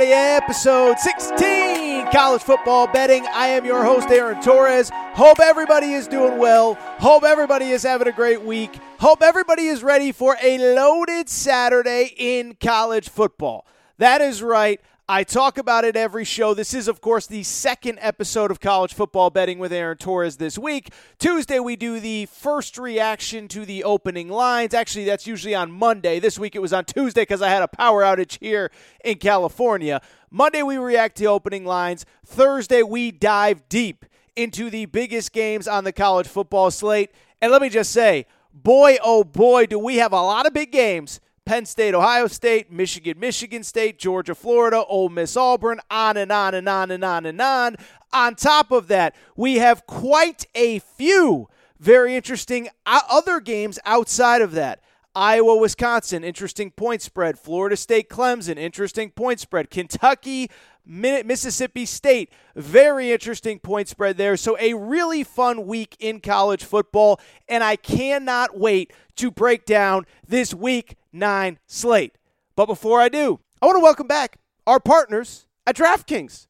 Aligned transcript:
Everybody. 0.00 0.12
Episode 0.12 0.98
16, 1.00 2.12
college 2.12 2.42
football 2.42 2.86
betting. 2.86 3.26
I 3.34 3.48
am 3.48 3.64
your 3.64 3.82
host, 3.82 4.08
Aaron 4.10 4.40
Torres. 4.40 4.90
Hope 4.94 5.40
everybody 5.40 5.92
is 5.92 6.06
doing 6.06 6.38
well. 6.38 6.74
Hope 7.00 7.24
everybody 7.24 7.70
is 7.70 7.82
having 7.82 8.06
a 8.06 8.12
great 8.12 8.42
week. 8.42 8.78
Hope 9.00 9.22
everybody 9.22 9.66
is 9.66 9.82
ready 9.82 10.12
for 10.12 10.36
a 10.40 10.74
loaded 10.76 11.28
Saturday 11.28 12.14
in 12.16 12.56
college 12.60 13.08
football. 13.08 13.66
That 13.98 14.20
is 14.20 14.40
right. 14.40 14.80
I 15.10 15.24
talk 15.24 15.56
about 15.56 15.86
it 15.86 15.96
every 15.96 16.26
show. 16.26 16.52
This 16.52 16.74
is, 16.74 16.86
of 16.86 17.00
course, 17.00 17.26
the 17.26 17.42
second 17.42 17.98
episode 18.02 18.50
of 18.50 18.60
College 18.60 18.92
Football 18.92 19.30
Betting 19.30 19.58
with 19.58 19.72
Aaron 19.72 19.96
Torres 19.96 20.36
this 20.36 20.58
week. 20.58 20.92
Tuesday, 21.18 21.58
we 21.58 21.76
do 21.76 21.98
the 21.98 22.26
first 22.26 22.76
reaction 22.76 23.48
to 23.48 23.64
the 23.64 23.84
opening 23.84 24.28
lines. 24.28 24.74
Actually, 24.74 25.06
that's 25.06 25.26
usually 25.26 25.54
on 25.54 25.72
Monday. 25.72 26.20
This 26.20 26.38
week, 26.38 26.54
it 26.54 26.58
was 26.58 26.74
on 26.74 26.84
Tuesday 26.84 27.22
because 27.22 27.40
I 27.40 27.48
had 27.48 27.62
a 27.62 27.68
power 27.68 28.02
outage 28.02 28.38
here 28.38 28.70
in 29.02 29.16
California. 29.16 30.02
Monday, 30.30 30.62
we 30.62 30.76
react 30.76 31.16
to 31.16 31.24
opening 31.24 31.64
lines. 31.64 32.04
Thursday, 32.26 32.82
we 32.82 33.10
dive 33.10 33.66
deep 33.70 34.04
into 34.36 34.68
the 34.68 34.84
biggest 34.84 35.32
games 35.32 35.66
on 35.66 35.84
the 35.84 35.92
college 35.92 36.28
football 36.28 36.70
slate. 36.70 37.12
And 37.40 37.50
let 37.50 37.62
me 37.62 37.70
just 37.70 37.92
say, 37.92 38.26
boy, 38.52 38.98
oh 39.02 39.24
boy, 39.24 39.64
do 39.64 39.78
we 39.78 39.96
have 39.96 40.12
a 40.12 40.16
lot 40.16 40.46
of 40.46 40.52
big 40.52 40.70
games 40.70 41.18
Penn 41.48 41.64
State, 41.64 41.94
Ohio 41.94 42.26
State, 42.26 42.70
Michigan, 42.70 43.18
Michigan 43.18 43.64
State, 43.64 43.98
Georgia, 43.98 44.34
Florida, 44.34 44.84
Ole 44.84 45.08
Miss, 45.08 45.34
Auburn, 45.34 45.80
on 45.90 46.18
and 46.18 46.30
on 46.30 46.52
and 46.52 46.68
on 46.68 46.90
and 46.90 47.02
on 47.02 47.24
and 47.24 47.40
on. 47.40 47.76
On 48.12 48.34
top 48.34 48.70
of 48.70 48.88
that, 48.88 49.16
we 49.34 49.54
have 49.54 49.86
quite 49.86 50.44
a 50.54 50.80
few 50.80 51.48
very 51.80 52.14
interesting 52.14 52.68
uh, 52.84 53.00
other 53.10 53.40
games 53.40 53.78
outside 53.86 54.42
of 54.42 54.52
that. 54.52 54.82
Iowa, 55.14 55.56
Wisconsin, 55.56 56.22
interesting 56.22 56.70
point 56.70 57.00
spread. 57.00 57.38
Florida 57.38 57.78
State, 57.78 58.10
Clemson, 58.10 58.58
interesting 58.58 59.10
point 59.10 59.40
spread. 59.40 59.70
Kentucky, 59.70 60.50
Mississippi 60.84 61.86
State, 61.86 62.30
very 62.56 63.10
interesting 63.10 63.58
point 63.58 63.88
spread 63.88 64.18
there. 64.18 64.36
So, 64.36 64.58
a 64.60 64.74
really 64.74 65.24
fun 65.24 65.66
week 65.66 65.96
in 65.98 66.20
college 66.20 66.64
football, 66.64 67.18
and 67.48 67.64
I 67.64 67.76
cannot 67.76 68.58
wait 68.58 68.92
to 69.16 69.30
break 69.30 69.64
down 69.64 70.04
this 70.28 70.52
week 70.52 70.97
nine 71.12 71.58
slate. 71.66 72.16
But 72.56 72.66
before 72.66 73.00
I 73.00 73.08
do, 73.08 73.40
I 73.62 73.66
want 73.66 73.76
to 73.76 73.82
welcome 73.82 74.06
back 74.06 74.38
our 74.66 74.80
partners 74.80 75.46
at 75.66 75.76
DraftKings. 75.76 76.46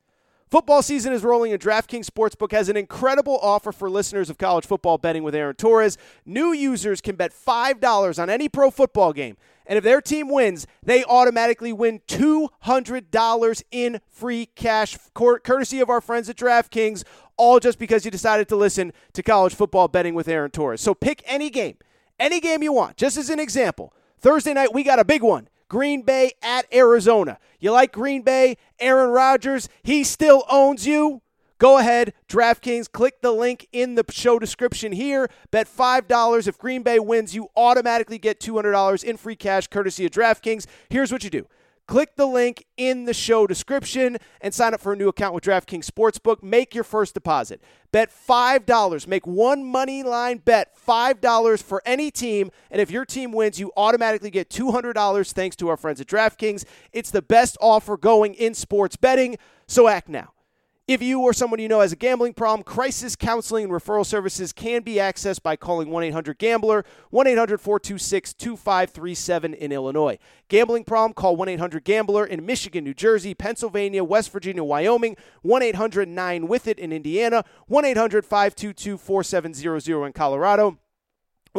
Football 0.51 0.81
season 0.81 1.13
is 1.13 1.23
rolling, 1.23 1.53
and 1.53 1.61
DraftKings 1.61 2.07
Sportsbook 2.07 2.53
has 2.53 2.71
an 2.71 2.77
incredible 2.77 3.39
offer 3.43 3.71
for 3.71 3.91
listeners 3.91 4.31
of 4.31 4.39
college 4.39 4.65
football 4.65 4.97
betting 4.97 5.23
with 5.23 5.35
Aaron 5.35 5.55
Torres. 5.55 5.99
New 6.25 6.55
users 6.55 7.03
can 7.03 7.17
bet 7.17 7.35
$5 7.35 8.19
on 8.19 8.31
any 8.31 8.49
pro 8.49 8.71
football 8.71 9.13
game, 9.13 9.37
and 9.67 9.77
if 9.77 9.85
their 9.85 10.01
team 10.01 10.31
wins, 10.31 10.67
they 10.83 11.05
automatically 11.05 11.75
win 11.75 12.01
$200 12.09 13.63
in 13.71 14.01
free 14.09 14.47
cash, 14.47 14.97
courtesy 15.13 15.81
of 15.81 15.91
our 15.91 16.01
friends 16.01 16.31
at 16.31 16.37
DraftKings, 16.37 17.05
all 17.37 17.61
just 17.61 17.79
because 17.79 18.07
you 18.07 18.11
decided 18.11 18.49
to 18.49 18.57
listen 18.57 18.95
to 19.13 19.23
college 19.23 19.55
football 19.55 19.87
betting 19.87 20.15
with 20.15 20.29
Aaron 20.29 20.51
Torres. 20.51 20.81
So 20.81 20.95
pick 20.95 21.23
any 21.27 21.51
game, 21.51 21.77
any 22.19 22.41
game 22.41 22.63
you 22.63 22.73
want, 22.73 22.97
just 22.97 23.19
as 23.19 23.29
an 23.29 23.39
example. 23.39 23.93
Thursday 24.21 24.53
night, 24.55 24.73
we 24.73 24.83
got 24.83 24.99
a 24.99 25.05
big 25.05 25.23
one. 25.23 25.49
Green 25.69 26.03
Bay 26.03 26.33
at 26.43 26.67
Arizona. 26.73 27.39
You 27.61 27.73
like 27.73 27.93
Green 27.93 28.23
Bay? 28.23 28.57
Aaron 28.81 29.11
Rodgers, 29.11 29.69
he 29.83 30.05
still 30.05 30.45
owns 30.51 30.87
you. 30.87 31.21
Go 31.59 31.79
ahead, 31.79 32.13
DraftKings, 32.29 32.91
click 32.91 33.21
the 33.21 33.33
link 33.33 33.67
in 33.73 33.97
the 33.97 34.05
show 34.11 34.39
description 34.39 34.93
here. 34.93 35.29
Bet 35.51 35.67
$5. 35.67 36.47
If 36.47 36.57
Green 36.57 36.85
Bay 36.85 37.01
wins, 37.01 37.35
you 37.35 37.49
automatically 37.57 38.19
get 38.19 38.39
$200 38.39 39.03
in 39.03 39.17
free 39.17 39.35
cash 39.35 39.67
courtesy 39.67 40.07
of 40.07 40.13
DraftKings. 40.13 40.67
Here's 40.89 41.11
what 41.11 41.25
you 41.25 41.31
do 41.31 41.47
Click 41.89 42.17
the 42.17 42.27
link 42.27 42.67
in 42.77 43.07
the 43.07 43.15
show 43.15 43.47
description 43.47 44.19
and 44.43 44.53
sign 44.53 44.75
up 44.75 44.81
for 44.81 44.93
a 44.93 44.97
new 44.97 45.09
account 45.09 45.35
with 45.35 45.43
DraftKings 45.43 45.87
Sportsbook. 45.87 46.43
Make 46.43 46.75
your 46.75 46.85
first 46.85 47.15
deposit. 47.15 47.63
Bet 47.93 48.11
$5. 48.11 49.07
Make 49.07 49.27
one 49.27 49.65
money 49.65 50.03
line 50.03 50.37
bet 50.45 50.77
$5 50.77 51.63
for 51.63 51.83
any 51.87 52.11
team. 52.11 52.51
And 52.71 52.83
if 52.83 52.91
your 52.91 53.07
team 53.07 53.33
wins, 53.33 53.59
you 53.59 53.73
automatically 53.75 54.29
get 54.29 54.51
$200 54.51 55.33
thanks 55.33 55.57
to 55.57 55.69
our 55.69 55.79
friends 55.79 55.99
at 55.99 56.07
DraftKings. 56.07 56.67
It's 56.93 57.11
the 57.11 57.23
best 57.23 57.57
offer 57.59 57.97
going 57.97 58.35
in 58.35 58.53
sports 58.53 58.97
betting. 58.97 59.39
So 59.67 59.89
act 59.89 60.11
now. 60.11 60.33
If 60.89 61.03
you 61.03 61.21
or 61.21 61.35
someone 61.35 61.61
you 61.61 61.69
know 61.69 61.83
has 61.83 61.93
a 61.93 61.97
gambling 61.97 62.33
problem, 62.33 62.65
crisis 62.65 63.15
counseling 63.15 63.65
and 63.65 63.73
referral 63.75 64.07
services 64.07 64.55
can 64.55 64.81
be 64.81 64.95
accessed 64.95 65.43
by 65.43 65.55
calling 65.55 65.91
1 65.91 66.03
800 66.05 66.39
Gambler, 66.39 66.83
1 67.11 67.27
800 67.27 67.61
426 67.61 68.33
2537 68.33 69.53
in 69.53 69.71
Illinois. 69.71 70.19
Gambling 70.49 70.85
problem, 70.85 71.13
call 71.13 71.37
1 71.37 71.47
800 71.47 71.85
Gambler 71.85 72.25
in 72.25 72.47
Michigan, 72.47 72.85
New 72.85 72.95
Jersey, 72.95 73.35
Pennsylvania, 73.35 74.03
West 74.03 74.33
Virginia, 74.33 74.65
Wyoming, 74.65 75.19
1 75.43 75.63
800 75.63 76.09
9 76.09 76.49
with 76.49 76.67
it 76.67 76.79
in 76.79 76.91
Indiana, 76.91 77.45
1 77.67 77.85
800 77.85 78.25
522 78.25 78.97
4700 78.97 80.07
in 80.07 80.13
Colorado. 80.15 80.79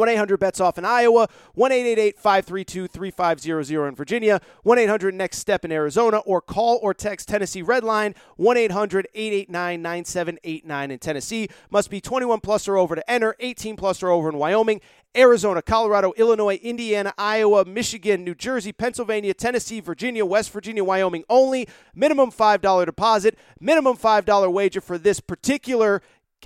1 0.00 0.08
800 0.08 0.38
bets 0.38 0.60
off 0.60 0.78
in 0.78 0.84
Iowa, 0.86 1.28
1 1.54 1.70
532 1.70 2.86
3500 2.88 3.88
in 3.88 3.94
Virginia, 3.94 4.40
1 4.62 4.78
800 4.78 5.14
next 5.14 5.36
step 5.36 5.62
in 5.62 5.70
Arizona, 5.70 6.18
or 6.20 6.40
call 6.40 6.78
or 6.82 6.94
text 6.94 7.28
Tennessee 7.28 7.62
Redline 7.62 8.16
1 8.36 8.56
800 8.56 9.08
889 9.14 9.82
9789 9.82 10.90
in 10.90 10.98
Tennessee. 10.98 11.48
Must 11.68 11.90
be 11.90 12.00
21 12.00 12.40
plus 12.40 12.66
or 12.66 12.78
over 12.78 12.94
to 12.94 13.10
enter, 13.10 13.36
18 13.40 13.76
plus 13.76 14.02
or 14.02 14.08
over 14.08 14.30
in 14.30 14.38
Wyoming. 14.38 14.80
Arizona, 15.14 15.60
Colorado, 15.60 16.14
Illinois, 16.16 16.54
Indiana, 16.62 17.12
Iowa, 17.18 17.66
Michigan, 17.66 18.24
New 18.24 18.34
Jersey, 18.34 18.72
Pennsylvania, 18.72 19.34
Tennessee, 19.34 19.80
Virginia, 19.80 20.24
West 20.24 20.50
Virginia, 20.50 20.82
Wyoming 20.82 21.24
only. 21.28 21.68
Minimum 21.94 22.30
$5 22.30 22.86
deposit, 22.86 23.36
minimum 23.60 23.98
$5 23.98 24.50
wager 24.50 24.80
for 24.80 24.96
this 24.96 25.20
particular 25.20 26.00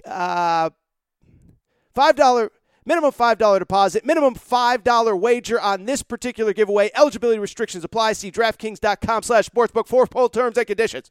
uh, 0.07 0.71
$5 1.95 2.51
Minimum 2.87 3.13
$5 3.13 3.59
deposit, 3.59 4.05
minimum 4.05 4.35
$5 4.35 5.19
wager 5.19 5.59
on 5.59 5.87
this 5.87 6.03
particular 6.03 6.53
giveaway. 6.53 6.91
Eligibility 6.95 7.39
restrictions 7.39 7.83
apply. 7.83 8.13
See 8.13 8.31
DraftKings.com 8.31 9.23
slash 9.23 9.49
sportsbook 9.49 9.87
for 9.87 10.07
full 10.07 10.29
terms 10.29 10.59
and 10.59 10.67
conditions. 10.67 11.11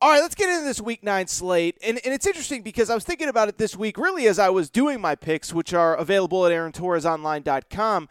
All 0.00 0.10
right, 0.10 0.20
let's 0.20 0.34
get 0.34 0.50
into 0.50 0.64
this 0.64 0.80
week 0.80 1.02
nine 1.02 1.26
slate. 1.26 1.78
And, 1.82 1.98
and 2.04 2.14
it's 2.14 2.26
interesting 2.26 2.62
because 2.62 2.90
I 2.90 2.94
was 2.94 3.04
thinking 3.04 3.28
about 3.28 3.48
it 3.48 3.58
this 3.58 3.76
week, 3.76 3.98
really, 3.98 4.28
as 4.28 4.38
I 4.38 4.50
was 4.50 4.70
doing 4.70 5.00
my 5.00 5.14
picks, 5.14 5.54
which 5.54 5.74
are 5.74 5.96
available 5.96 6.46
at 6.46 6.52
AaronTorresOnline.com. 6.52 8.08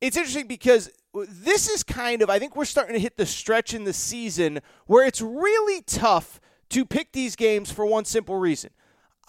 It's 0.00 0.16
interesting 0.16 0.46
because 0.46 0.90
this 1.14 1.68
is 1.68 1.82
kind 1.82 2.22
of, 2.22 2.30
I 2.30 2.38
think 2.38 2.54
we're 2.54 2.64
starting 2.64 2.94
to 2.94 3.00
hit 3.00 3.16
the 3.16 3.26
stretch 3.26 3.72
in 3.72 3.84
the 3.84 3.92
season 3.92 4.60
where 4.86 5.06
it's 5.06 5.20
really 5.20 5.80
tough 5.82 6.40
to 6.70 6.84
pick 6.84 7.12
these 7.12 7.36
games 7.36 7.70
for 7.70 7.86
one 7.86 8.04
simple 8.04 8.36
reason. 8.36 8.70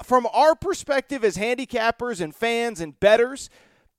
From 0.04 0.28
our 0.34 0.56
perspective 0.56 1.24
as 1.24 1.38
handicappers 1.38 2.22
and 2.22 2.34
fans 2.34 2.80
and 2.80 3.00
betters, 3.00 3.50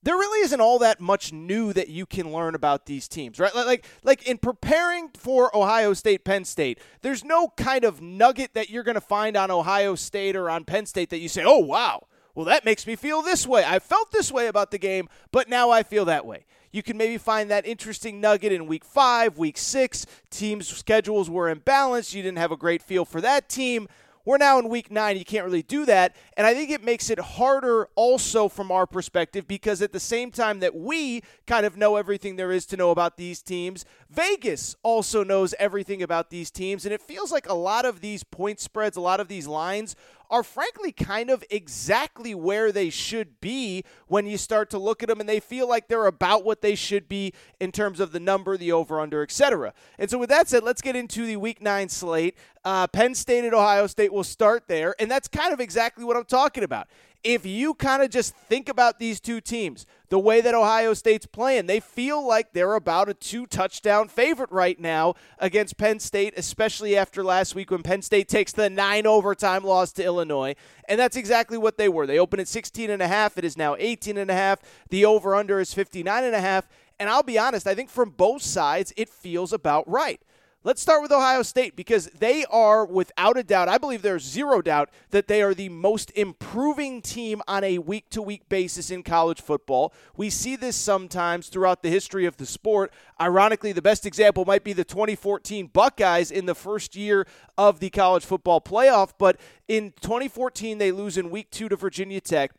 there 0.03 0.15
really 0.15 0.43
isn't 0.45 0.61
all 0.61 0.79
that 0.79 0.99
much 1.01 1.33
new 1.33 1.73
that 1.75 1.89
you 1.89 2.07
can 2.07 2.33
learn 2.33 2.55
about 2.55 2.87
these 2.87 3.07
teams, 3.07 3.39
right? 3.39 3.55
Like 3.55 3.85
like 4.03 4.27
in 4.27 4.39
preparing 4.39 5.11
for 5.11 5.55
Ohio 5.55 5.93
State 5.93 6.25
Penn 6.25 6.45
State, 6.45 6.79
there's 7.03 7.23
no 7.23 7.49
kind 7.57 7.85
of 7.85 8.01
nugget 8.01 8.55
that 8.55 8.71
you're 8.71 8.83
going 8.83 8.95
to 8.95 9.01
find 9.01 9.37
on 9.37 9.51
Ohio 9.51 9.95
State 9.95 10.37
or 10.37 10.49
on 10.49 10.65
Penn 10.65 10.87
State 10.87 11.11
that 11.11 11.19
you 11.19 11.29
say, 11.29 11.43
"Oh, 11.45 11.59
wow. 11.59 12.07
Well, 12.35 12.47
that 12.47 12.65
makes 12.65 12.87
me 12.87 12.97
feel 12.97 13.23
this 13.23 13.47
way. 13.47 13.65
I 13.67 13.79
felt 13.79 14.13
this 14.13 14.31
way 14.31 14.47
about 14.47 14.71
the 14.71 14.79
game, 14.79 15.09
but 15.33 15.49
now 15.49 15.71
I 15.71 15.83
feel 15.83 16.05
that 16.07 16.27
way. 16.27 16.47
You 16.73 16.83
can 16.83 16.97
maybe 16.97 17.19
find 17.19 17.51
that 17.51 17.67
interesting 17.67 18.21
nugget 18.21 18.53
in 18.53 18.67
week 18.67 18.85
five, 18.85 19.39
week 19.39 19.59
six. 19.59 20.07
Teams' 20.31 20.69
schedules 20.69 21.29
were 21.29 21.53
imbalanced. 21.53 22.15
You 22.15 22.23
didn't 22.23 22.39
have 22.39 22.53
a 22.53 22.57
great 22.57 22.83
feel 22.83 23.05
for 23.05 23.21
that 23.21 23.49
team. 23.49 23.89
We're 24.25 24.37
now 24.37 24.59
in 24.59 24.69
week 24.69 24.91
nine. 24.91 25.17
You 25.17 25.25
can't 25.25 25.45
really 25.45 25.63
do 25.63 25.87
that. 25.87 26.15
And 26.37 26.47
I 26.47 26.55
think 26.55 26.71
it 26.71 26.85
makes 26.85 27.11
it 27.11 27.19
harder 27.19 27.89
also 27.95 28.49
from 28.49 28.71
our 28.71 28.87
perspective 28.87 29.49
because 29.49 29.81
at 29.83 29.93
the 29.93 30.01
same 30.01 30.31
time 30.31 30.61
that 30.61 30.75
we 30.75 31.23
kind 31.47 31.65
of 31.65 31.77
know 31.77 31.97
everything 31.97 32.37
there 32.37 32.53
is 32.53 32.67
to 32.67 32.77
know 32.77 32.91
about 32.91 33.17
these 33.17 33.43
teams, 33.43 33.85
Vegas 34.11 34.75
also 34.83 35.23
knows 35.23 35.55
everything 35.59 36.03
about 36.03 36.31
these 36.31 36.51
teams. 36.51 36.85
And 36.85 36.93
it 36.93 37.01
feels 37.01 37.31
like 37.31 37.49
a 37.49 37.55
lot 37.55 37.85
of 37.85 38.01
these 38.01 38.25
point 38.25 38.59
spreads, 38.59 38.97
a 38.97 39.01
lot 39.01 39.21
of 39.21 39.29
these 39.29 39.47
lines 39.47 39.95
are 40.31 40.43
frankly 40.43 40.93
kind 40.93 41.29
of 41.29 41.45
exactly 41.51 42.35
where 42.35 42.71
they 42.71 42.89
should 42.89 43.41
be 43.41 43.85
when 44.07 44.27
you 44.27 44.39
start 44.39 44.71
to 44.71 44.79
look 44.79 45.03
at 45.03 45.09
them 45.09 45.19
and 45.19 45.29
they 45.29 45.41
feel 45.41 45.69
like 45.69 45.89
they're 45.89 46.07
about 46.07 46.45
what 46.45 46.63
they 46.63 46.75
should 46.75 47.09
be 47.09 47.33
in 47.59 47.73
terms 47.73 47.99
of 47.99 48.13
the 48.13 48.21
number, 48.21 48.57
the 48.57 48.71
over 48.71 49.01
under, 49.01 49.23
etc. 49.23 49.73
And 49.99 50.09
so 50.09 50.19
with 50.19 50.31
that 50.31 50.49
said, 50.49 50.63
let's 50.63 50.81
get 50.81 50.95
into 50.95 51.27
the 51.27 51.37
week 51.37 51.61
9 51.61 51.89
slate. 51.89 52.37
Uh, 52.65 52.87
Penn 52.87 53.15
State 53.15 53.45
and 53.45 53.55
Ohio 53.55 53.87
State 53.87 54.13
will 54.13 54.23
start 54.23 54.69
there, 54.69 54.95
and 55.01 55.11
that's 55.11 55.29
kind 55.29 55.53
of 55.53 55.61
exactly 55.61 56.05
what 56.05 56.17
I'm 56.17 56.25
talking 56.25 56.63
about 56.63 56.89
if 57.23 57.45
you 57.45 57.75
kind 57.75 58.03
of 58.03 58.11
just 58.11 58.35
think 58.35 58.69
about 58.69 58.99
these 58.99 59.21
two 59.21 59.41
teams, 59.41 59.87
the 60.09 60.19
way 60.19 60.41
that 60.41 60.55
Ohio 60.55 60.95
State's 60.95 61.27
playing, 61.27 61.67
they 61.67 61.81
feel 61.81 62.27
like 62.27 62.53
they're 62.53 62.75
about 62.75 63.09
a 63.09 63.15
two 63.15 63.47
touchdown 63.47 64.09
favorite 64.09 64.51
right 64.51 64.79
now 64.81 65.15
against 65.39 65.77
Penn 65.77 66.01
State, 66.01 66.35
especially 66.37 66.97
after 66.97 67.23
last 67.23 67.55
week 67.55 67.71
when 67.71 67.83
Penn 67.83 68.03
State 68.03 68.29
takes 68.29 68.53
the 68.53 68.71
nine 68.71 69.07
overtime 69.07 69.63
loss 69.63 69.93
to 69.93 70.05
Illinois. 70.05 70.55
And 70.89 70.99
that's 70.99 71.17
exactly 71.17 71.59
what 71.59 71.77
they 71.77 71.89
were. 71.89 72.07
They 72.07 72.19
opened 72.19 72.41
at 72.41 72.49
16 72.49 72.91
and 72.91 73.03
a 73.03 73.09
half. 73.09 73.37
It 73.37 73.45
is 73.45 73.57
now 73.57 73.77
18 73.79 74.17
and 74.17 74.31
a 74.31 74.35
half. 74.35 74.61
The 74.89 75.05
over 75.05 75.35
under 75.35 75.61
is 75.61 75.75
59 75.75 76.25
and 76.25 76.35
a 76.35 76.41
half. 76.41 76.69
And 76.99 77.09
I'll 77.09 77.23
be 77.23 77.39
honest, 77.39 77.67
I 77.67 77.75
think 77.75 77.91
from 77.91 78.11
both 78.11 78.43
sides, 78.43 78.93
it 78.97 79.09
feels 79.09 79.53
about 79.53 79.89
right. 79.89 80.21
Let's 80.63 80.83
start 80.83 81.01
with 81.01 81.11
Ohio 81.11 81.41
State 81.41 81.75
because 81.75 82.05
they 82.09 82.45
are, 82.51 82.85
without 82.85 83.39
a 83.39 83.43
doubt, 83.43 83.71
I 83.71 83.79
believe 83.79 84.03
there's 84.03 84.23
zero 84.23 84.61
doubt 84.61 84.91
that 85.09 85.27
they 85.27 85.41
are 85.41 85.55
the 85.55 85.71
most 85.71 86.11
improving 86.11 87.01
team 87.01 87.41
on 87.49 87.65
a 87.65 87.79
week 87.79 88.11
to 88.11 88.21
week 88.21 88.47
basis 88.51 88.91
in 88.91 89.03
college 89.03 89.41
football. 89.41 89.95
We 90.19 90.29
see 90.29 90.57
this 90.57 90.77
sometimes 90.77 91.49
throughout 91.49 91.83
the 91.83 91.89
history 91.89 92.27
of 92.27 92.37
the 92.37 92.45
sport. 92.45 92.93
Ironically, 93.19 93.73
the 93.73 93.81
best 93.81 94.05
example 94.05 94.45
might 94.45 94.63
be 94.63 94.75
the 94.75 94.85
2014 94.85 95.69
Buckeyes 95.69 96.31
in 96.31 96.45
the 96.45 96.55
first 96.55 96.95
year 96.95 97.27
of 97.57 97.81
the 97.81 97.89
college 97.89 98.27
football 98.27 98.61
playoff. 98.61 99.13
But 99.17 99.41
in 99.67 99.95
2014, 100.03 100.77
they 100.77 100.93
lose 100.93 101.17
in 101.17 101.31
week 101.31 101.51
two 101.51 101.71
to 101.71 101.77
Virginia 101.77 102.21
Tech. 102.21 102.53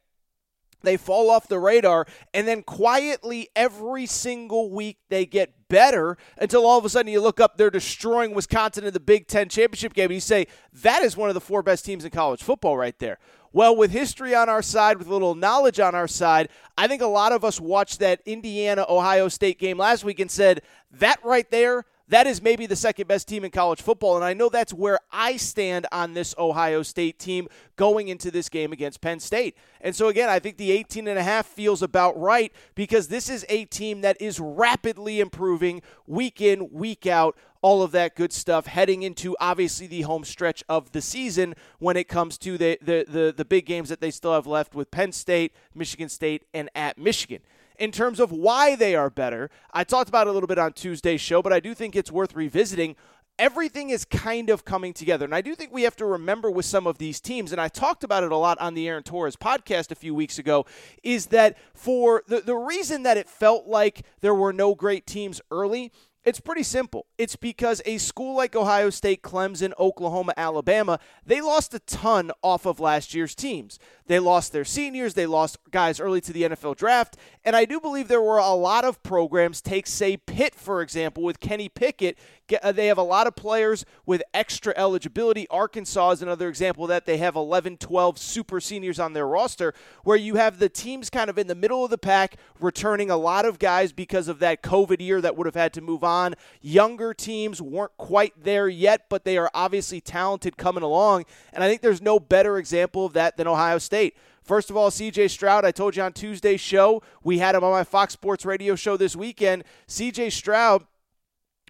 They 0.83 0.97
fall 0.97 1.29
off 1.29 1.47
the 1.47 1.59
radar, 1.59 2.05
and 2.33 2.47
then 2.47 2.63
quietly 2.63 3.49
every 3.55 4.05
single 4.05 4.71
week 4.71 4.97
they 5.09 5.25
get 5.25 5.53
better 5.67 6.17
until 6.37 6.65
all 6.65 6.77
of 6.77 6.85
a 6.85 6.89
sudden 6.89 7.11
you 7.11 7.21
look 7.21 7.39
up, 7.39 7.57
they're 7.57 7.69
destroying 7.69 8.33
Wisconsin 8.33 8.83
in 8.83 8.93
the 8.93 8.99
Big 8.99 9.27
Ten 9.27 9.47
championship 9.47 9.93
game, 9.93 10.05
and 10.05 10.15
you 10.15 10.19
say, 10.19 10.47
that 10.73 11.01
is 11.01 11.15
one 11.15 11.29
of 11.29 11.33
the 11.33 11.41
four 11.41 11.63
best 11.63 11.85
teams 11.85 12.03
in 12.03 12.11
college 12.11 12.43
football 12.43 12.77
right 12.77 12.97
there. 12.99 13.19
Well, 13.53 13.75
with 13.75 13.91
history 13.91 14.33
on 14.33 14.47
our 14.47 14.61
side, 14.61 14.97
with 14.97 15.07
a 15.07 15.13
little 15.13 15.35
knowledge 15.35 15.79
on 15.79 15.93
our 15.93 16.07
side, 16.07 16.49
I 16.77 16.87
think 16.87 17.01
a 17.01 17.07
lot 17.07 17.33
of 17.33 17.43
us 17.43 17.59
watched 17.59 17.99
that 17.99 18.21
Indiana 18.25 18.85
Ohio 18.87 19.27
State 19.27 19.59
game 19.59 19.77
last 19.77 20.03
week 20.05 20.19
and 20.19 20.31
said, 20.31 20.61
that 20.91 21.19
right 21.23 21.49
there, 21.51 21.85
that 22.11 22.27
is 22.27 22.41
maybe 22.41 22.65
the 22.65 22.75
second 22.75 23.07
best 23.07 23.25
team 23.29 23.45
in 23.45 23.51
college 23.51 23.81
football. 23.81 24.17
And 24.17 24.25
I 24.25 24.33
know 24.33 24.49
that's 24.49 24.73
where 24.73 24.99
I 25.13 25.37
stand 25.37 25.87
on 25.93 26.13
this 26.13 26.35
Ohio 26.37 26.83
State 26.83 27.17
team 27.17 27.47
going 27.77 28.09
into 28.09 28.29
this 28.29 28.49
game 28.49 28.73
against 28.73 28.99
Penn 28.99 29.21
State. 29.21 29.55
And 29.79 29.95
so, 29.95 30.09
again, 30.09 30.27
I 30.27 30.37
think 30.37 30.57
the 30.57 30.71
18 30.71 31.07
and 31.07 31.17
a 31.17 31.23
half 31.23 31.45
feels 31.45 31.81
about 31.81 32.19
right 32.19 32.51
because 32.75 33.07
this 33.07 33.29
is 33.29 33.45
a 33.47 33.63
team 33.63 34.01
that 34.01 34.21
is 34.21 34.41
rapidly 34.41 35.21
improving 35.21 35.81
week 36.05 36.41
in, 36.41 36.69
week 36.73 37.07
out 37.07 37.37
all 37.61 37.81
of 37.81 37.91
that 37.91 38.15
good 38.15 38.33
stuff 38.33 38.65
heading 38.65 39.03
into 39.03 39.37
obviously 39.39 39.87
the 39.87 40.01
home 40.01 40.25
stretch 40.25 40.63
of 40.67 40.91
the 40.91 41.01
season 41.01 41.53
when 41.79 41.95
it 41.95 42.09
comes 42.09 42.37
to 42.39 42.57
the, 42.57 42.77
the, 42.81 43.05
the, 43.07 43.33
the, 43.37 43.45
big 43.45 43.65
games 43.67 43.87
that 43.87 44.01
they 44.01 44.09
still 44.09 44.33
have 44.33 44.47
left 44.47 44.73
with 44.73 44.89
Penn 44.89 45.11
State, 45.11 45.53
Michigan 45.75 46.09
State, 46.09 46.43
and 46.53 46.69
at 46.75 46.97
Michigan 46.97 47.39
in 47.81 47.91
terms 47.91 48.19
of 48.19 48.31
why 48.31 48.75
they 48.75 48.95
are 48.95 49.09
better. 49.09 49.49
I 49.73 49.83
talked 49.83 50.07
about 50.07 50.27
it 50.27 50.29
a 50.29 50.33
little 50.33 50.47
bit 50.47 50.59
on 50.59 50.73
Tuesday's 50.73 51.19
show, 51.19 51.41
but 51.41 51.51
I 51.51 51.59
do 51.59 51.73
think 51.73 51.95
it's 51.95 52.11
worth 52.11 52.35
revisiting 52.35 52.95
everything 53.39 53.89
is 53.89 54.05
kind 54.05 54.51
of 54.51 54.63
coming 54.65 54.93
together. 54.93 55.25
And 55.25 55.33
I 55.33 55.41
do 55.41 55.55
think 55.55 55.73
we 55.73 55.81
have 55.81 55.95
to 55.95 56.05
remember 56.05 56.51
with 56.51 56.65
some 56.65 56.85
of 56.85 56.99
these 56.99 57.19
teams, 57.19 57.51
and 57.51 57.59
I 57.59 57.69
talked 57.69 58.03
about 58.03 58.23
it 58.23 58.31
a 58.31 58.35
lot 58.35 58.59
on 58.59 58.75
the 58.75 58.87
Aaron 58.87 59.01
Torres 59.01 59.35
podcast 59.35 59.89
a 59.89 59.95
few 59.95 60.13
weeks 60.13 60.37
ago, 60.37 60.67
is 61.01 61.27
that 61.27 61.57
for 61.73 62.21
the, 62.27 62.41
the 62.41 62.55
reason 62.55 63.01
that 63.01 63.17
it 63.17 63.27
felt 63.27 63.65
like 63.65 64.03
there 64.19 64.35
were 64.35 64.53
no 64.53 64.75
great 64.75 65.07
teams 65.07 65.41
early 65.49 65.91
it's 66.23 66.39
pretty 66.39 66.63
simple. 66.63 67.07
It's 67.17 67.35
because 67.35 67.81
a 67.85 67.97
school 67.97 68.35
like 68.35 68.55
Ohio 68.55 68.91
State, 68.91 69.23
Clemson, 69.23 69.73
Oklahoma, 69.79 70.33
Alabama, 70.37 70.99
they 71.25 71.41
lost 71.41 71.73
a 71.73 71.79
ton 71.79 72.31
off 72.43 72.65
of 72.65 72.79
last 72.79 73.15
year's 73.15 73.33
teams. 73.33 73.79
They 74.11 74.19
lost 74.19 74.51
their 74.51 74.65
seniors, 74.65 75.13
they 75.13 75.25
lost 75.25 75.57
guys 75.71 76.01
early 76.01 76.19
to 76.19 76.33
the 76.33 76.43
NFL 76.43 76.75
draft, 76.75 77.15
and 77.45 77.55
I 77.55 77.63
do 77.63 77.79
believe 77.79 78.09
there 78.09 78.21
were 78.21 78.39
a 78.39 78.53
lot 78.53 78.83
of 78.83 79.01
programs, 79.03 79.61
take 79.61 79.87
say 79.87 80.17
Pitt 80.17 80.53
for 80.53 80.81
example 80.81 81.23
with 81.23 81.39
Kenny 81.39 81.69
Pickett, 81.69 82.17
uh, 82.61 82.71
they 82.71 82.87
have 82.87 82.97
a 82.97 83.03
lot 83.03 83.27
of 83.27 83.35
players 83.35 83.85
with 84.05 84.21
extra 84.33 84.73
eligibility. 84.75 85.47
Arkansas 85.49 86.11
is 86.11 86.21
another 86.21 86.49
example 86.49 86.87
that. 86.87 87.05
They 87.05 87.17
have 87.17 87.35
11, 87.35 87.77
12 87.77 88.17
super 88.17 88.59
seniors 88.59 88.99
on 88.99 89.13
their 89.13 89.27
roster 89.27 89.73
where 90.03 90.17
you 90.17 90.35
have 90.35 90.59
the 90.59 90.69
teams 90.69 91.09
kind 91.09 91.29
of 91.29 91.37
in 91.37 91.47
the 91.47 91.55
middle 91.55 91.83
of 91.83 91.89
the 91.89 91.97
pack 91.97 92.35
returning 92.59 93.09
a 93.09 93.17
lot 93.17 93.45
of 93.45 93.59
guys 93.59 93.91
because 93.91 94.27
of 94.27 94.39
that 94.39 94.61
COVID 94.61 95.01
year 95.01 95.21
that 95.21 95.35
would 95.35 95.47
have 95.47 95.55
had 95.55 95.73
to 95.73 95.81
move 95.81 96.03
on. 96.03 96.35
Younger 96.61 97.13
teams 97.13 97.61
weren't 97.61 97.95
quite 97.97 98.33
there 98.41 98.67
yet, 98.67 99.05
but 99.09 99.23
they 99.23 99.37
are 99.37 99.49
obviously 99.53 100.01
talented 100.01 100.57
coming 100.57 100.83
along. 100.83 101.25
And 101.53 101.63
I 101.63 101.69
think 101.69 101.81
there's 101.81 102.01
no 102.01 102.19
better 102.19 102.57
example 102.57 103.05
of 103.05 103.13
that 103.13 103.37
than 103.37 103.47
Ohio 103.47 103.77
State. 103.77 104.00
First 104.43 104.69
of 104.69 104.77
all, 104.77 104.89
CJ 104.89 105.29
Stroud, 105.29 105.65
I 105.65 105.71
told 105.71 105.95
you 105.95 106.03
on 106.03 106.13
Tuesday's 106.13 106.61
show, 106.61 107.03
we 107.23 107.37
had 107.37 107.55
him 107.55 107.63
on 107.63 107.71
my 107.71 107.83
Fox 107.83 108.13
Sports 108.13 108.45
radio 108.45 108.75
show 108.75 108.97
this 108.97 109.15
weekend. 109.15 109.63
CJ 109.87 110.31
Stroud 110.31 110.85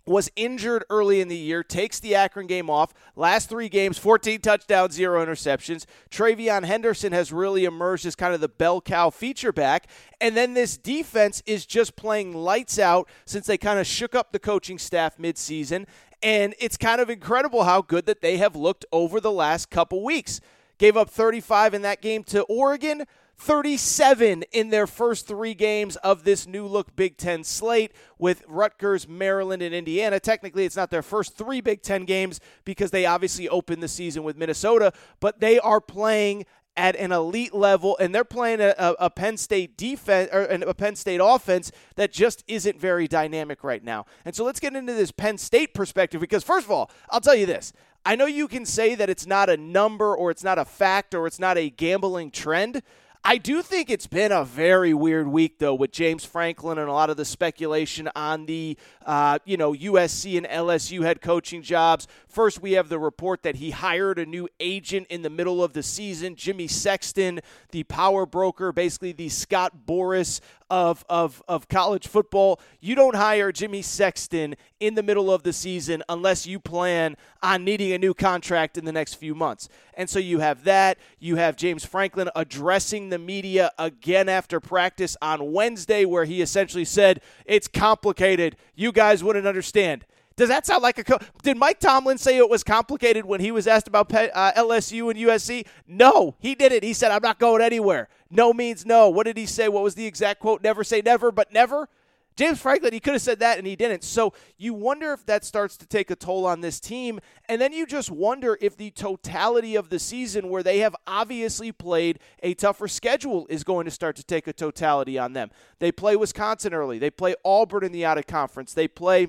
was 0.06 0.32
injured 0.36 0.84
early 0.90 1.22
in 1.22 1.28
the 1.28 1.38
year, 1.38 1.64
takes 1.64 2.00
the 2.00 2.16
Akron 2.16 2.48
game 2.48 2.70
off. 2.70 2.94
Last 3.16 3.50
three 3.50 3.70
games, 3.70 3.98
14 3.98 4.42
touchdowns, 4.42 4.94
zero 4.94 5.24
interceptions. 5.24 5.86
TreVeyon 6.10 6.64
Henderson 6.64 7.14
has 7.14 7.32
really 7.32 7.66
emerged 7.66 8.06
as 8.06 8.16
kind 8.16 8.34
of 8.34 8.42
the 8.42 8.50
bell 8.50 8.82
cow 8.82 9.10
feature 9.10 9.52
back. 9.52 9.88
And 10.20 10.36
then 10.36 10.54
this 10.54 10.78
defense 10.78 11.44
is 11.46 11.66
just 11.66 11.96
playing 11.96 12.34
lights 12.34 12.80
out 12.80 13.08
since 13.26 13.46
they 13.46 13.58
kind 13.58 13.80
of 13.80 13.86
shook 13.86 14.16
up 14.16 14.32
the 14.32 14.40
coaching 14.40 14.80
staff 14.80 15.18
midseason. 15.18 15.86
And 16.24 16.56
it's 16.60 16.78
kind 16.78 17.02
of 17.02 17.10
incredible 17.10 17.64
how 17.64 17.82
good 17.82 18.06
that 18.06 18.22
they 18.22 18.38
have 18.38 18.56
looked 18.56 18.86
over 18.92 19.20
the 19.20 19.32
last 19.32 19.70
couple 19.70 20.04
weeks. 20.04 20.42
Gave 20.82 20.98
up 20.98 21.12
35 21.12 21.76
in 21.76 21.84
that 21.84 22.02
game 22.02 22.24
to 22.24 22.42
Oregon. 22.46 23.04
37 23.38 24.44
in 24.52 24.72
their 24.72 24.88
first 24.88 25.28
three 25.28 25.54
games 25.54 25.96
of 25.98 26.24
this 26.24 26.48
new 26.48 26.66
look 26.66 26.96
Big 26.96 27.18
Ten 27.18 27.44
slate 27.44 27.92
with 28.18 28.44
Rutgers, 28.48 29.08
Maryland, 29.08 29.62
and 29.62 29.76
Indiana. 29.76 30.20
Technically, 30.20 30.66
it's 30.66 30.76
not 30.76 30.90
their 30.90 31.04
first 31.04 31.38
three 31.38 31.62
Big 31.62 31.84
Ten 31.84 32.06
games 32.06 32.40
because 32.66 32.90
they 32.90 33.06
obviously 33.06 33.48
opened 33.48 33.84
the 33.84 33.88
season 33.88 34.24
with 34.24 34.36
Minnesota, 34.36 34.92
but 35.20 35.40
they 35.40 35.60
are 35.60 35.82
playing 35.82 36.46
at 36.76 36.96
an 36.96 37.12
elite 37.12 37.54
level, 37.54 37.96
and 38.00 38.16
they're 38.16 38.24
playing 38.24 38.60
a, 38.60 38.74
a, 38.78 39.10
Penn 39.10 39.38
State 39.38 39.78
defense 39.78 40.32
or 40.34 40.46
a 40.46 40.74
Penn 40.74 40.96
State 40.96 41.20
offense 41.22 41.72
that 41.96 42.12
just 42.12 42.44
isn't 42.48 42.80
very 42.80 43.08
dynamic 43.08 43.64
right 43.64 43.84
now. 43.84 44.06
And 44.26 44.34
so 44.34 44.44
let's 44.44 44.60
get 44.60 44.76
into 44.76 44.94
this 44.94 45.12
Penn 45.12 45.38
State 45.38 45.76
perspective 45.76 46.22
because, 46.22 46.44
first 46.44 46.66
of 46.66 46.72
all, 46.72 46.90
I'll 47.10 47.22
tell 47.22 47.36
you 47.36 47.46
this. 47.46 47.72
I 48.04 48.16
know 48.16 48.26
you 48.26 48.48
can 48.48 48.66
say 48.66 48.96
that 48.96 49.10
it's 49.10 49.28
not 49.28 49.50
a 49.50 49.58
number 49.58 50.16
or 50.16 50.32
it's 50.32 50.44
not 50.44 50.58
a 50.58 50.66
fact 50.66 51.14
or 51.14 51.28
it's 51.28 51.40
not 51.40 51.58
a 51.58 51.70
gambling 51.70 52.32
trend, 52.32 52.82
I 53.24 53.38
do 53.38 53.62
think 53.62 53.92
it's 53.92 54.08
been 54.08 54.32
a 54.32 54.44
very 54.44 54.96
weird 54.96 55.28
week, 55.28 55.60
though, 55.60 55.76
with 55.76 55.92
James 55.92 56.26
Franklin 56.26 56.80
and 56.80 56.90
a 56.90 56.92
lot 56.92 57.12
of 57.12 57.18
the 57.18 57.26
speculation 57.26 58.10
on 58.16 58.48
the, 58.48 58.76
uh, 59.06 59.38
you 59.46 59.58
know, 59.58 59.74
USC 59.74 60.38
and 60.38 60.48
LSU 60.48 61.04
head 61.04 61.22
coaching 61.22 61.62
jobs. 61.62 62.08
First, 62.28 62.64
we 62.64 62.72
have 62.72 62.90
the 62.90 62.98
report 62.98 63.44
that 63.44 63.58
he 63.58 63.70
hired 63.70 64.18
a 64.18 64.26
new 64.26 64.50
agent 64.60 65.06
in 65.12 65.22
the 65.22 65.30
middle 65.30 65.64
of 65.64 65.74
the 65.74 65.84
season, 65.84 66.36
Jimmy 66.36 66.68
Sexton, 66.68 67.42
the 67.70 67.84
power 67.84 68.26
broker, 68.26 68.72
basically 68.72 69.12
the 69.12 69.30
Scott 69.30 69.86
Boras 69.86 70.42
of, 70.72 71.04
of, 71.10 71.44
of 71.50 71.68
college 71.68 72.08
football. 72.08 72.60
You 72.80 72.96
don't 72.96 73.16
hire 73.16 73.52
Jimmy 73.52 73.82
Sexton 73.82 74.56
in 74.80 74.96
the 74.96 75.04
middle 75.04 75.32
of 75.32 75.44
the 75.44 75.52
season 75.52 76.02
unless 76.08 76.48
you 76.48 76.60
plan 76.60 77.18
on 77.44 77.66
needing 77.66 77.92
a 77.92 77.98
new 77.98 78.14
contract 78.14 78.78
in 78.78 78.86
the 78.86 78.94
next 78.94 79.16
few 79.16 79.36
months. 79.36 79.68
And 79.96 80.10
so 80.10 80.18
you 80.18 80.40
have 80.40 80.64
that. 80.64 80.98
You 81.20 81.36
have 81.36 81.58
James 81.58 81.84
Franklin 81.84 82.30
addressing 82.38 83.10
the 83.10 83.20
media 83.20 83.72
again 83.78 84.30
after 84.30 84.62
practice 84.62 85.18
on 85.22 85.52
Wednesday, 85.52 86.06
where 86.06 86.24
he 86.24 86.42
essentially 86.42 86.86
said, 86.86 87.22
It's 87.46 87.68
complicated. 87.68 88.56
You 88.74 88.94
guys 88.94 89.26
wouldn't 89.26 89.46
understand 89.46 90.06
Does 90.42 90.50
that 90.50 90.66
sound 90.66 90.82
like 90.82 90.98
a? 90.98 91.04
Co- 91.04 91.20
Did 91.44 91.56
Mike 91.56 91.80
Tomlin 91.80 92.18
say 92.18 92.36
it 92.36 92.50
was 92.50 92.64
complicated 92.64 93.26
when 93.26 93.42
he 93.42 93.52
was 93.52 93.68
asked 93.68 93.88
about 93.88 94.12
uh, 94.12 94.52
LSU 94.54 95.12
and 95.12 95.20
USC? 95.20 95.68
No, 95.86 96.36
he 96.40 96.56
didn't. 96.56 96.84
He 96.84 96.94
said, 96.94 97.12
"I'm 97.12 97.22
not 97.22 97.38
going 97.38 97.62
anywhere." 97.62 98.10
No 98.32 98.52
means 98.52 98.84
no. 98.84 99.08
What 99.08 99.28
did 99.28 99.38
he 99.38 99.46
say? 99.46 99.70
What 99.70 99.84
was 99.84 99.94
the 99.94 100.08
exact 100.08 100.40
quote? 100.40 100.64
Never 100.64 100.84
say 100.84 101.04
never, 101.06 101.32
but 101.32 101.54
never. 101.54 101.90
James 102.36 102.60
Franklin, 102.60 102.92
he 102.92 103.00
could 103.00 103.14
have 103.14 103.22
said 103.22 103.38
that 103.38 103.60
and 103.60 103.68
he 103.68 103.76
didn't. 103.76 104.04
So 104.04 104.34
you 104.58 104.74
wonder 104.74 105.14
if 105.14 105.28
that 105.28 105.46
starts 105.46 105.78
to 105.78 105.86
take 105.86 106.10
a 106.10 106.16
toll 106.16 106.48
on 106.48 106.62
this 106.62 106.80
team. 106.80 107.20
And 107.48 107.62
then 107.62 107.72
you 107.72 107.86
just 107.86 108.10
wonder 108.10 108.58
if 108.62 108.76
the 108.76 108.90
totality 108.90 109.76
of 109.76 109.90
the 109.90 110.00
season, 110.00 110.50
where 110.50 110.64
they 110.64 110.80
have 110.80 110.96
obviously 111.06 111.72
played 111.72 112.18
a 112.42 112.56
tougher 112.56 112.88
schedule, 112.88 113.46
is 113.48 113.64
going 113.64 113.86
to 113.86 113.92
start 113.92 114.16
to 114.16 114.24
take 114.24 114.48
a 114.48 114.54
totality 114.54 115.20
on 115.20 115.34
them. 115.34 115.52
They 115.78 115.92
play 115.92 116.16
Wisconsin 116.16 116.74
early, 116.74 116.98
they 116.98 117.12
play 117.12 117.36
Auburn 117.46 117.84
in 117.84 117.92
the 117.92 118.06
out 118.06 118.18
of 118.18 118.26
conference, 118.26 118.74
they 118.74 118.88
play. 118.88 119.28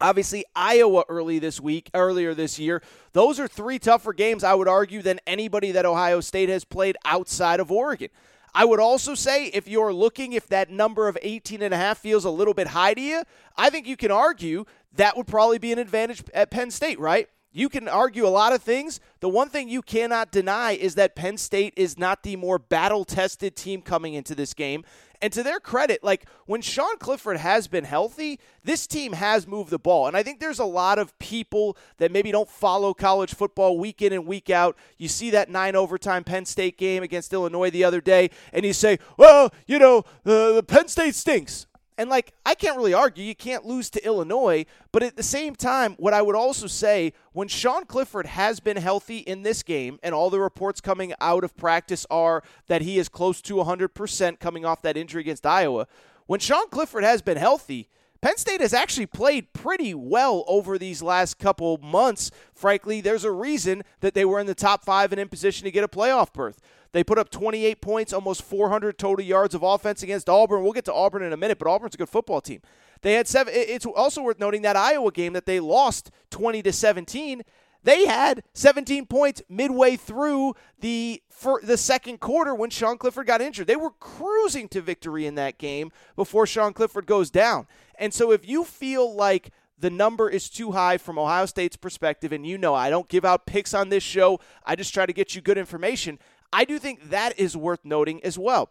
Obviously, 0.00 0.44
Iowa 0.56 1.04
early 1.08 1.38
this 1.38 1.60
week, 1.60 1.90
earlier 1.94 2.34
this 2.34 2.58
year. 2.58 2.82
Those 3.12 3.38
are 3.38 3.46
three 3.46 3.78
tougher 3.78 4.12
games, 4.12 4.44
I 4.44 4.54
would 4.54 4.68
argue, 4.68 5.02
than 5.02 5.20
anybody 5.26 5.72
that 5.72 5.84
Ohio 5.84 6.20
State 6.20 6.48
has 6.48 6.64
played 6.64 6.96
outside 7.04 7.60
of 7.60 7.70
Oregon. 7.70 8.08
I 8.54 8.64
would 8.64 8.80
also 8.80 9.14
say 9.14 9.46
if 9.46 9.68
you're 9.68 9.92
looking 9.92 10.32
if 10.32 10.48
that 10.48 10.70
number 10.70 11.06
of 11.08 11.16
18 11.22 11.62
and 11.62 11.72
a 11.72 11.76
half 11.76 11.98
feels 11.98 12.24
a 12.24 12.30
little 12.30 12.54
bit 12.54 12.68
high 12.68 12.94
to 12.94 13.00
you, 13.00 13.22
I 13.56 13.70
think 13.70 13.86
you 13.86 13.96
can 13.96 14.10
argue 14.10 14.64
that 14.94 15.16
would 15.16 15.26
probably 15.26 15.58
be 15.58 15.72
an 15.72 15.78
advantage 15.78 16.24
at 16.34 16.50
Penn 16.50 16.70
State, 16.70 16.98
right? 16.98 17.28
You 17.52 17.68
can 17.68 17.88
argue 17.88 18.26
a 18.26 18.28
lot 18.28 18.52
of 18.52 18.62
things. 18.62 19.00
The 19.18 19.28
one 19.28 19.48
thing 19.48 19.68
you 19.68 19.82
cannot 19.82 20.30
deny 20.30 20.72
is 20.72 20.94
that 20.94 21.16
Penn 21.16 21.36
State 21.36 21.74
is 21.76 21.98
not 21.98 22.22
the 22.22 22.36
more 22.36 22.60
battle 22.60 23.04
tested 23.04 23.56
team 23.56 23.82
coming 23.82 24.14
into 24.14 24.36
this 24.36 24.54
game. 24.54 24.84
And 25.22 25.32
to 25.34 25.42
their 25.42 25.60
credit, 25.60 26.02
like 26.02 26.26
when 26.46 26.62
Sean 26.62 26.96
Clifford 26.98 27.36
has 27.36 27.68
been 27.68 27.84
healthy, 27.84 28.40
this 28.64 28.86
team 28.86 29.12
has 29.12 29.46
moved 29.46 29.70
the 29.70 29.78
ball. 29.78 30.06
And 30.06 30.16
I 30.16 30.22
think 30.22 30.40
there's 30.40 30.58
a 30.58 30.64
lot 30.64 30.98
of 30.98 31.18
people 31.18 31.76
that 31.98 32.10
maybe 32.10 32.32
don't 32.32 32.48
follow 32.48 32.94
college 32.94 33.34
football 33.34 33.78
week 33.78 34.00
in 34.00 34.12
and 34.12 34.26
week 34.26 34.48
out. 34.48 34.76
You 34.96 35.08
see 35.08 35.30
that 35.30 35.50
nine 35.50 35.76
overtime 35.76 36.24
Penn 36.24 36.46
State 36.46 36.78
game 36.78 37.02
against 37.02 37.32
Illinois 37.32 37.70
the 37.70 37.84
other 37.84 38.00
day, 38.00 38.30
and 38.52 38.64
you 38.64 38.72
say, 38.72 38.98
well, 39.16 39.52
you 39.66 39.78
know, 39.78 40.04
the 40.24 40.64
Penn 40.66 40.88
State 40.88 41.14
stinks. 41.14 41.66
And 42.00 42.08
like, 42.08 42.32
I 42.46 42.54
can't 42.54 42.78
really 42.78 42.94
argue 42.94 43.22
you 43.22 43.34
can't 43.34 43.66
lose 43.66 43.90
to 43.90 44.02
Illinois, 44.02 44.64
but 44.90 45.02
at 45.02 45.16
the 45.16 45.22
same 45.22 45.54
time, 45.54 45.96
what 45.98 46.14
I 46.14 46.22
would 46.22 46.34
also 46.34 46.66
say 46.66 47.12
when 47.34 47.46
Sean 47.46 47.84
Clifford 47.84 48.24
has 48.24 48.58
been 48.58 48.78
healthy 48.78 49.18
in 49.18 49.42
this 49.42 49.62
game, 49.62 49.98
and 50.02 50.14
all 50.14 50.30
the 50.30 50.40
reports 50.40 50.80
coming 50.80 51.12
out 51.20 51.44
of 51.44 51.54
practice 51.58 52.06
are 52.10 52.42
that 52.68 52.80
he 52.80 52.98
is 52.98 53.10
close 53.10 53.42
to 53.42 53.56
100% 53.56 54.40
coming 54.40 54.64
off 54.64 54.80
that 54.80 54.96
injury 54.96 55.20
against 55.20 55.44
Iowa, 55.44 55.86
when 56.24 56.40
Sean 56.40 56.70
Clifford 56.70 57.04
has 57.04 57.20
been 57.20 57.36
healthy, 57.36 57.90
Penn 58.22 58.38
State 58.38 58.62
has 58.62 58.72
actually 58.72 59.04
played 59.04 59.52
pretty 59.52 59.92
well 59.92 60.44
over 60.48 60.78
these 60.78 61.02
last 61.02 61.38
couple 61.38 61.76
months. 61.82 62.30
Frankly, 62.54 63.02
there's 63.02 63.24
a 63.24 63.30
reason 63.30 63.82
that 64.00 64.14
they 64.14 64.24
were 64.24 64.40
in 64.40 64.46
the 64.46 64.54
top 64.54 64.86
five 64.86 65.12
and 65.12 65.20
in 65.20 65.28
position 65.28 65.66
to 65.66 65.70
get 65.70 65.84
a 65.84 65.88
playoff 65.88 66.32
berth. 66.32 66.60
They 66.92 67.04
put 67.04 67.18
up 67.18 67.30
28 67.30 67.80
points, 67.80 68.12
almost 68.12 68.42
400 68.42 68.98
total 68.98 69.24
yards 69.24 69.54
of 69.54 69.62
offense 69.62 70.02
against 70.02 70.28
Auburn. 70.28 70.62
We'll 70.62 70.72
get 70.72 70.84
to 70.86 70.94
Auburn 70.94 71.22
in 71.22 71.32
a 71.32 71.36
minute, 71.36 71.58
but 71.58 71.68
Auburn's 71.68 71.94
a 71.94 71.98
good 71.98 72.08
football 72.08 72.40
team. 72.40 72.62
They 73.02 73.14
had 73.14 73.28
seven. 73.28 73.54
It's 73.56 73.86
also 73.86 74.22
worth 74.22 74.38
noting 74.38 74.62
that 74.62 74.76
Iowa 74.76 75.10
game 75.12 75.32
that 75.32 75.46
they 75.46 75.60
lost 75.60 76.10
20 76.30 76.62
to 76.62 76.72
17. 76.72 77.42
They 77.82 78.06
had 78.06 78.42
17 78.52 79.06
points 79.06 79.42
midway 79.48 79.96
through 79.96 80.54
the 80.78 81.22
the 81.62 81.78
second 81.78 82.20
quarter 82.20 82.54
when 82.54 82.68
Sean 82.68 82.98
Clifford 82.98 83.26
got 83.26 83.40
injured. 83.40 83.66
They 83.66 83.76
were 83.76 83.92
cruising 83.92 84.68
to 84.68 84.82
victory 84.82 85.24
in 85.24 85.36
that 85.36 85.56
game 85.56 85.90
before 86.14 86.46
Sean 86.46 86.74
Clifford 86.74 87.06
goes 87.06 87.30
down. 87.30 87.66
And 87.98 88.12
so 88.12 88.32
if 88.32 88.46
you 88.46 88.64
feel 88.64 89.14
like 89.14 89.50
the 89.78 89.88
number 89.88 90.28
is 90.28 90.50
too 90.50 90.72
high 90.72 90.98
from 90.98 91.18
Ohio 91.18 91.46
State's 91.46 91.76
perspective, 91.76 92.32
and 92.32 92.46
you 92.46 92.58
know 92.58 92.74
I 92.74 92.90
don't 92.90 93.08
give 93.08 93.24
out 93.24 93.46
picks 93.46 93.72
on 93.72 93.88
this 93.88 94.02
show, 94.02 94.38
I 94.64 94.76
just 94.76 94.92
try 94.92 95.06
to 95.06 95.12
get 95.14 95.34
you 95.34 95.40
good 95.40 95.56
information. 95.56 96.18
I 96.52 96.64
do 96.64 96.78
think 96.78 97.10
that 97.10 97.38
is 97.38 97.56
worth 97.56 97.84
noting 97.84 98.22
as 98.24 98.38
well. 98.38 98.70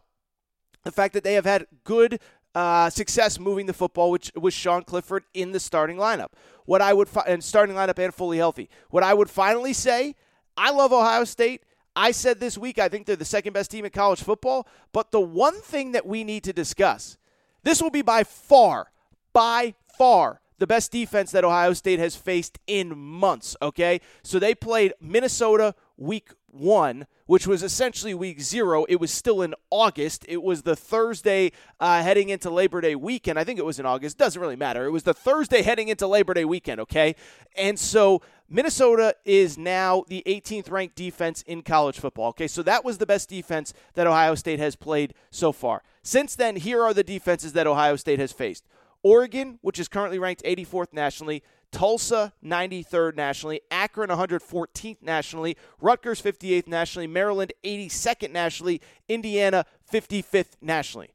The 0.83 0.91
fact 0.91 1.13
that 1.13 1.24
they 1.24 1.33
have 1.33 1.45
had 1.45 1.67
good 1.83 2.19
uh, 2.55 2.89
success 2.89 3.39
moving 3.39 3.65
the 3.65 3.74
football, 3.74 4.12
which 4.12 4.31
was 4.36 4.53
Sean 4.53 4.83
Clifford 4.83 5.24
in 5.33 5.51
the 5.51 5.59
starting 5.59 5.98
lineup. 5.98 6.29
What 6.65 6.81
I 6.81 6.93
would 6.93 7.07
fi- 7.07 7.25
and 7.27 7.43
starting 7.43 7.75
lineup 7.75 8.00
and 8.00 8.13
fully 8.13 8.38
healthy. 8.38 8.69
What 8.89 9.03
I 9.03 9.13
would 9.13 9.29
finally 9.29 9.74
say, 9.74 10.15
I 10.57 10.71
love 10.71 10.91
Ohio 10.91 11.24
State. 11.24 11.63
I 11.95 12.12
said 12.12 12.39
this 12.39 12.57
week 12.57 12.79
I 12.79 12.89
think 12.89 13.05
they're 13.05 13.15
the 13.15 13.25
second 13.25 13.53
best 13.53 13.71
team 13.71 13.86
in 13.86 13.91
college 13.91 14.24
football. 14.24 14.67
But 14.91 15.12
the 15.12 15.19
one 15.19 15.62
thing 15.62 15.91
that 15.91 16.05
we 16.05 16.24
need 16.24 16.43
to 16.45 16.53
discuss, 16.53 17.17
this 17.63 17.81
will 17.81 17.91
be 17.91 18.01
by 18.01 18.24
far, 18.24 18.91
by 19.33 19.75
far 19.98 20.41
the 20.59 20.67
best 20.67 20.91
defense 20.91 21.31
that 21.31 21.43
Ohio 21.43 21.74
State 21.74 22.00
has 22.00 22.15
faced 22.15 22.59
in 22.67 22.98
months. 22.98 23.55
Okay, 23.62 24.01
so 24.24 24.39
they 24.39 24.53
played 24.53 24.93
Minnesota 25.00 25.74
week 25.98 26.31
one 26.53 27.05
which 27.29 27.45
was 27.45 27.61
essentially 27.61 28.15
week 28.15 28.41
zero. 28.41 28.85
It 28.89 28.95
was 28.95 29.11
still 29.11 29.43
in 29.43 29.53
August. 29.69 30.25
It 30.27 30.41
was 30.41 30.63
the 30.63 30.75
Thursday 30.75 31.51
uh, 31.79 32.01
heading 32.01 32.29
into 32.29 32.49
Labor 32.49 32.81
Day 32.81 32.95
weekend. 32.95 33.37
I 33.37 33.43
think 33.43 33.59
it 33.59 33.65
was 33.65 33.77
in 33.77 33.85
August. 33.85 34.17
Doesn't 34.17 34.41
really 34.41 34.55
matter. 34.55 34.83
It 34.85 34.89
was 34.89 35.03
the 35.03 35.13
Thursday 35.13 35.61
heading 35.61 35.89
into 35.89 36.07
Labor 36.07 36.33
Day 36.33 36.43
weekend, 36.43 36.81
okay? 36.81 37.15
And 37.55 37.77
so 37.77 38.23
Minnesota 38.49 39.15
is 39.25 39.59
now 39.59 40.05
the 40.07 40.23
18th 40.25 40.71
ranked 40.71 40.95
defense 40.95 41.43
in 41.43 41.61
college 41.61 41.99
football. 41.99 42.29
Okay, 42.29 42.47
so 42.47 42.63
that 42.63 42.83
was 42.83 42.97
the 42.97 43.05
best 43.05 43.29
defense 43.29 43.75
that 43.93 44.07
Ohio 44.07 44.33
State 44.33 44.59
has 44.59 44.75
played 44.75 45.13
so 45.29 45.51
far. 45.51 45.83
Since 46.01 46.35
then, 46.35 46.55
here 46.55 46.81
are 46.81 46.95
the 46.95 47.03
defenses 47.03 47.53
that 47.53 47.67
Ohio 47.67 47.95
State 47.95 48.17
has 48.17 48.31
faced 48.31 48.65
Oregon, 49.03 49.59
which 49.61 49.77
is 49.77 49.87
currently 49.87 50.17
ranked 50.17 50.43
84th 50.43 50.93
nationally, 50.93 51.43
Tulsa 51.71 52.33
93rd 52.43 53.15
nationally, 53.15 53.61
Akron 53.69 54.09
114th 54.09 55.01
nationally, 55.01 55.55
Rutgers 55.79 56.21
58th 56.21 56.67
nationally, 56.67 57.07
Maryland 57.07 57.53
82nd 57.63 58.31
nationally, 58.31 58.81
Indiana 59.07 59.65
55th 59.91 60.53
nationally. 60.61 61.09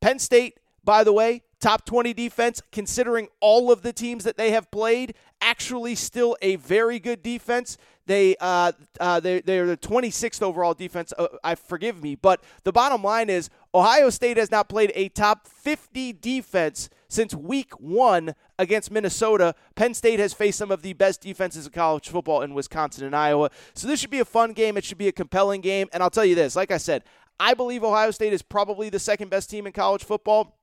Penn 0.00 0.18
State, 0.18 0.58
by 0.84 1.04
the 1.04 1.12
way, 1.12 1.42
top 1.60 1.84
20 1.84 2.14
defense 2.14 2.62
considering 2.72 3.28
all 3.40 3.70
of 3.72 3.82
the 3.82 3.92
teams 3.92 4.24
that 4.24 4.36
they 4.36 4.50
have 4.50 4.70
played, 4.70 5.14
actually 5.40 5.94
still 5.94 6.36
a 6.42 6.56
very 6.56 6.98
good 6.98 7.22
defense. 7.22 7.76
They 8.06 8.36
uh, 8.40 8.72
uh, 9.00 9.18
they 9.18 9.40
they're 9.40 9.66
the 9.66 9.76
26th 9.76 10.42
overall 10.42 10.74
defense. 10.74 11.12
Uh, 11.18 11.26
I 11.42 11.56
forgive 11.56 12.02
me, 12.02 12.14
but 12.14 12.40
the 12.62 12.72
bottom 12.72 13.02
line 13.02 13.28
is 13.28 13.50
Ohio 13.74 14.10
State 14.10 14.36
has 14.36 14.50
not 14.50 14.68
played 14.68 14.92
a 14.94 15.08
top 15.08 15.48
50 15.48 16.12
defense 16.12 16.88
since 17.08 17.34
week 17.34 17.72
one 17.80 18.34
against 18.58 18.90
Minnesota. 18.90 19.54
Penn 19.74 19.94
State 19.94 20.20
has 20.20 20.32
faced 20.32 20.58
some 20.58 20.70
of 20.70 20.82
the 20.82 20.92
best 20.92 21.20
defenses 21.20 21.66
in 21.66 21.72
college 21.72 22.08
football 22.08 22.42
in 22.42 22.54
Wisconsin 22.54 23.04
and 23.04 23.14
Iowa. 23.14 23.50
So 23.74 23.86
this 23.86 24.00
should 24.00 24.10
be 24.10 24.20
a 24.20 24.24
fun 24.24 24.52
game. 24.52 24.76
It 24.76 24.84
should 24.84 24.98
be 24.98 25.08
a 25.08 25.12
compelling 25.12 25.60
game. 25.60 25.88
And 25.92 26.02
I'll 26.02 26.10
tell 26.10 26.24
you 26.24 26.34
this 26.34 26.56
like 26.56 26.70
I 26.70 26.78
said, 26.78 27.04
I 27.38 27.54
believe 27.54 27.84
Ohio 27.84 28.10
State 28.10 28.32
is 28.32 28.42
probably 28.42 28.88
the 28.88 28.98
second 28.98 29.30
best 29.30 29.50
team 29.50 29.66
in 29.66 29.72
college 29.72 30.04
football, 30.04 30.58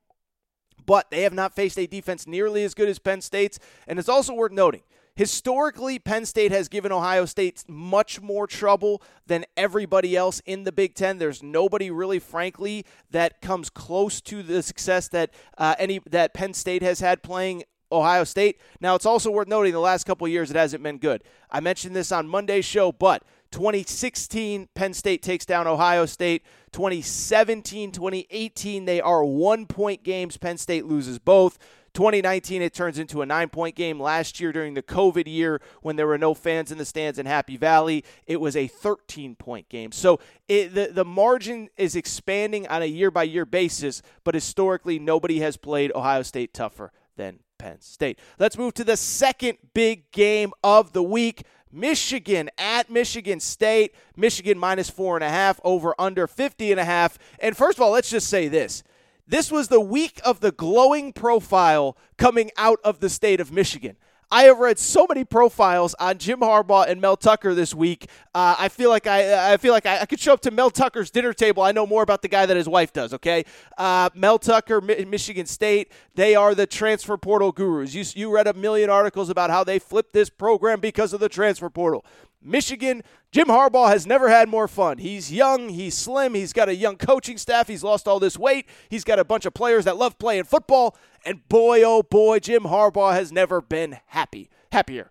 but 0.86 1.12
they 1.12 1.22
have 1.22 1.34
not 1.34 1.56
faced 1.56 1.78
a 1.78 1.86
defense 1.86 2.26
nearly 2.26 2.64
as 2.64 2.74
good 2.74 2.90
as 2.90 3.00
Penn 3.00 3.22
State's. 3.22 3.60
And 3.88 4.00
it's 4.00 4.10
also 4.10 4.34
worth 4.34 4.52
noting 4.52 4.82
Historically, 5.16 6.00
Penn 6.00 6.26
State 6.26 6.52
has 6.52 6.68
given 6.68 6.92
Ohio 6.92 7.26
State 7.26 7.64
much 7.68 8.20
more 8.20 8.48
trouble 8.48 9.04
than 9.28 9.46
everybody 9.56 10.16
else 10.18 10.42
in 10.48 10.64
the 10.64 10.72
Big 10.72 10.96
Ten. 10.96 11.20
There's 11.20 11.44
nobody 11.44 11.92
really, 11.92 12.18
frankly, 12.18 12.84
that 13.12 13.40
comes 13.40 13.70
close 13.70 14.22
to 14.22 14.42
the 14.42 14.64
success 14.64 15.08
that 15.10 15.30
uh, 15.60 15.76
any 15.78 16.00
that 16.10 16.34
Penn 16.34 16.56
State 16.56 16.82
has 16.82 17.00
had 17.00 17.22
playing 17.22 17.64
Ohio 17.94 18.24
State. 18.24 18.60
Now, 18.82 18.96
it's 18.96 19.06
also 19.06 19.32
worth 19.32 19.48
noting 19.48 19.74
the 19.74 19.80
last 19.80 20.06
couple 20.06 20.28
years 20.28 20.50
it 20.50 20.58
hasn't 20.58 20.84
been 20.84 20.98
good. 20.98 21.24
I 21.50 21.60
mentioned 21.60 21.96
this 21.96 22.12
on 22.12 22.28
Monday's 22.28 22.66
show, 22.66 22.92
but 22.92 23.24
2016, 23.52 24.70
Penn 24.74 24.94
State 24.94 25.22
takes 25.22 25.46
down 25.46 25.68
Ohio 25.68 26.06
State. 26.06 26.44
2017, 26.72 27.92
2018, 27.92 28.86
they 28.86 29.00
are 29.00 29.24
one 29.24 29.68
point 29.68 30.04
games. 30.04 30.38
Penn 30.38 30.58
State 30.58 30.86
loses 30.86 31.20
both. 31.20 31.60
2019, 31.94 32.64
it 32.64 32.74
turns 32.74 32.98
into 32.98 33.22
a 33.22 33.26
nine 33.26 33.50
point 33.50 33.76
game. 33.76 34.00
Last 34.00 34.40
year, 34.40 34.52
during 34.52 34.74
the 34.74 34.82
COVID 34.82 35.28
year, 35.28 35.62
when 35.84 35.96
there 35.96 36.08
were 36.08 36.18
no 36.18 36.34
fans 36.34 36.72
in 36.72 36.80
the 36.80 36.86
stands 36.86 37.20
in 37.20 37.28
Happy 37.28 37.56
Valley, 37.56 38.04
it 38.26 38.42
was 38.42 38.56
a 38.56 38.68
13 38.68 39.36
point 39.36 39.70
game. 39.70 39.92
So 39.92 40.20
it, 40.48 40.74
the, 40.74 40.90
the 40.92 41.06
margin 41.06 41.70
is 41.78 41.96
expanding 41.96 42.68
on 42.68 42.82
a 42.82 42.88
year 42.88 43.12
by 43.12 43.24
year 43.24 43.46
basis, 43.46 44.02
but 44.24 44.34
historically, 44.34 44.98
nobody 44.98 45.40
has 45.40 45.56
played 45.56 45.92
Ohio 45.94 46.24
State 46.24 46.56
tougher 46.56 46.92
than 47.16 47.40
Penn 47.64 47.80
State. 47.80 48.20
Let's 48.40 48.58
move 48.58 48.74
to 48.74 48.84
the 48.84 48.98
second 48.98 49.58
big 49.74 50.12
game 50.12 50.52
of 50.66 50.92
the 50.92 51.02
week. 51.02 51.44
Michigan 51.72 52.50
at 52.58 52.90
Michigan 52.90 53.40
State. 53.40 53.96
Michigan 54.18 54.58
minus 54.58 54.90
four 54.90 55.16
and 55.16 55.24
a 55.24 55.30
half 55.30 55.62
over 55.64 55.96
under 55.98 56.28
50 56.28 56.72
and 56.72 56.80
a 56.80 56.84
half. 56.84 57.18
And 57.40 57.56
first 57.56 57.78
of 57.78 57.82
all, 57.82 57.92
let's 57.92 58.10
just 58.10 58.28
say 58.28 58.50
this. 58.50 58.84
This 59.26 59.50
was 59.50 59.70
the 59.70 59.80
week 59.80 60.20
of 60.26 60.42
the 60.42 60.52
glowing 60.52 61.14
profile 61.14 61.96
coming 62.18 62.52
out 62.58 62.80
of 62.84 63.00
the 63.00 63.10
state 63.10 63.40
of 63.40 63.50
Michigan. 63.50 63.96
I 64.32 64.44
have 64.44 64.60
read 64.60 64.80
so 64.80 65.06
many 65.08 65.24
profiles 65.24 65.94
on 66.00 66.18
Jim 66.18 66.40
Harbaugh 66.40 66.88
and 66.88 67.00
Mel 67.00 67.18
Tucker 67.18 67.54
this 67.54 67.74
week. 67.74 68.10
Uh, 68.34 68.56
I 68.58 68.70
feel 68.70 68.90
like 68.90 69.08
I, 69.08 69.54
I 69.54 69.58
feel 69.58 69.74
like 69.74 69.86
I, 69.86 70.00
I, 70.00 70.06
could 70.06 70.20
show 70.20 70.34
up 70.34 70.42
to 70.42 70.52
Mel 70.52 70.70
Tucker's 70.70 71.12
dinner 71.12 71.34
table. 71.34 71.64
I 71.64 71.72
know 71.72 71.86
more 71.86 72.04
about 72.04 72.22
the 72.22 72.28
guy 72.28 72.46
that 72.46 72.58
his 72.58 72.68
wife 72.68 72.94
does. 72.94 73.14
Okay, 73.14 73.46
uh, 73.78 74.10
Mel 74.16 74.40
Tucker, 74.40 74.82
Mi- 74.82 75.06
Michigan 75.06 75.46
State. 75.46 75.92
They 76.16 76.36
are 76.36 76.56
the 76.56 76.66
transfer 76.66 77.18
portal 77.18 77.52
gurus. 77.52 77.94
You 77.94 78.04
you 78.16 78.34
read 78.34 78.48
a 78.48 78.54
million 78.54 78.90
articles 78.90 79.30
about 79.30 79.50
how 79.50 79.64
they 79.64 79.80
flipped 79.80 80.14
this 80.14 80.30
program 80.30 80.80
because 80.80 81.14
of 81.14 81.20
the 81.20 81.30
transfer 81.30 81.70
portal. 81.70 82.06
Michigan, 82.44 83.04
Jim 83.32 83.48
Harbaugh 83.48 83.90
has 83.90 84.06
never 84.06 84.30
had 84.30 84.50
more 84.50 84.68
fun. 84.68 84.98
He's 84.98 85.32
young, 85.32 85.70
he's 85.70 85.98
slim, 85.98 86.34
he's 86.34 86.54
got 86.54 86.70
a 86.70 86.76
young 86.76 86.98
coaching 86.98 87.38
staff, 87.38 87.68
he's 87.68 87.84
lost 87.84 88.08
all 88.08 88.20
this 88.20 88.38
weight, 88.38 88.68
he's 88.90 89.04
got 89.04 89.20
a 89.20 89.24
bunch 89.24 89.46
of 89.46 89.54
players 89.54 89.86
that 89.86 89.98
love 89.98 90.18
playing 90.20 90.44
football, 90.44 90.96
and 91.26 91.48
boy, 91.50 91.84
oh 91.84 92.04
boy, 92.04 92.40
Jim 92.40 92.64
Harbaugh 92.64 93.14
has 93.14 93.32
never 93.32 93.62
been 93.62 93.98
happy, 94.08 94.50
happier. 94.72 95.10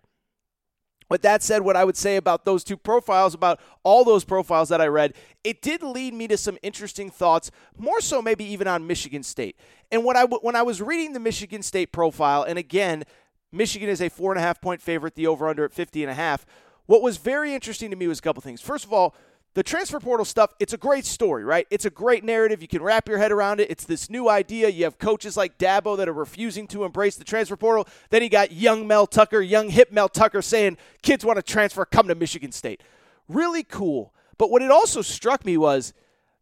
With 1.09 1.21
that 1.21 1.43
said, 1.43 1.61
what 1.61 1.75
I 1.75 1.83
would 1.83 1.97
say 1.97 2.15
about 2.15 2.43
those 2.45 2.63
two 2.63 2.77
profiles, 2.77 3.33
about 3.33 3.59
all 3.83 4.03
those 4.03 4.23
profiles 4.23 4.69
that 4.69 4.81
I 4.81 4.87
read, 4.87 5.13
it 5.43 5.61
did 5.61 5.83
lead 5.83 6.13
me 6.13 6.27
to 6.27 6.37
some 6.37 6.57
interesting 6.63 7.09
thoughts, 7.09 7.51
more 7.77 8.01
so 8.01 8.21
maybe 8.21 8.43
even 8.45 8.67
on 8.67 8.87
Michigan 8.87 9.21
State. 9.21 9.57
And 9.91 10.03
what 10.03 10.15
I 10.15 10.23
when 10.23 10.55
I 10.55 10.63
was 10.63 10.81
reading 10.81 11.13
the 11.13 11.19
Michigan 11.19 11.61
State 11.61 11.91
profile, 11.91 12.41
and 12.41 12.57
again, 12.57 13.03
Michigan 13.51 13.89
is 13.89 14.01
a 14.01 14.09
four 14.09 14.31
and 14.31 14.39
a 14.39 14.41
half 14.41 14.59
point 14.59 14.81
favorite, 14.81 15.13
the 15.13 15.27
over 15.27 15.47
under 15.47 15.63
at 15.63 15.71
50 15.71 16.01
and 16.03 16.11
a 16.11 16.15
half. 16.15 16.45
What 16.85 17.01
was 17.01 17.17
very 17.17 17.53
interesting 17.53 17.89
to 17.91 17.95
me 17.95 18.07
was 18.07 18.19
a 18.19 18.21
couple 18.21 18.41
things. 18.41 18.61
First 18.61 18.85
of 18.85 18.93
all, 18.93 19.15
the 19.55 19.63
transfer 19.63 19.99
portal 19.99 20.25
stuff, 20.25 20.53
it's 20.59 20.73
a 20.73 20.77
great 20.77 21.05
story, 21.05 21.43
right? 21.43 21.67
It's 21.69 21.85
a 21.85 21.91
great 21.91 22.23
narrative. 22.23 22.61
You 22.61 22.67
can 22.67 22.81
wrap 22.81 23.07
your 23.07 23.19
head 23.19 23.31
around 23.31 23.59
it. 23.59 23.69
It's 23.69 23.85
this 23.85 24.09
new 24.09 24.27
idea. 24.27 24.69
You 24.69 24.85
have 24.85 24.97
coaches 24.97 25.37
like 25.37 25.59
Dabo 25.59 25.95
that 25.97 26.09
are 26.09 26.13
refusing 26.13 26.65
to 26.67 26.83
embrace 26.83 27.17
the 27.17 27.23
transfer 27.23 27.55
portal. 27.55 27.87
Then 28.09 28.23
you 28.23 28.29
got 28.29 28.51
young 28.51 28.87
Mel 28.87 29.05
Tucker, 29.05 29.41
young 29.41 29.69
hip 29.69 29.91
Mel 29.91 30.09
Tucker 30.09 30.41
saying 30.41 30.77
kids 31.03 31.23
want 31.23 31.37
to 31.37 31.43
transfer, 31.43 31.85
come 31.85 32.07
to 32.07 32.15
Michigan 32.15 32.51
State. 32.51 32.81
Really 33.27 33.63
cool. 33.63 34.11
But 34.39 34.49
what 34.49 34.63
it 34.63 34.71
also 34.71 35.03
struck 35.03 35.45
me 35.45 35.55
was 35.55 35.93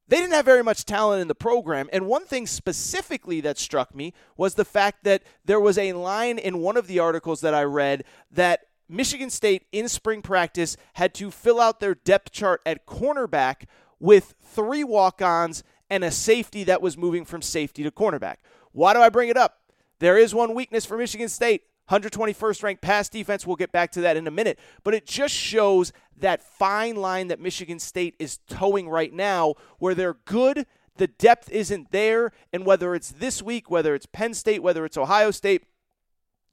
they 0.07 0.17
didn't 0.17 0.33
have 0.33 0.45
very 0.45 0.63
much 0.63 0.85
talent 0.85 1.21
in 1.21 1.27
the 1.27 1.35
program. 1.35 1.89
And 1.91 2.07
one 2.07 2.25
thing 2.25 2.47
specifically 2.47 3.41
that 3.41 3.57
struck 3.57 3.93
me 3.93 4.13
was 4.37 4.55
the 4.55 4.65
fact 4.65 5.03
that 5.03 5.23
there 5.43 5.59
was 5.59 5.77
a 5.77 5.91
line 5.93 6.37
in 6.37 6.59
one 6.59 6.77
of 6.77 6.87
the 6.87 6.99
articles 6.99 7.41
that 7.41 7.53
I 7.53 7.63
read 7.63 8.05
that 8.31 8.67
Michigan 8.91 9.29
State 9.29 9.65
in 9.71 9.87
spring 9.87 10.21
practice 10.21 10.75
had 10.93 11.13
to 11.15 11.31
fill 11.31 11.61
out 11.61 11.79
their 11.79 11.95
depth 11.95 12.31
chart 12.31 12.61
at 12.65 12.85
cornerback 12.85 13.63
with 13.99 14.35
three 14.41 14.83
walk 14.83 15.21
ons 15.21 15.63
and 15.89 16.03
a 16.03 16.11
safety 16.11 16.63
that 16.65 16.81
was 16.81 16.97
moving 16.97 17.23
from 17.23 17.41
safety 17.41 17.83
to 17.83 17.91
cornerback. 17.91 18.37
Why 18.73 18.93
do 18.93 18.99
I 18.99 19.09
bring 19.09 19.29
it 19.29 19.37
up? 19.37 19.59
There 19.99 20.17
is 20.17 20.35
one 20.35 20.53
weakness 20.53 20.85
for 20.85 20.97
Michigan 20.97 21.29
State 21.29 21.63
121st 21.89 22.63
ranked 22.63 22.81
pass 22.81 23.09
defense. 23.09 23.45
We'll 23.45 23.55
get 23.55 23.71
back 23.71 23.91
to 23.93 24.01
that 24.01 24.17
in 24.17 24.27
a 24.27 24.31
minute. 24.31 24.59
But 24.83 24.93
it 24.93 25.05
just 25.05 25.33
shows 25.33 25.91
that 26.17 26.43
fine 26.43 26.95
line 26.95 27.27
that 27.27 27.39
Michigan 27.39 27.79
State 27.79 28.15
is 28.19 28.39
towing 28.47 28.89
right 28.89 29.13
now, 29.13 29.55
where 29.79 29.93
they're 29.93 30.17
good, 30.25 30.65
the 30.95 31.07
depth 31.07 31.49
isn't 31.49 31.91
there. 31.91 32.31
And 32.53 32.65
whether 32.65 32.95
it's 32.95 33.11
this 33.11 33.41
week, 33.41 33.69
whether 33.69 33.93
it's 33.93 34.05
Penn 34.05 34.33
State, 34.33 34.63
whether 34.63 34.85
it's 34.85 34.97
Ohio 34.97 35.31
State, 35.31 35.63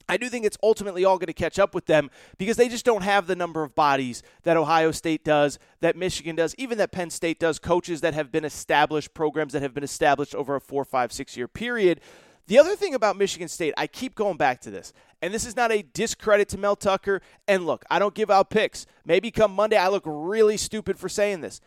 I 0.09 0.17
do 0.17 0.27
think 0.27 0.43
it's 0.43 0.57
ultimately 0.63 1.05
all 1.05 1.19
going 1.19 1.27
to 1.27 1.33
catch 1.33 1.59
up 1.59 1.75
with 1.75 1.85
them 1.85 2.09
because 2.39 2.57
they 2.57 2.67
just 2.67 2.83
don't 2.83 3.03
have 3.03 3.27
the 3.27 3.35
number 3.35 3.63
of 3.63 3.75
bodies 3.75 4.23
that 4.43 4.57
Ohio 4.57 4.91
State 4.91 5.23
does, 5.23 5.59
that 5.81 5.95
Michigan 5.95 6.35
does, 6.35 6.55
even 6.57 6.79
that 6.79 6.91
Penn 6.91 7.11
State 7.11 7.39
does, 7.39 7.59
coaches 7.59 8.01
that 8.01 8.15
have 8.15 8.31
been 8.31 8.43
established, 8.43 9.13
programs 9.13 9.53
that 9.53 9.61
have 9.61 9.75
been 9.75 9.83
established 9.83 10.33
over 10.33 10.55
a 10.55 10.61
four, 10.61 10.83
five, 10.83 11.13
six 11.13 11.37
year 11.37 11.47
period. 11.47 12.01
The 12.47 12.57
other 12.57 12.75
thing 12.75 12.95
about 12.95 13.15
Michigan 13.15 13.47
State, 13.47 13.75
I 13.77 13.85
keep 13.85 14.15
going 14.15 14.35
back 14.35 14.59
to 14.61 14.71
this, 14.71 14.91
and 15.21 15.31
this 15.31 15.45
is 15.45 15.55
not 15.55 15.71
a 15.71 15.83
discredit 15.93 16.49
to 16.49 16.57
Mel 16.57 16.75
Tucker. 16.75 17.21
And 17.47 17.67
look, 17.67 17.85
I 17.91 17.99
don't 17.99 18.15
give 18.15 18.31
out 18.31 18.49
picks. 18.49 18.87
Maybe 19.05 19.29
come 19.29 19.53
Monday, 19.53 19.77
I 19.77 19.89
look 19.89 20.03
really 20.07 20.57
stupid 20.57 20.97
for 20.97 21.07
saying 21.07 21.41
this. 21.41 21.61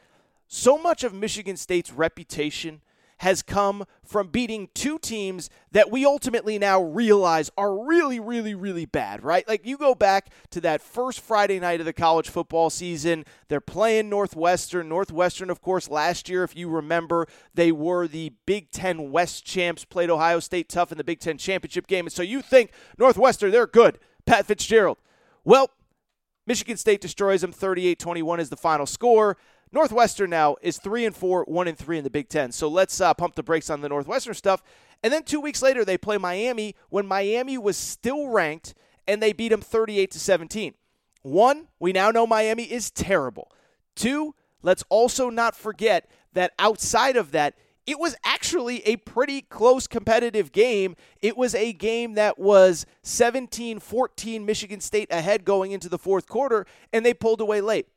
So 0.48 0.76
much 0.76 1.04
of 1.04 1.14
Michigan 1.14 1.56
State's 1.56 1.92
reputation 1.92 2.82
has 3.22 3.40
come 3.40 3.84
from 4.04 4.26
beating 4.26 4.68
two 4.74 4.98
teams 4.98 5.48
that 5.70 5.92
we 5.92 6.04
ultimately 6.04 6.58
now 6.58 6.82
realize 6.82 7.52
are 7.56 7.86
really, 7.86 8.18
really, 8.18 8.52
really 8.52 8.84
bad, 8.84 9.22
right? 9.22 9.46
Like 9.46 9.64
you 9.64 9.78
go 9.78 9.94
back 9.94 10.30
to 10.50 10.60
that 10.62 10.82
first 10.82 11.20
Friday 11.20 11.60
night 11.60 11.78
of 11.78 11.86
the 11.86 11.92
college 11.92 12.28
football 12.28 12.68
season, 12.68 13.24
they're 13.46 13.60
playing 13.60 14.08
Northwestern. 14.08 14.88
Northwestern, 14.88 15.50
of 15.50 15.62
course, 15.62 15.88
last 15.88 16.28
year, 16.28 16.42
if 16.42 16.56
you 16.56 16.68
remember, 16.68 17.28
they 17.54 17.70
were 17.70 18.08
the 18.08 18.32
Big 18.44 18.72
Ten 18.72 19.12
West 19.12 19.44
champs, 19.44 19.84
played 19.84 20.10
Ohio 20.10 20.40
State 20.40 20.68
tough 20.68 20.90
in 20.90 20.98
the 20.98 21.04
Big 21.04 21.20
Ten 21.20 21.38
championship 21.38 21.86
game. 21.86 22.06
And 22.06 22.12
so 22.12 22.24
you 22.24 22.42
think 22.42 22.72
Northwestern, 22.98 23.52
they're 23.52 23.68
good. 23.68 24.00
Pat 24.26 24.46
Fitzgerald. 24.46 24.98
Well, 25.44 25.70
Michigan 26.44 26.76
State 26.76 27.00
destroys 27.00 27.42
them 27.42 27.52
38 27.52 28.00
21 28.00 28.40
is 28.40 28.50
the 28.50 28.56
final 28.56 28.86
score. 28.86 29.36
Northwestern 29.72 30.30
now 30.30 30.56
is 30.60 30.78
three 30.78 31.06
and 31.06 31.16
four, 31.16 31.44
one 31.48 31.66
and 31.66 31.78
three 31.78 31.96
in 31.96 32.04
the 32.04 32.10
Big 32.10 32.28
Ten. 32.28 32.52
So 32.52 32.68
let's 32.68 33.00
uh, 33.00 33.14
pump 33.14 33.34
the 33.34 33.42
brakes 33.42 33.70
on 33.70 33.80
the 33.80 33.88
Northwestern 33.88 34.34
stuff. 34.34 34.62
And 35.02 35.12
then 35.12 35.24
two 35.24 35.40
weeks 35.40 35.62
later, 35.62 35.84
they 35.84 35.98
play 35.98 36.18
Miami 36.18 36.76
when 36.90 37.06
Miami 37.06 37.56
was 37.56 37.76
still 37.76 38.28
ranked, 38.28 38.74
and 39.08 39.22
they 39.22 39.32
beat 39.32 39.48
them 39.48 39.62
38 39.62 40.10
to 40.12 40.20
17. 40.20 40.74
One, 41.22 41.68
we 41.80 41.92
now 41.92 42.10
know 42.10 42.26
Miami 42.26 42.64
is 42.64 42.90
terrible. 42.90 43.50
Two, 43.96 44.34
let's 44.62 44.84
also 44.90 45.30
not 45.30 45.56
forget 45.56 46.08
that 46.34 46.52
outside 46.58 47.16
of 47.16 47.32
that, 47.32 47.54
it 47.86 47.98
was 47.98 48.14
actually 48.24 48.80
a 48.86 48.96
pretty 48.96 49.40
close 49.40 49.86
competitive 49.86 50.52
game. 50.52 50.94
It 51.20 51.36
was 51.36 51.54
a 51.54 51.72
game 51.72 52.14
that 52.14 52.38
was 52.38 52.86
17 53.02 53.80
14 53.80 54.46
Michigan 54.46 54.80
State 54.80 55.08
ahead 55.10 55.44
going 55.44 55.72
into 55.72 55.88
the 55.88 55.98
fourth 55.98 56.28
quarter, 56.28 56.66
and 56.92 57.04
they 57.04 57.14
pulled 57.14 57.40
away 57.40 57.60
late. 57.60 57.88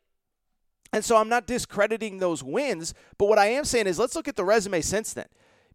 And 0.92 1.04
so 1.04 1.16
I'm 1.16 1.28
not 1.28 1.46
discrediting 1.46 2.18
those 2.18 2.42
wins, 2.42 2.94
but 3.18 3.26
what 3.28 3.38
I 3.38 3.46
am 3.46 3.64
saying 3.64 3.86
is 3.86 3.98
let's 3.98 4.14
look 4.14 4.28
at 4.28 4.36
the 4.36 4.44
resume 4.44 4.80
since 4.80 5.12
then. 5.12 5.26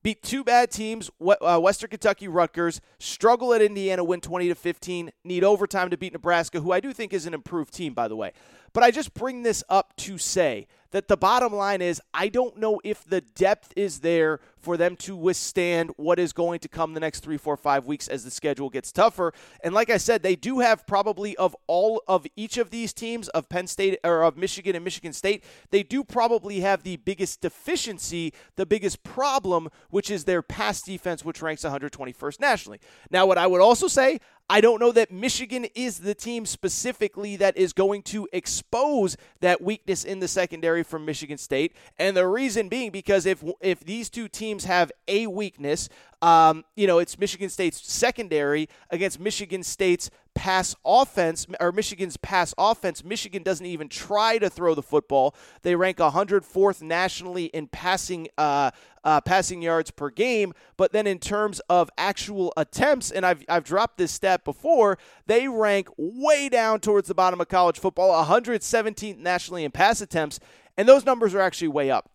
Beat 0.03 0.23
two 0.23 0.43
bad 0.43 0.71
teams, 0.71 1.11
uh, 1.21 1.59
Western 1.59 1.89
Kentucky, 1.91 2.27
Rutgers, 2.27 2.81
struggle 2.99 3.53
at 3.53 3.61
Indiana, 3.61 4.03
win 4.03 4.19
20 4.19 4.47
to 4.47 4.55
15, 4.55 5.11
need 5.23 5.43
overtime 5.43 5.91
to 5.91 5.97
beat 5.97 6.13
Nebraska, 6.13 6.59
who 6.59 6.71
I 6.71 6.79
do 6.79 6.91
think 6.91 7.13
is 7.13 7.27
an 7.27 7.35
improved 7.35 7.71
team, 7.71 7.93
by 7.93 8.07
the 8.07 8.15
way. 8.15 8.31
But 8.73 8.83
I 8.83 8.89
just 8.89 9.13
bring 9.13 9.43
this 9.43 9.63
up 9.69 9.95
to 9.97 10.17
say 10.17 10.67
that 10.91 11.07
the 11.07 11.17
bottom 11.17 11.53
line 11.53 11.81
is 11.81 12.01
I 12.13 12.27
don't 12.27 12.57
know 12.57 12.79
if 12.83 13.03
the 13.03 13.21
depth 13.21 13.73
is 13.75 13.99
there 13.99 14.39
for 14.61 14.77
them 14.77 14.95
to 14.95 15.15
withstand 15.15 15.91
what 15.97 16.19
is 16.19 16.33
going 16.33 16.59
to 16.59 16.67
come 16.67 16.93
the 16.93 16.99
next 16.99 17.21
three, 17.21 17.37
four, 17.37 17.57
five 17.57 17.85
weeks 17.85 18.07
as 18.07 18.23
the 18.23 18.31
schedule 18.31 18.69
gets 18.69 18.91
tougher. 18.91 19.33
And 19.63 19.73
like 19.73 19.89
I 19.89 19.97
said, 19.97 20.21
they 20.21 20.35
do 20.35 20.59
have 20.59 20.85
probably 20.85 21.35
of 21.37 21.55
all 21.67 22.03
of 22.07 22.27
each 22.35 22.57
of 22.57 22.69
these 22.69 22.93
teams 22.93 23.27
of 23.29 23.49
Penn 23.49 23.67
State 23.67 23.99
or 24.03 24.23
of 24.23 24.37
Michigan 24.37 24.75
and 24.75 24.85
Michigan 24.85 25.13
State, 25.13 25.43
they 25.71 25.83
do 25.83 26.03
probably 26.03 26.59
have 26.59 26.83
the 26.83 26.97
biggest 26.97 27.41
deficiency, 27.41 28.33
the 28.55 28.65
biggest 28.65 29.03
problem, 29.03 29.69
which 29.89 30.11
is 30.11 30.25
their 30.25 30.41
pass 30.41 30.81
defense, 30.81 31.25
which 31.25 31.41
ranks 31.41 31.63
121st 31.63 32.39
nationally. 32.39 32.79
Now, 33.09 33.25
what 33.25 33.37
I 33.37 33.47
would 33.47 33.61
also 33.61 33.87
say, 33.87 34.19
I 34.49 34.59
don't 34.59 34.81
know 34.81 34.91
that 34.91 35.11
Michigan 35.11 35.65
is 35.75 35.99
the 35.99 36.13
team 36.13 36.45
specifically 36.45 37.37
that 37.37 37.55
is 37.55 37.71
going 37.71 38.03
to 38.03 38.27
expose 38.33 39.15
that 39.39 39.61
weakness 39.61 40.03
in 40.03 40.19
the 40.19 40.27
secondary 40.27 40.80
from 40.83 41.05
Michigan 41.05 41.37
State. 41.37 41.75
And 41.97 42.15
the 42.15 42.27
reason 42.27 42.69
being 42.69 42.91
because 42.91 43.25
if 43.25 43.43
if 43.59 43.81
these 43.81 44.09
two 44.09 44.27
teams 44.27 44.65
have 44.65 44.91
a 45.07 45.27
weakness, 45.27 45.89
um, 46.21 46.63
you 46.75 46.85
know, 46.87 46.99
it's 46.99 47.17
Michigan 47.17 47.49
State's 47.49 47.81
secondary 47.81 48.69
against 48.89 49.19
Michigan 49.19 49.63
State's 49.63 50.09
pass 50.33 50.75
offense 50.85 51.45
or 51.59 51.71
Michigan's 51.71 52.15
pass 52.17 52.53
offense. 52.57 53.03
Michigan 53.03 53.43
doesn't 53.43 53.65
even 53.65 53.89
try 53.89 54.37
to 54.37 54.49
throw 54.49 54.75
the 54.75 54.83
football. 54.83 55.35
They 55.63 55.75
rank 55.75 55.97
104th 55.97 56.81
nationally 56.81 57.45
in 57.45 57.67
passing 57.67 58.27
uh, 58.37 58.71
uh, 59.03 59.19
passing 59.21 59.61
yards 59.61 59.89
per 59.89 60.09
game. 60.09 60.53
But 60.77 60.91
then 60.91 61.07
in 61.07 61.17
terms 61.17 61.59
of 61.69 61.89
actual 61.97 62.53
attempts, 62.55 63.11
and 63.11 63.25
I've 63.25 63.43
I've 63.49 63.63
dropped 63.63 63.97
this 63.97 64.11
stat 64.11 64.45
before, 64.45 64.97
they 65.25 65.47
rank 65.47 65.89
way 65.97 66.49
down 66.49 66.79
towards 66.79 67.07
the 67.07 67.15
bottom 67.15 67.41
of 67.41 67.47
college 67.47 67.79
football, 67.79 68.23
117th 68.25 69.17
nationally 69.17 69.63
in 69.63 69.71
pass 69.71 70.01
attempts, 70.01 70.39
and 70.77 70.87
those 70.87 71.05
numbers 71.05 71.33
are 71.33 71.41
actually 71.41 71.69
way 71.69 71.89
up. 71.89 72.11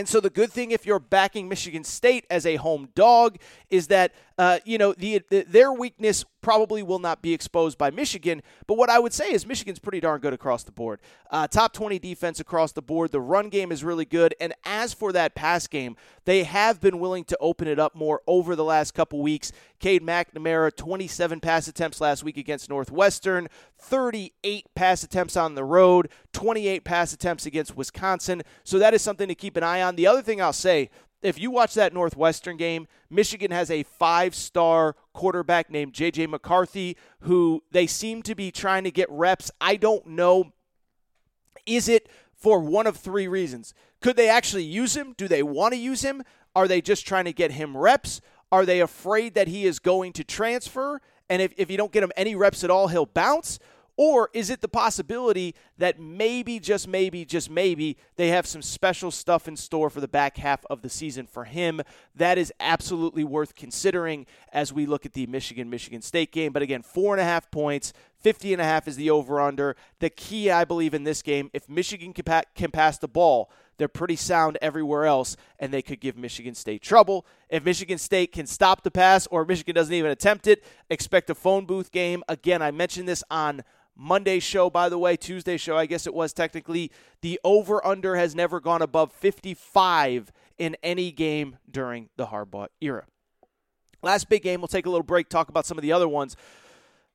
And 0.00 0.08
so 0.08 0.18
the 0.18 0.30
good 0.30 0.50
thing 0.50 0.70
if 0.70 0.86
you're 0.86 0.98
backing 0.98 1.46
Michigan 1.46 1.84
State 1.84 2.24
as 2.30 2.46
a 2.46 2.56
home 2.56 2.88
dog 2.94 3.36
is 3.68 3.88
that 3.88 4.14
uh, 4.40 4.58
you 4.64 4.78
know 4.78 4.94
the, 4.94 5.20
the, 5.28 5.42
their 5.42 5.70
weakness 5.70 6.24
probably 6.40 6.82
will 6.82 6.98
not 6.98 7.20
be 7.20 7.34
exposed 7.34 7.76
by 7.76 7.90
Michigan. 7.90 8.40
But 8.66 8.78
what 8.78 8.88
I 8.88 8.98
would 8.98 9.12
say 9.12 9.30
is 9.30 9.46
Michigan's 9.46 9.78
pretty 9.78 10.00
darn 10.00 10.22
good 10.22 10.32
across 10.32 10.62
the 10.62 10.72
board. 10.72 11.00
Uh, 11.30 11.46
top 11.46 11.74
20 11.74 11.98
defense 11.98 12.40
across 12.40 12.72
the 12.72 12.80
board. 12.80 13.12
The 13.12 13.20
run 13.20 13.50
game 13.50 13.70
is 13.70 13.84
really 13.84 14.06
good. 14.06 14.34
And 14.40 14.54
as 14.64 14.94
for 14.94 15.12
that 15.12 15.34
pass 15.34 15.66
game, 15.66 15.94
they 16.24 16.44
have 16.44 16.80
been 16.80 16.98
willing 16.98 17.24
to 17.24 17.36
open 17.38 17.68
it 17.68 17.78
up 17.78 17.94
more 17.94 18.22
over 18.26 18.56
the 18.56 18.64
last 18.64 18.94
couple 18.94 19.20
weeks. 19.20 19.52
Cade 19.78 20.02
McNamara, 20.02 20.74
27 20.74 21.40
pass 21.40 21.68
attempts 21.68 22.00
last 22.00 22.24
week 22.24 22.38
against 22.38 22.70
Northwestern, 22.70 23.46
38 23.78 24.74
pass 24.74 25.02
attempts 25.02 25.36
on 25.36 25.54
the 25.54 25.64
road, 25.64 26.08
28 26.32 26.82
pass 26.82 27.12
attempts 27.12 27.44
against 27.44 27.76
Wisconsin. 27.76 28.42
So 28.64 28.78
that 28.78 28.94
is 28.94 29.02
something 29.02 29.28
to 29.28 29.34
keep 29.34 29.58
an 29.58 29.62
eye 29.62 29.82
on. 29.82 29.96
The 29.96 30.06
other 30.06 30.22
thing 30.22 30.40
I'll 30.40 30.54
say 30.54 30.88
if 31.22 31.38
you 31.38 31.50
watch 31.50 31.74
that 31.74 31.92
Northwestern 31.92 32.56
game, 32.56 32.86
Michigan 33.08 33.50
has 33.50 33.70
a 33.70 33.82
five 33.82 34.34
star 34.34 34.96
quarterback 35.12 35.70
named 35.70 35.92
J.J. 35.92 36.26
McCarthy, 36.28 36.96
who 37.20 37.62
they 37.70 37.86
seem 37.86 38.22
to 38.22 38.34
be 38.34 38.50
trying 38.50 38.84
to 38.84 38.90
get 38.90 39.10
reps. 39.10 39.50
I 39.60 39.76
don't 39.76 40.06
know. 40.06 40.52
Is 41.66 41.88
it 41.88 42.08
for 42.34 42.60
one 42.60 42.86
of 42.86 42.96
three 42.96 43.28
reasons? 43.28 43.74
Could 44.00 44.16
they 44.16 44.28
actually 44.28 44.64
use 44.64 44.96
him? 44.96 45.14
Do 45.16 45.28
they 45.28 45.42
want 45.42 45.74
to 45.74 45.78
use 45.78 46.02
him? 46.02 46.22
Are 46.56 46.66
they 46.66 46.80
just 46.80 47.06
trying 47.06 47.26
to 47.26 47.32
get 47.32 47.52
him 47.52 47.76
reps? 47.76 48.20
Are 48.50 48.64
they 48.64 48.80
afraid 48.80 49.34
that 49.34 49.48
he 49.48 49.66
is 49.66 49.78
going 49.78 50.12
to 50.14 50.24
transfer? 50.24 51.00
And 51.28 51.40
if, 51.40 51.52
if 51.56 51.70
you 51.70 51.76
don't 51.76 51.92
get 51.92 52.02
him 52.02 52.12
any 52.16 52.34
reps 52.34 52.64
at 52.64 52.70
all, 52.70 52.88
he'll 52.88 53.06
bounce? 53.06 53.58
Or 54.02 54.30
is 54.32 54.48
it 54.48 54.62
the 54.62 54.68
possibility 54.68 55.54
that 55.76 56.00
maybe, 56.00 56.58
just 56.58 56.88
maybe, 56.88 57.26
just 57.26 57.50
maybe, 57.50 57.98
they 58.16 58.28
have 58.28 58.46
some 58.46 58.62
special 58.62 59.10
stuff 59.10 59.46
in 59.46 59.58
store 59.58 59.90
for 59.90 60.00
the 60.00 60.08
back 60.08 60.38
half 60.38 60.64
of 60.70 60.80
the 60.80 60.88
season 60.88 61.26
for 61.26 61.44
him? 61.44 61.82
That 62.14 62.38
is 62.38 62.50
absolutely 62.60 63.24
worth 63.24 63.54
considering 63.54 64.24
as 64.54 64.72
we 64.72 64.86
look 64.86 65.04
at 65.04 65.12
the 65.12 65.26
Michigan 65.26 65.68
Michigan 65.68 66.00
State 66.00 66.32
game. 66.32 66.50
But 66.50 66.62
again, 66.62 66.80
four 66.80 67.12
and 67.12 67.20
a 67.20 67.24
half 67.24 67.50
points, 67.50 67.92
50 68.20 68.54
and 68.54 68.62
a 68.62 68.64
half 68.64 68.88
is 68.88 68.96
the 68.96 69.10
over 69.10 69.38
under. 69.38 69.76
The 69.98 70.08
key, 70.08 70.50
I 70.50 70.64
believe, 70.64 70.94
in 70.94 71.04
this 71.04 71.20
game, 71.20 71.50
if 71.52 71.68
Michigan 71.68 72.14
can, 72.14 72.42
can 72.54 72.70
pass 72.70 72.96
the 72.96 73.06
ball, 73.06 73.50
they're 73.80 73.88
pretty 73.88 74.14
sound 74.14 74.58
everywhere 74.60 75.06
else, 75.06 75.38
and 75.58 75.72
they 75.72 75.80
could 75.80 76.00
give 76.00 76.14
Michigan 76.14 76.54
State 76.54 76.82
trouble. 76.82 77.24
If 77.48 77.64
Michigan 77.64 77.96
State 77.96 78.30
can 78.30 78.44
stop 78.46 78.82
the 78.82 78.90
pass 78.90 79.26
or 79.28 79.46
Michigan 79.46 79.74
doesn't 79.74 79.94
even 79.94 80.10
attempt 80.10 80.46
it, 80.46 80.62
expect 80.90 81.30
a 81.30 81.34
phone 81.34 81.64
booth 81.64 81.90
game. 81.90 82.22
Again, 82.28 82.60
I 82.60 82.72
mentioned 82.72 83.08
this 83.08 83.24
on 83.30 83.62
Monday 83.96 84.38
show, 84.38 84.68
by 84.68 84.90
the 84.90 84.98
way, 84.98 85.16
Tuesday 85.16 85.56
show, 85.56 85.78
I 85.78 85.86
guess 85.86 86.06
it 86.06 86.12
was 86.12 86.34
technically. 86.34 86.92
The 87.22 87.40
over 87.42 87.82
under 87.86 88.16
has 88.16 88.34
never 88.34 88.60
gone 88.60 88.82
above 88.82 89.12
55 89.12 90.30
in 90.58 90.76
any 90.82 91.10
game 91.10 91.56
during 91.70 92.10
the 92.18 92.26
Harbaugh 92.26 92.68
era. 92.82 93.06
Last 94.02 94.28
big 94.28 94.42
game, 94.42 94.60
we'll 94.60 94.68
take 94.68 94.84
a 94.84 94.90
little 94.90 95.02
break, 95.02 95.30
talk 95.30 95.48
about 95.48 95.64
some 95.64 95.78
of 95.78 95.82
the 95.82 95.92
other 95.92 96.06
ones. 96.06 96.36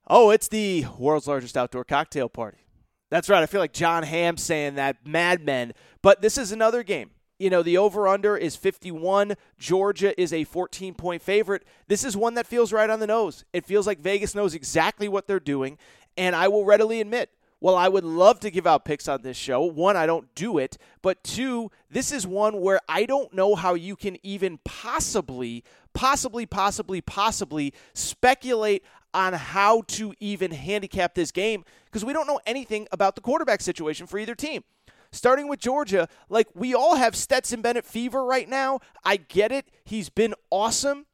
Oh, 0.08 0.32
it's 0.32 0.48
the 0.48 0.88
world's 0.98 1.28
largest 1.28 1.56
outdoor 1.56 1.84
cocktail 1.84 2.28
party. 2.28 2.65
That's 3.10 3.30
right. 3.30 3.44
I 3.44 3.46
feel 3.46 3.62
like 3.62 3.74
Jon 3.74 4.04
Hamm 4.04 4.38
saying 4.38 4.76
that, 4.76 5.06
Mad 5.06 5.44
Men. 5.46 5.74
But 6.02 6.22
this 6.22 6.38
is 6.38 6.52
another 6.52 6.84
game. 6.84 7.12
You 7.38 7.50
know, 7.50 7.62
the 7.62 7.78
over 7.78 8.08
under 8.08 8.38
is 8.38 8.56
51. 8.56 9.36
Georgia 9.60 10.20
is 10.20 10.32
a 10.32 10.46
14 10.46 10.94
point 10.94 11.22
favorite. 11.22 11.64
This 11.88 12.04
is 12.04 12.16
one 12.16 12.36
that 12.36 12.48
feels 12.48 12.72
right 12.72 12.90
on 12.90 13.00
the 13.00 13.08
nose. 13.08 13.44
It 13.52 13.66
feels 13.66 13.86
like 13.86 14.00
Vegas 14.00 14.36
knows 14.36 14.56
exactly 14.56 15.08
what 15.08 15.28
they're 15.28 15.40
doing. 15.40 15.78
And 16.18 16.36
I 16.36 16.48
will 16.48 16.64
readily 16.64 17.02
admit, 17.02 17.30
well, 17.60 17.76
I 17.76 17.88
would 17.88 18.04
love 18.04 18.40
to 18.42 18.52
give 18.52 18.68
out 18.68 18.86
picks 18.86 19.08
on 19.08 19.22
this 19.22 19.36
show. 19.36 19.64
One, 19.64 19.98
I 19.98 20.06
don't 20.06 20.34
do 20.36 20.58
it. 20.58 20.78
But 21.02 21.24
two, 21.24 21.72
this 21.90 22.12
is 22.12 22.26
one 22.26 22.62
where 22.62 22.80
I 22.88 23.06
don't 23.06 23.34
know 23.34 23.56
how 23.56 23.74
you 23.74 23.96
can 23.96 24.18
even 24.24 24.60
possibly, 24.64 25.64
possibly, 25.94 26.46
possibly, 26.46 27.02
possibly 27.02 27.74
speculate 27.94 28.84
on 29.16 29.32
how 29.32 29.82
to 29.88 30.14
even 30.20 30.52
handicap 30.52 31.16
this 31.16 31.32
game 31.32 31.64
because 31.86 32.04
we 32.04 32.12
don't 32.12 32.28
know 32.28 32.42
anything 32.46 32.86
about 32.92 33.16
the 33.16 33.22
quarterback 33.22 33.62
situation 33.62 34.06
for 34.06 34.20
either 34.20 34.36
team. 34.36 34.64
Starting 35.12 35.48
with 35.48 35.60
Georgia, 35.62 36.10
like 36.28 36.48
we 36.54 36.76
all 36.76 36.96
have 36.98 37.16
Stetson 37.16 37.62
Bennett 37.62 37.86
fever 37.86 38.26
right 38.26 38.50
now. 38.50 38.82
I 39.06 39.16
get 39.16 39.54
it. 39.54 39.68
He's 39.86 40.10
been 40.10 40.36
awesome. 40.50 41.06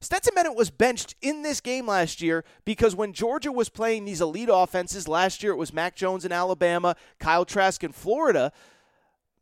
Stetson 0.00 0.34
Bennett 0.34 0.54
was 0.54 0.70
benched 0.70 1.16
in 1.20 1.42
this 1.42 1.60
game 1.60 1.86
last 1.88 2.22
year 2.22 2.44
because 2.64 2.94
when 2.94 3.12
Georgia 3.12 3.50
was 3.50 3.68
playing 3.68 4.04
these 4.04 4.20
elite 4.20 4.48
offenses 4.52 5.08
last 5.08 5.42
year, 5.42 5.52
it 5.52 5.56
was 5.56 5.72
Mac 5.72 5.96
Jones 5.96 6.24
in 6.24 6.30
Alabama, 6.30 6.94
Kyle 7.18 7.44
Trask 7.44 7.82
in 7.82 7.92
Florida. 7.92 8.52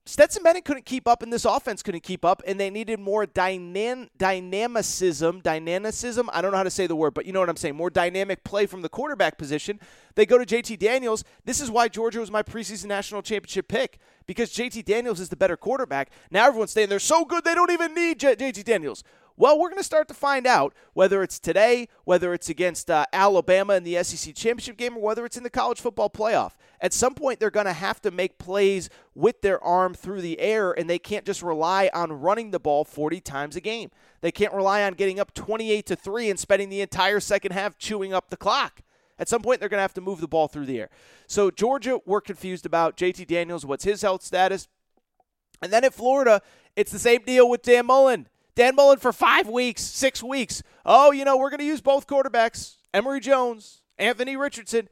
Stetson 0.06 0.42
Bennett 0.42 0.64
couldn't 0.64 0.86
keep 0.86 1.06
up, 1.06 1.22
and 1.22 1.32
this 1.32 1.44
offense 1.44 1.82
couldn't 1.82 2.02
keep 2.02 2.24
up, 2.24 2.42
and 2.46 2.58
they 2.58 2.70
needed 2.70 2.98
more 2.98 3.26
dynam- 3.26 4.08
dynamicism. 4.16 5.42
Dynamicism? 5.42 6.30
I 6.32 6.40
don't 6.40 6.50
know 6.52 6.56
how 6.56 6.62
to 6.62 6.70
say 6.70 6.86
the 6.86 6.96
word, 6.96 7.14
but 7.14 7.26
you 7.26 7.32
know 7.32 7.40
what 7.40 7.50
I'm 7.50 7.56
saying. 7.56 7.76
More 7.76 7.90
dynamic 7.90 8.42
play 8.42 8.66
from 8.66 8.82
the 8.82 8.88
quarterback 8.88 9.36
position. 9.36 9.78
They 10.14 10.26
go 10.26 10.38
to 10.38 10.46
JT 10.46 10.78
Daniels. 10.78 11.22
This 11.44 11.60
is 11.60 11.70
why 11.70 11.88
Georgia 11.88 12.18
was 12.18 12.30
my 12.30 12.42
preseason 12.42 12.86
national 12.86 13.22
championship 13.22 13.68
pick 13.68 13.98
because 14.26 14.50
JT 14.50 14.84
Daniels 14.84 15.20
is 15.20 15.28
the 15.28 15.36
better 15.36 15.56
quarterback. 15.56 16.10
Now 16.30 16.46
everyone's 16.46 16.72
saying 16.72 16.88
they're 16.88 16.98
so 16.98 17.24
good 17.24 17.44
they 17.44 17.54
don't 17.54 17.70
even 17.70 17.94
need 17.94 18.18
JT 18.18 18.64
Daniels. 18.64 19.04
Well, 19.40 19.58
we're 19.58 19.70
going 19.70 19.80
to 19.80 19.84
start 19.84 20.06
to 20.08 20.14
find 20.14 20.46
out 20.46 20.74
whether 20.92 21.22
it's 21.22 21.38
today, 21.38 21.88
whether 22.04 22.34
it's 22.34 22.50
against 22.50 22.90
uh, 22.90 23.06
Alabama 23.10 23.72
in 23.72 23.84
the 23.84 24.04
SEC 24.04 24.34
championship 24.34 24.76
game, 24.76 24.98
or 24.98 25.00
whether 25.00 25.24
it's 25.24 25.38
in 25.38 25.44
the 25.44 25.48
college 25.48 25.80
football 25.80 26.10
playoff. 26.10 26.56
At 26.78 26.92
some 26.92 27.14
point, 27.14 27.40
they're 27.40 27.48
going 27.48 27.64
to 27.64 27.72
have 27.72 28.02
to 28.02 28.10
make 28.10 28.36
plays 28.36 28.90
with 29.14 29.40
their 29.40 29.58
arm 29.64 29.94
through 29.94 30.20
the 30.20 30.38
air, 30.40 30.72
and 30.72 30.90
they 30.90 30.98
can't 30.98 31.24
just 31.24 31.40
rely 31.40 31.88
on 31.94 32.12
running 32.12 32.50
the 32.50 32.60
ball 32.60 32.84
40 32.84 33.22
times 33.22 33.56
a 33.56 33.62
game. 33.62 33.90
They 34.20 34.30
can't 34.30 34.52
rely 34.52 34.82
on 34.82 34.92
getting 34.92 35.18
up 35.18 35.32
28 35.32 35.86
to 35.86 35.96
3 35.96 36.28
and 36.28 36.38
spending 36.38 36.68
the 36.68 36.82
entire 36.82 37.18
second 37.18 37.52
half 37.52 37.78
chewing 37.78 38.12
up 38.12 38.28
the 38.28 38.36
clock. 38.36 38.82
At 39.18 39.30
some 39.30 39.40
point, 39.40 39.60
they're 39.60 39.70
going 39.70 39.78
to 39.78 39.82
have 39.82 39.94
to 39.94 40.02
move 40.02 40.20
the 40.20 40.28
ball 40.28 40.48
through 40.48 40.66
the 40.66 40.78
air. 40.78 40.90
So, 41.26 41.50
Georgia, 41.50 41.98
we're 42.04 42.20
confused 42.20 42.66
about 42.66 42.98
JT 42.98 43.26
Daniels. 43.26 43.64
What's 43.64 43.84
his 43.84 44.02
health 44.02 44.22
status? 44.22 44.68
And 45.62 45.72
then 45.72 45.82
at 45.82 45.94
Florida, 45.94 46.42
it's 46.76 46.92
the 46.92 46.98
same 46.98 47.22
deal 47.22 47.48
with 47.48 47.62
Dan 47.62 47.86
Mullen. 47.86 48.28
Dan 48.60 48.76
Mullen 48.76 48.98
for 48.98 49.10
five 49.10 49.48
weeks, 49.48 49.80
six 49.80 50.22
weeks. 50.22 50.62
Oh, 50.84 51.12
you 51.12 51.24
know, 51.24 51.38
we're 51.38 51.48
going 51.48 51.60
to 51.60 51.64
use 51.64 51.80
both 51.80 52.06
quarterbacks, 52.06 52.74
Emory 52.92 53.18
Jones, 53.18 53.80
Anthony 53.96 54.36
Richardson. 54.36 54.90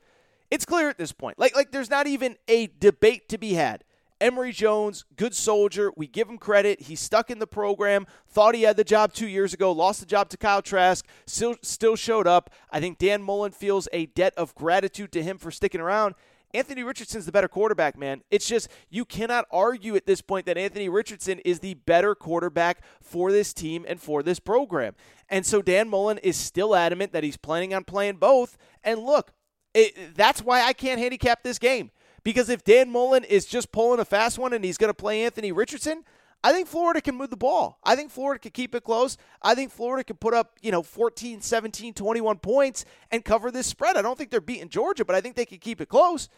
It's 0.51 0.65
clear 0.65 0.89
at 0.89 0.97
this 0.97 1.13
point. 1.13 1.39
Like, 1.39 1.55
like 1.55 1.71
there's 1.71 1.91
not 1.91 2.07
even 2.07 2.39
a 2.49 2.69
debate 2.81 3.29
to 3.29 3.37
be 3.37 3.53
had. 3.53 3.85
Emory 4.23 4.53
Jones, 4.53 5.05
good 5.17 5.35
soldier. 5.35 5.93
We 5.99 6.07
give 6.07 6.31
him 6.31 6.39
credit. 6.39 6.81
He's 6.81 7.01
stuck 7.01 7.31
in 7.31 7.41
the 7.41 7.47
program. 7.47 8.07
Thought 8.27 8.55
he 8.55 8.63
had 8.63 8.79
the 8.79 8.85
job 8.85 9.13
two 9.13 9.29
years 9.29 9.53
ago. 9.53 9.71
Lost 9.71 10.01
the 10.01 10.07
job 10.07 10.31
to 10.31 10.39
Kyle 10.39 10.63
Trask. 10.63 11.07
Still, 11.27 11.57
still 11.61 11.95
showed 11.95 12.27
up. 12.27 12.49
I 12.71 12.81
think 12.81 12.97
Dan 12.97 13.23
Mullen 13.23 13.53
feels 13.53 13.87
a 13.93 14.07
debt 14.07 14.33
of 14.39 14.55
gratitude 14.55 15.13
to 15.13 15.23
him 15.23 15.37
for 15.37 15.51
sticking 15.51 15.83
around. 15.83 16.15
Anthony 16.55 16.83
Richardson's 16.83 17.27
the 17.27 17.33
better 17.33 17.49
quarterback, 17.49 17.99
man. 17.99 18.23
It's 18.31 18.49
just 18.49 18.69
you 18.89 19.05
cannot 19.05 19.47
argue 19.51 19.97
at 19.97 20.07
this 20.07 20.23
point 20.23 20.47
that 20.47 20.57
Anthony 20.57 20.89
Richardson 20.89 21.41
is 21.41 21.61
the 21.61 21.75
better 21.75 22.15
quarterback 22.15 22.83
for 23.03 23.31
this 23.31 23.53
team 23.53 23.85
and 23.87 24.01
for 24.01 24.23
this 24.23 24.41
program. 24.41 24.95
And 25.29 25.45
so 25.45 25.61
Dan 25.61 25.89
Mullen 25.89 26.19
is 26.19 26.37
still 26.37 26.75
adamant 26.75 27.13
that 27.13 27.25
he's 27.25 27.37
planning 27.37 27.75
on 27.75 27.85
playing 27.85 28.17
both. 28.17 28.57
And 28.83 29.01
look, 29.01 29.33
it, 29.75 30.15
that's 30.15 30.43
why 30.43 30.63
I 30.63 30.73
can't 30.73 30.99
handicap 30.99 31.43
this 31.43 31.59
game. 31.59 31.91
Because 32.25 32.49
if 32.49 32.65
Dan 32.65 32.91
Mullen 32.91 33.25
is 33.25 33.47
just 33.47 33.71
pulling 33.73 34.01
a 34.01 34.05
fast 34.05 34.39
one 34.39 34.53
and 34.53 34.65
he's 34.65 34.79
going 34.79 34.91
to 34.91 34.95
play 34.95 35.25
Anthony 35.25 35.53
Richardson, 35.53 36.05
I 36.43 36.53
think 36.53 36.69
Florida 36.69 37.01
can 37.01 37.17
move 37.17 37.31
the 37.31 37.37
ball. 37.37 37.79
I 37.83 37.97
think 37.97 38.11
Florida 38.11 38.39
can 38.39 38.53
keep 38.53 38.75
it 38.75 38.85
close. 38.85 39.17
I 39.43 39.55
think 39.55 39.73
Florida 39.73 40.05
can 40.05 40.17
put 40.17 40.35
up, 40.35 40.57
you 40.63 40.71
know, 40.71 40.83
14, 40.83 41.41
17, 41.41 41.95
21 41.95 42.39
points 42.39 42.85
and 43.11 43.25
cover 43.25 43.51
this 43.51 43.67
spread. 43.67 43.97
I 43.97 44.03
don't 44.03 44.17
think 44.17 44.31
they're 44.31 44.41
beating 44.41 44.69
Georgia, 44.69 45.05
but 45.05 45.17
I 45.17 45.21
think 45.21 45.35
they 45.35 45.47
can 45.47 45.59
keep 45.59 45.81
it 45.81 45.89
close. 45.89 46.29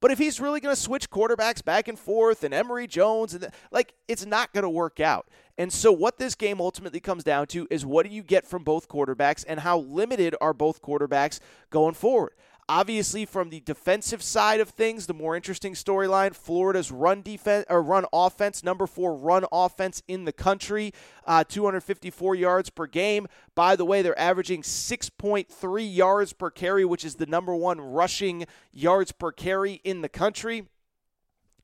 But 0.00 0.10
if 0.10 0.18
he's 0.18 0.40
really 0.40 0.60
going 0.60 0.74
to 0.74 0.80
switch 0.80 1.10
quarterbacks 1.10 1.64
back 1.64 1.88
and 1.88 1.98
forth 1.98 2.44
and 2.44 2.52
Emory 2.52 2.86
Jones 2.86 3.32
and 3.32 3.44
the, 3.44 3.52
like 3.70 3.94
it's 4.08 4.26
not 4.26 4.52
going 4.52 4.62
to 4.62 4.68
work 4.68 5.00
out. 5.00 5.26
And 5.58 5.72
so 5.72 5.90
what 5.90 6.18
this 6.18 6.34
game 6.34 6.60
ultimately 6.60 7.00
comes 7.00 7.24
down 7.24 7.46
to 7.48 7.66
is 7.70 7.86
what 7.86 8.06
do 8.06 8.12
you 8.12 8.22
get 8.22 8.46
from 8.46 8.62
both 8.62 8.88
quarterbacks 8.88 9.44
and 9.48 9.60
how 9.60 9.78
limited 9.78 10.36
are 10.40 10.52
both 10.52 10.82
quarterbacks 10.82 11.40
going 11.70 11.94
forward? 11.94 12.32
Obviously, 12.68 13.24
from 13.24 13.50
the 13.50 13.60
defensive 13.60 14.20
side 14.22 14.58
of 14.58 14.70
things, 14.70 15.06
the 15.06 15.14
more 15.14 15.36
interesting 15.36 15.74
storyline: 15.74 16.34
Florida's 16.34 16.90
run 16.90 17.22
defense 17.22 17.64
or 17.70 17.80
run 17.80 18.06
offense, 18.12 18.64
number 18.64 18.88
four 18.88 19.14
run 19.14 19.44
offense 19.52 20.02
in 20.08 20.24
the 20.24 20.32
country, 20.32 20.92
uh, 21.26 21.44
254 21.44 22.34
yards 22.34 22.70
per 22.70 22.86
game. 22.86 23.28
By 23.54 23.76
the 23.76 23.84
way, 23.84 24.02
they're 24.02 24.18
averaging 24.18 24.62
6.3 24.62 25.96
yards 25.96 26.32
per 26.32 26.50
carry, 26.50 26.84
which 26.84 27.04
is 27.04 27.14
the 27.14 27.26
number 27.26 27.54
one 27.54 27.80
rushing 27.80 28.46
yards 28.72 29.12
per 29.12 29.30
carry 29.30 29.74
in 29.84 30.00
the 30.00 30.08
country 30.08 30.66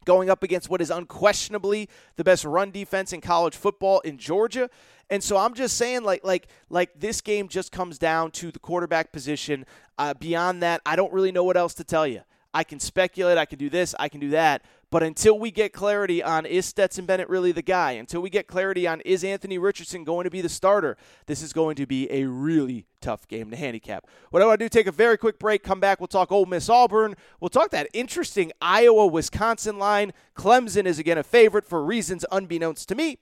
going 0.05 0.31
up 0.31 0.43
against 0.43 0.69
what 0.69 0.81
is 0.81 0.91
unquestionably 0.91 1.89
the 2.17 2.25
best 2.25 2.45
run 2.45 2.71
defense 2.71 3.13
in 3.13 3.21
college 3.21 3.57
football 3.57 4.01
in 4.01 4.19
Georgia. 4.19 4.69
And 5.13 5.23
so 5.23 5.37
I'm 5.37 5.53
just 5.53 5.77
saying, 5.77 6.05
like, 6.05 6.25
like, 6.25 6.49
like 6.71 6.99
this 6.99 7.21
game 7.21 7.47
just 7.47 7.71
comes 7.71 7.99
down 7.99 8.31
to 8.31 8.51
the 8.51 8.59
quarterback 8.59 9.13
position. 9.13 9.67
Uh, 9.99 10.15
beyond 10.15 10.63
that, 10.63 10.81
I 10.87 10.97
don't 10.97 11.13
really 11.13 11.31
know 11.31 11.45
what 11.45 11.59
else 11.59 11.75
to 11.75 11.85
tell 11.85 12.07
you. 12.07 12.23
I 12.55 12.65
can 12.65 12.81
speculate, 12.81 13.37
I 13.37 13.45
can 13.45 13.59
do 13.59 13.69
this, 13.69 13.95
I 14.01 14.09
can 14.09 14.21
do 14.21 14.31
that. 14.31 14.65
But 14.91 15.03
until 15.03 15.39
we 15.39 15.51
get 15.51 15.75
clarity 15.75 16.23
on 16.23 16.47
is 16.47 16.65
Stetson 16.65 17.05
Bennett 17.05 17.29
really 17.29 17.53
the 17.53 17.61
guy, 17.61 17.93
until 17.93 18.23
we 18.23 18.31
get 18.31 18.47
clarity 18.47 18.87
on 18.87 19.03
is 19.03 19.23
Anthony 19.23 19.59
Richardson 19.59 20.03
going 20.03 20.25
to 20.25 20.31
be 20.31 20.41
the 20.41 20.49
starter, 20.49 20.97
this 21.27 21.43
is 21.43 21.53
going 21.53 21.77
to 21.77 21.85
be 21.87 22.11
a 22.11 22.25
really 22.25 22.87
tough 23.03 23.29
game 23.29 23.51
to 23.51 23.57
handicap. 23.57 24.07
What 24.31 24.41
I 24.41 24.47
want 24.47 24.61
to 24.61 24.65
do, 24.65 24.71
take 24.71 24.87
a 24.87 24.93
very 24.93 25.19
quick 25.19 25.39
break, 25.39 25.63
come 25.63 25.79
back, 25.79 26.01
we'll 26.01 26.07
talk 26.07 26.33
Ole 26.33 26.47
Miss 26.47 26.71
Auburn. 26.71 27.17
We'll 27.39 27.51
talk 27.51 27.71
that 27.73 27.89
interesting 27.93 28.51
Iowa 28.63 29.07
Wisconsin 29.09 29.79
line. 29.79 30.15
Clemson 30.35 30.87
is 30.87 30.99
again 30.99 31.19
a 31.19 31.23
favorite 31.23 31.67
for 31.67 31.85
reasons 31.85 32.25
unbeknownst 32.33 32.89
to 32.89 32.95
me. 32.95 33.19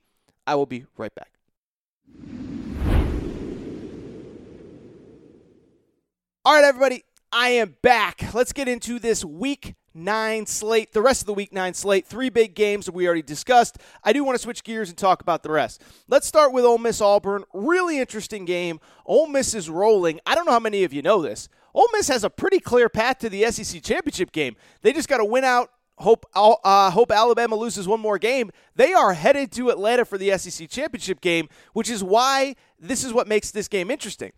I 0.46 0.54
will 0.54 0.66
be 0.66 0.84
right 0.96 1.12
back. 1.12 1.39
All 6.50 6.56
right, 6.56 6.64
everybody, 6.64 7.04
I 7.30 7.50
am 7.50 7.76
back. 7.80 8.34
Let's 8.34 8.52
get 8.52 8.66
into 8.66 8.98
this 8.98 9.24
week 9.24 9.76
nine 9.94 10.46
slate, 10.46 10.92
the 10.92 11.00
rest 11.00 11.22
of 11.22 11.26
the 11.26 11.32
week 11.32 11.52
nine 11.52 11.74
slate, 11.74 12.08
three 12.08 12.28
big 12.28 12.56
games 12.56 12.90
we 12.90 13.06
already 13.06 13.22
discussed. 13.22 13.78
I 14.02 14.12
do 14.12 14.24
want 14.24 14.34
to 14.34 14.42
switch 14.42 14.64
gears 14.64 14.88
and 14.88 14.98
talk 14.98 15.22
about 15.22 15.44
the 15.44 15.52
rest. 15.52 15.80
Let's 16.08 16.26
start 16.26 16.52
with 16.52 16.64
Ole 16.64 16.78
Miss 16.78 17.00
Auburn. 17.00 17.44
Really 17.54 18.00
interesting 18.00 18.46
game. 18.46 18.80
Ole 19.06 19.28
Miss 19.28 19.54
is 19.54 19.70
rolling. 19.70 20.18
I 20.26 20.34
don't 20.34 20.44
know 20.44 20.50
how 20.50 20.58
many 20.58 20.82
of 20.82 20.92
you 20.92 21.02
know 21.02 21.22
this. 21.22 21.48
Ole 21.72 21.86
Miss 21.92 22.08
has 22.08 22.24
a 22.24 22.30
pretty 22.30 22.58
clear 22.58 22.88
path 22.88 23.18
to 23.18 23.28
the 23.28 23.48
SEC 23.52 23.80
championship 23.80 24.32
game. 24.32 24.56
They 24.82 24.92
just 24.92 25.08
got 25.08 25.18
to 25.18 25.24
win 25.24 25.44
out 25.44 25.70
hope 25.98 26.26
uh, 26.34 26.90
hope 26.90 27.12
Alabama 27.12 27.54
loses 27.54 27.86
one 27.86 28.00
more 28.00 28.18
game. 28.18 28.50
They 28.74 28.92
are 28.92 29.12
headed 29.12 29.52
to 29.52 29.70
Atlanta 29.70 30.04
for 30.04 30.18
the 30.18 30.36
SEC 30.36 30.68
championship 30.68 31.20
game, 31.20 31.48
which 31.74 31.88
is 31.88 32.02
why 32.02 32.56
this 32.76 33.04
is 33.04 33.12
what 33.12 33.28
makes 33.28 33.52
this 33.52 33.68
game 33.68 33.88
interesting. 33.88 34.32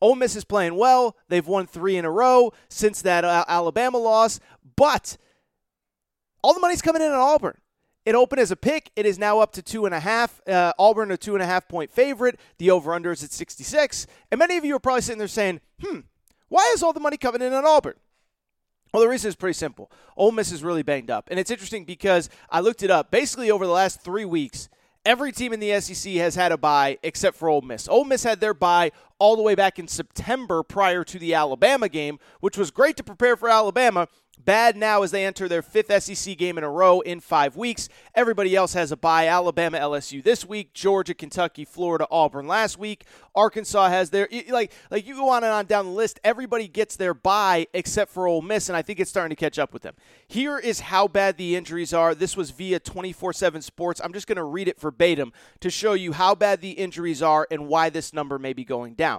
Ole 0.00 0.16
Miss 0.16 0.36
is 0.36 0.44
playing 0.44 0.76
well. 0.76 1.16
They've 1.28 1.46
won 1.46 1.66
three 1.66 1.96
in 1.96 2.04
a 2.04 2.10
row 2.10 2.52
since 2.68 3.02
that 3.02 3.24
uh, 3.24 3.44
Alabama 3.48 3.98
loss, 3.98 4.40
but 4.76 5.16
all 6.42 6.54
the 6.54 6.60
money's 6.60 6.82
coming 6.82 7.02
in 7.02 7.08
on 7.08 7.18
Auburn. 7.18 7.58
It 8.06 8.14
opened 8.14 8.40
as 8.40 8.50
a 8.50 8.56
pick. 8.56 8.90
It 8.96 9.04
is 9.04 9.18
now 9.18 9.40
up 9.40 9.52
to 9.52 9.62
two 9.62 9.84
and 9.84 9.94
a 9.94 10.00
half. 10.00 10.40
Uh, 10.48 10.72
Auburn, 10.78 11.10
a 11.10 11.16
two 11.16 11.34
and 11.34 11.42
a 11.42 11.46
half 11.46 11.68
point 11.68 11.90
favorite. 11.90 12.40
The 12.58 12.70
over 12.70 12.94
under 12.94 13.12
is 13.12 13.22
at 13.22 13.30
66. 13.30 14.06
And 14.30 14.38
many 14.38 14.56
of 14.56 14.64
you 14.64 14.74
are 14.76 14.80
probably 14.80 15.02
sitting 15.02 15.18
there 15.18 15.28
saying, 15.28 15.60
hmm, 15.82 16.00
why 16.48 16.70
is 16.74 16.82
all 16.82 16.92
the 16.92 17.00
money 17.00 17.18
coming 17.18 17.42
in 17.42 17.52
on 17.52 17.66
Auburn? 17.66 17.94
Well, 18.92 19.02
the 19.02 19.08
reason 19.08 19.28
is 19.28 19.36
pretty 19.36 19.54
simple. 19.54 19.90
Ole 20.16 20.32
Miss 20.32 20.50
is 20.50 20.64
really 20.64 20.82
banged 20.82 21.10
up. 21.10 21.28
And 21.30 21.38
it's 21.38 21.50
interesting 21.50 21.84
because 21.84 22.28
I 22.48 22.60
looked 22.60 22.82
it 22.82 22.90
up. 22.90 23.10
Basically, 23.10 23.50
over 23.50 23.64
the 23.66 23.72
last 23.72 24.00
three 24.00 24.24
weeks, 24.24 24.68
every 25.04 25.30
team 25.30 25.52
in 25.52 25.60
the 25.60 25.78
SEC 25.80 26.14
has 26.14 26.34
had 26.34 26.52
a 26.52 26.56
bye 26.56 26.98
except 27.02 27.36
for 27.36 27.48
Ole 27.48 27.60
Miss. 27.60 27.86
Ole 27.86 28.04
Miss 28.04 28.24
had 28.24 28.40
their 28.40 28.54
bye 28.54 28.90
all 29.20 29.36
the 29.36 29.42
way 29.42 29.54
back 29.54 29.78
in 29.78 29.86
September 29.86 30.64
prior 30.64 31.04
to 31.04 31.18
the 31.18 31.34
Alabama 31.34 31.88
game, 31.88 32.18
which 32.40 32.58
was 32.58 32.72
great 32.72 32.96
to 32.96 33.04
prepare 33.04 33.36
for 33.36 33.48
Alabama. 33.48 34.08
Bad 34.42 34.74
now 34.74 35.02
as 35.02 35.10
they 35.10 35.26
enter 35.26 35.48
their 35.48 35.60
fifth 35.60 35.92
SEC 36.02 36.36
game 36.38 36.56
in 36.56 36.64
a 36.64 36.70
row 36.70 37.00
in 37.00 37.20
five 37.20 37.56
weeks. 37.56 37.90
Everybody 38.14 38.56
else 38.56 38.72
has 38.72 38.90
a 38.90 38.96
bye. 38.96 39.28
Alabama, 39.28 39.78
LSU 39.78 40.24
this 40.24 40.46
week, 40.46 40.72
Georgia, 40.72 41.12
Kentucky, 41.12 41.66
Florida, 41.66 42.06
Auburn 42.10 42.46
last 42.46 42.78
week. 42.78 43.04
Arkansas 43.34 43.90
has 43.90 44.08
their 44.08 44.28
like 44.48 44.72
like 44.90 45.06
you 45.06 45.14
go 45.14 45.28
on 45.28 45.44
and 45.44 45.52
on 45.52 45.66
down 45.66 45.84
the 45.84 45.92
list. 45.92 46.20
Everybody 46.24 46.68
gets 46.68 46.96
their 46.96 47.12
bye 47.12 47.66
except 47.74 48.10
for 48.10 48.26
Ole 48.26 48.40
Miss, 48.40 48.70
and 48.70 48.76
I 48.76 48.82
think 48.82 48.98
it's 48.98 49.10
starting 49.10 49.36
to 49.36 49.38
catch 49.38 49.58
up 49.58 49.74
with 49.74 49.82
them. 49.82 49.94
Here 50.26 50.58
is 50.58 50.80
how 50.80 51.06
bad 51.06 51.36
the 51.36 51.54
injuries 51.54 51.92
are. 51.92 52.14
This 52.14 52.34
was 52.34 52.50
via 52.50 52.80
24/7 52.80 53.62
Sports. 53.62 54.00
I'm 54.02 54.14
just 54.14 54.26
going 54.26 54.36
to 54.36 54.44
read 54.44 54.68
it 54.68 54.80
verbatim 54.80 55.34
to 55.60 55.68
show 55.68 55.92
you 55.92 56.12
how 56.12 56.34
bad 56.34 56.62
the 56.62 56.72
injuries 56.72 57.20
are 57.20 57.46
and 57.50 57.68
why 57.68 57.90
this 57.90 58.14
number 58.14 58.38
may 58.38 58.54
be 58.54 58.64
going 58.64 58.94
down. 58.94 59.09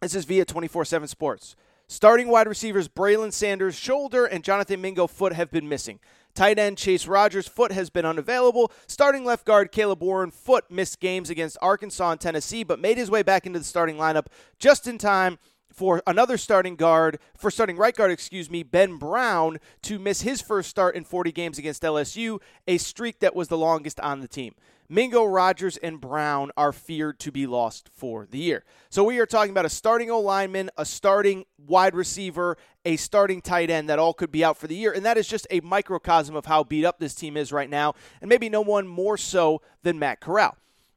This 0.00 0.14
is 0.14 0.24
via 0.24 0.46
24/7 0.46 1.08
Sports. 1.08 1.56
Starting 1.86 2.28
wide 2.28 2.48
receivers 2.48 2.88
Braylon 2.88 3.30
Sanders' 3.34 3.74
shoulder 3.74 4.24
and 4.24 4.42
Jonathan 4.42 4.80
Mingo 4.80 5.06
foot 5.06 5.34
have 5.34 5.50
been 5.50 5.68
missing. 5.68 6.00
Tight 6.34 6.58
end 6.58 6.78
Chase 6.78 7.06
Rogers' 7.06 7.46
foot 7.46 7.70
has 7.72 7.90
been 7.90 8.06
unavailable. 8.06 8.72
Starting 8.86 9.26
left 9.26 9.44
guard 9.44 9.70
Caleb 9.70 10.02
Warren 10.02 10.30
foot 10.30 10.70
missed 10.70 11.00
games 11.00 11.28
against 11.28 11.58
Arkansas 11.60 12.12
and 12.12 12.20
Tennessee, 12.20 12.64
but 12.64 12.80
made 12.80 12.96
his 12.96 13.10
way 13.10 13.22
back 13.22 13.44
into 13.44 13.58
the 13.58 13.64
starting 13.64 13.96
lineup 13.96 14.28
just 14.58 14.86
in 14.86 14.96
time 14.96 15.38
for 15.70 16.02
another 16.06 16.38
starting 16.38 16.76
guard, 16.76 17.18
for 17.36 17.50
starting 17.50 17.76
right 17.76 17.94
guard, 17.94 18.10
excuse 18.10 18.48
me, 18.48 18.62
Ben 18.62 18.96
Brown 18.96 19.58
to 19.82 19.98
miss 19.98 20.22
his 20.22 20.40
first 20.40 20.70
start 20.70 20.96
in 20.96 21.04
40 21.04 21.30
games 21.30 21.58
against 21.58 21.82
LSU, 21.82 22.40
a 22.66 22.78
streak 22.78 23.18
that 23.18 23.36
was 23.36 23.48
the 23.48 23.58
longest 23.58 24.00
on 24.00 24.20
the 24.20 24.28
team. 24.28 24.54
Mingo, 24.92 25.24
Rogers, 25.24 25.76
and 25.76 26.00
Brown 26.00 26.50
are 26.56 26.72
feared 26.72 27.20
to 27.20 27.30
be 27.30 27.46
lost 27.46 27.88
for 27.94 28.26
the 28.28 28.38
year. 28.38 28.64
So 28.88 29.04
we 29.04 29.20
are 29.20 29.26
talking 29.26 29.52
about 29.52 29.64
a 29.64 29.70
starting 29.70 30.10
O 30.10 30.18
lineman, 30.18 30.68
a 30.76 30.84
starting 30.84 31.44
wide 31.64 31.94
receiver, 31.94 32.56
a 32.84 32.96
starting 32.96 33.40
tight 33.40 33.70
end 33.70 33.88
that 33.88 34.00
all 34.00 34.12
could 34.12 34.32
be 34.32 34.42
out 34.42 34.56
for 34.56 34.66
the 34.66 34.74
year. 34.74 34.90
And 34.90 35.06
that 35.06 35.16
is 35.16 35.28
just 35.28 35.46
a 35.48 35.60
microcosm 35.60 36.34
of 36.34 36.46
how 36.46 36.64
beat 36.64 36.84
up 36.84 36.98
this 36.98 37.14
team 37.14 37.36
is 37.36 37.52
right 37.52 37.70
now, 37.70 37.94
and 38.20 38.28
maybe 38.28 38.48
no 38.48 38.62
one 38.62 38.88
more 38.88 39.16
so 39.16 39.62
than 39.84 39.96
Matt 39.96 40.18
Corral. 40.18 40.56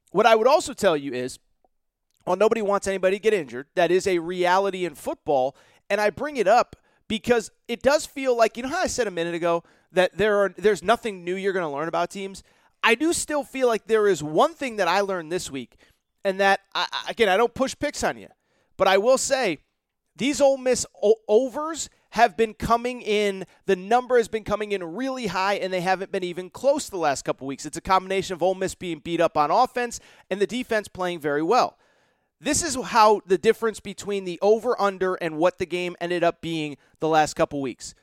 What 0.09 0.25
I 0.25 0.35
would 0.35 0.47
also 0.47 0.73
tell 0.73 0.97
you 0.97 1.13
is, 1.13 1.37
while 2.23 2.35
nobody 2.35 2.63
wants 2.63 2.87
anybody 2.87 3.17
to 3.17 3.21
get 3.21 3.33
injured, 3.33 3.67
that 3.75 3.91
is 3.91 4.07
a 4.07 4.17
reality 4.17 4.85
in 4.85 4.95
football. 4.95 5.55
And 5.87 6.01
I 6.01 6.09
bring 6.09 6.37
it 6.37 6.47
up 6.47 6.75
because 7.07 7.51
it 7.67 7.83
does 7.83 8.07
feel 8.07 8.35
like, 8.35 8.57
you 8.57 8.63
know 8.63 8.69
how 8.69 8.81
I 8.81 8.87
said 8.87 9.05
a 9.05 9.11
minute 9.11 9.35
ago 9.35 9.63
that 9.91 10.17
there 10.17 10.37
are 10.37 10.55
there's 10.57 10.81
nothing 10.81 11.23
new 11.23 11.35
you're 11.35 11.53
going 11.53 11.69
to 11.69 11.69
learn 11.69 11.87
about 11.87 12.09
teams? 12.09 12.41
I 12.83 12.95
do 12.95 13.13
still 13.13 13.43
feel 13.43 13.67
like 13.67 13.87
there 13.87 14.07
is 14.07 14.21
one 14.21 14.53
thing 14.53 14.75
that 14.75 14.87
I 14.87 15.01
learned 15.01 15.31
this 15.31 15.49
week, 15.49 15.77
and 16.23 16.39
that 16.39 16.61
I, 16.75 16.87
again 17.09 17.29
I 17.29 17.37
don't 17.37 17.53
push 17.53 17.75
picks 17.77 18.03
on 18.03 18.17
you, 18.17 18.27
but 18.77 18.87
I 18.87 18.97
will 18.97 19.17
say 19.17 19.59
these 20.15 20.41
Ole 20.41 20.57
Miss 20.57 20.85
o- 21.01 21.15
overs 21.27 21.89
have 22.11 22.37
been 22.37 22.53
coming 22.53 23.01
in. 23.01 23.45
The 23.65 23.75
number 23.75 24.17
has 24.17 24.27
been 24.27 24.43
coming 24.43 24.71
in 24.71 24.83
really 24.83 25.27
high, 25.27 25.55
and 25.55 25.73
they 25.73 25.81
haven't 25.81 26.11
been 26.11 26.23
even 26.23 26.49
close 26.49 26.89
the 26.89 26.97
last 26.97 27.23
couple 27.23 27.47
weeks. 27.47 27.65
It's 27.65 27.77
a 27.77 27.81
combination 27.81 28.33
of 28.33 28.43
Ole 28.43 28.55
Miss 28.55 28.75
being 28.75 28.99
beat 28.99 29.21
up 29.21 29.37
on 29.37 29.49
offense 29.49 29.99
and 30.29 30.39
the 30.39 30.47
defense 30.47 30.87
playing 30.87 31.19
very 31.19 31.41
well. 31.41 31.77
This 32.39 32.61
is 32.61 32.75
how 32.75 33.21
the 33.25 33.37
difference 33.37 33.79
between 33.79 34.25
the 34.25 34.37
over 34.41 34.79
under 34.79 35.15
and 35.15 35.37
what 35.37 35.57
the 35.57 35.65
game 35.65 35.95
ended 36.01 36.23
up 36.23 36.41
being 36.41 36.77
the 36.99 37.07
last 37.07 37.35
couple 37.35 37.61
weeks. 37.61 37.95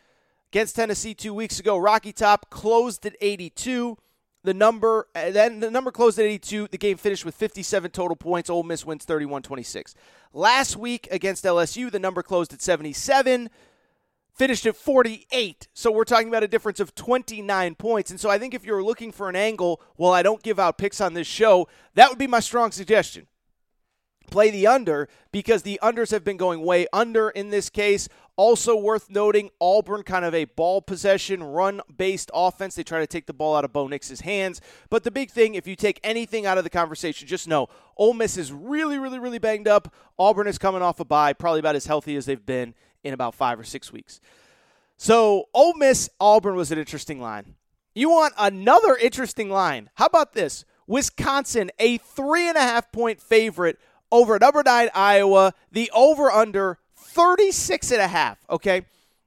Against 0.50 0.74
Tennessee 0.74 1.14
two 1.14 1.34
weeks 1.34 1.60
ago, 1.60 1.76
Rocky 1.76 2.12
Top 2.12 2.50
closed 2.50 3.04
at 3.06 3.14
82. 3.20 3.96
The 4.42 4.54
number 4.54 5.06
uh, 5.14 5.30
then 5.30 5.60
the 5.60 5.70
number 5.70 5.90
closed 5.90 6.18
at 6.18 6.24
82. 6.24 6.68
The 6.68 6.78
game 6.78 6.96
finished 6.96 7.24
with 7.24 7.34
57 7.34 7.90
total 7.90 8.16
points. 8.16 8.48
Ole 8.48 8.62
Miss 8.62 8.86
wins 8.86 9.04
31-26. 9.04 9.94
Last 10.32 10.76
week 10.76 11.08
against 11.10 11.44
LSU, 11.44 11.90
the 11.90 11.98
number 11.98 12.22
closed 12.22 12.52
at 12.52 12.62
77, 12.62 13.50
finished 14.32 14.64
at 14.64 14.76
48. 14.76 15.68
So 15.74 15.90
we're 15.90 16.04
talking 16.04 16.28
about 16.28 16.42
a 16.42 16.48
difference 16.48 16.80
of 16.80 16.94
29 16.94 17.74
points. 17.74 18.10
And 18.10 18.18
so 18.18 18.30
I 18.30 18.38
think 18.38 18.54
if 18.54 18.64
you're 18.64 18.82
looking 18.82 19.12
for 19.12 19.28
an 19.28 19.36
angle, 19.36 19.82
well, 19.98 20.12
I 20.12 20.22
don't 20.22 20.42
give 20.42 20.58
out 20.58 20.78
picks 20.78 21.00
on 21.00 21.14
this 21.14 21.26
show, 21.26 21.68
that 21.94 22.08
would 22.08 22.18
be 22.18 22.26
my 22.26 22.40
strong 22.40 22.72
suggestion 22.72 23.26
play 24.30 24.50
the 24.50 24.66
under 24.66 25.08
because 25.32 25.62
the 25.62 25.78
unders 25.82 26.10
have 26.10 26.24
been 26.24 26.36
going 26.36 26.62
way 26.62 26.86
under 26.92 27.30
in 27.30 27.50
this 27.50 27.68
case. 27.68 28.08
Also 28.36 28.74
worth 28.74 29.10
noting, 29.10 29.50
Auburn 29.60 30.02
kind 30.02 30.24
of 30.24 30.34
a 30.34 30.46
ball 30.46 30.80
possession, 30.80 31.42
run 31.42 31.82
based 31.94 32.30
offense. 32.32 32.74
They 32.74 32.82
try 32.82 33.00
to 33.00 33.06
take 33.06 33.26
the 33.26 33.34
ball 33.34 33.54
out 33.54 33.64
of 33.64 33.72
Bo 33.72 33.86
Nix's 33.86 34.22
hands. 34.22 34.60
But 34.88 35.04
the 35.04 35.10
big 35.10 35.30
thing, 35.30 35.54
if 35.54 35.66
you 35.66 35.76
take 35.76 36.00
anything 36.02 36.46
out 36.46 36.56
of 36.56 36.64
the 36.64 36.70
conversation, 36.70 37.28
just 37.28 37.46
know 37.46 37.68
Ole 37.96 38.14
Miss 38.14 38.36
is 38.36 38.52
really, 38.52 38.98
really, 38.98 39.18
really 39.18 39.38
banged 39.38 39.68
up. 39.68 39.92
Auburn 40.18 40.46
is 40.46 40.56
coming 40.56 40.80
off 40.80 41.00
a 41.00 41.04
bye, 41.04 41.32
probably 41.32 41.60
about 41.60 41.76
as 41.76 41.86
healthy 41.86 42.16
as 42.16 42.24
they've 42.26 42.46
been 42.46 42.74
in 43.04 43.12
about 43.12 43.34
five 43.34 43.60
or 43.60 43.64
six 43.64 43.92
weeks. 43.92 44.20
So 44.96 45.48
Ole 45.52 45.74
Miss 45.74 46.08
Auburn 46.20 46.56
was 46.56 46.72
an 46.72 46.78
interesting 46.78 47.20
line. 47.20 47.56
You 47.94 48.10
want 48.10 48.34
another 48.38 48.96
interesting 48.96 49.50
line? 49.50 49.90
How 49.94 50.06
about 50.06 50.32
this? 50.32 50.64
Wisconsin, 50.86 51.70
a 51.78 51.98
three 51.98 52.48
and 52.48 52.56
a 52.56 52.60
half 52.60 52.90
point 52.90 53.20
favorite 53.20 53.78
over 54.12 54.38
number 54.38 54.62
nine 54.64 54.90
Iowa. 54.94 55.54
The 55.72 55.90
over 55.94 56.30
under 56.30 56.78
36 56.96 57.92
and 57.92 58.00
a 58.00 58.08
half. 58.08 58.38
Okay. 58.48 58.82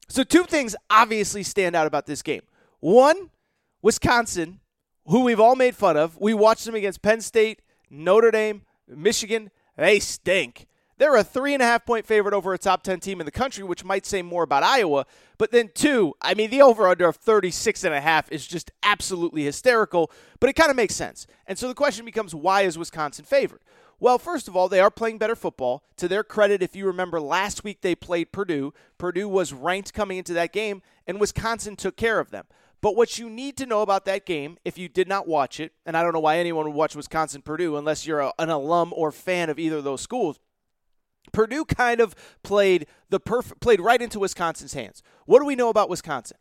So 0.09 0.23
two 0.23 0.43
things 0.43 0.75
obviously 0.89 1.43
stand 1.43 1.75
out 1.75 1.87
about 1.87 2.05
this 2.05 2.21
game. 2.21 2.41
One, 2.79 3.29
Wisconsin, 3.81 4.59
who 5.07 5.21
we've 5.21 5.39
all 5.39 5.55
made 5.55 5.75
fun 5.75 5.97
of. 5.97 6.17
We 6.19 6.33
watched 6.33 6.65
them 6.65 6.75
against 6.75 7.01
Penn 7.01 7.21
State, 7.21 7.61
Notre 7.89 8.31
Dame, 8.31 8.63
Michigan. 8.87 9.49
They 9.77 9.99
stink. 9.99 10.67
They're 10.97 11.15
a 11.15 11.23
three 11.23 11.53
and 11.53 11.61
a 11.61 11.65
half 11.65 11.85
point 11.85 12.05
favorite 12.05 12.33
over 12.33 12.53
a 12.53 12.57
top 12.57 12.83
10 12.83 12.99
team 12.99 13.19
in 13.19 13.25
the 13.25 13.31
country, 13.31 13.63
which 13.63 13.83
might 13.83 14.05
say 14.05 14.21
more 14.21 14.43
about 14.43 14.63
Iowa. 14.63 15.05
But 15.37 15.51
then, 15.51 15.71
two, 15.73 16.13
I 16.21 16.33
mean, 16.33 16.49
the 16.49 16.61
over 16.61 16.87
under 16.87 17.07
of 17.07 17.15
36 17.15 17.83
and 17.83 17.93
a 17.93 17.99
half 17.99 18.31
is 18.31 18.45
just 18.45 18.71
absolutely 18.83 19.43
hysterical, 19.43 20.11
but 20.39 20.49
it 20.49 20.53
kind 20.53 20.69
of 20.69 20.75
makes 20.75 20.95
sense. 20.95 21.25
And 21.47 21.57
so 21.57 21.67
the 21.67 21.73
question 21.73 22.05
becomes 22.05 22.35
why 22.35 22.61
is 22.61 22.77
Wisconsin 22.77 23.25
favored? 23.25 23.59
Well, 24.03 24.19
first 24.19 24.49
of 24.49 24.55
all, 24.57 24.67
they 24.67 24.81
are 24.81 24.91
playing 24.91 25.19
better 25.19 25.33
football. 25.33 25.85
To 25.95 26.09
their 26.09 26.25
credit, 26.25 26.61
if 26.61 26.75
you 26.75 26.85
remember 26.85 27.21
last 27.21 27.63
week 27.63 27.79
they 27.79 27.95
played 27.95 28.33
Purdue. 28.33 28.73
Purdue 28.97 29.29
was 29.29 29.53
ranked 29.53 29.93
coming 29.93 30.17
into 30.17 30.33
that 30.33 30.51
game, 30.51 30.81
and 31.07 31.21
Wisconsin 31.21 31.77
took 31.77 31.95
care 31.95 32.19
of 32.19 32.29
them. 32.29 32.43
But 32.81 32.97
what 32.97 33.17
you 33.17 33.29
need 33.29 33.55
to 33.55 33.65
know 33.65 33.81
about 33.81 34.03
that 34.03 34.25
game, 34.25 34.57
if 34.65 34.77
you 34.77 34.89
did 34.89 35.07
not 35.07 35.25
watch 35.25 35.61
it, 35.61 35.71
and 35.85 35.95
I 35.95 36.03
don't 36.03 36.11
know 36.11 36.19
why 36.19 36.37
anyone 36.37 36.65
would 36.65 36.75
watch 36.75 36.97
Wisconsin 36.97 37.43
Purdue 37.43 37.77
unless 37.77 38.05
you're 38.05 38.19
a, 38.19 38.33
an 38.39 38.49
alum 38.49 38.91
or 38.93 39.09
fan 39.09 39.49
of 39.49 39.57
either 39.57 39.77
of 39.77 39.85
those 39.85 40.01
schools. 40.01 40.37
Purdue 41.31 41.63
kind 41.63 42.01
of 42.01 42.13
played 42.43 42.87
the 43.09 43.21
perf- 43.21 43.57
played 43.61 43.79
right 43.79 44.01
into 44.01 44.19
Wisconsin's 44.19 44.73
hands. 44.73 45.01
What 45.27 45.39
do 45.39 45.45
we 45.45 45.55
know 45.55 45.69
about 45.69 45.87
Wisconsin? 45.89 46.35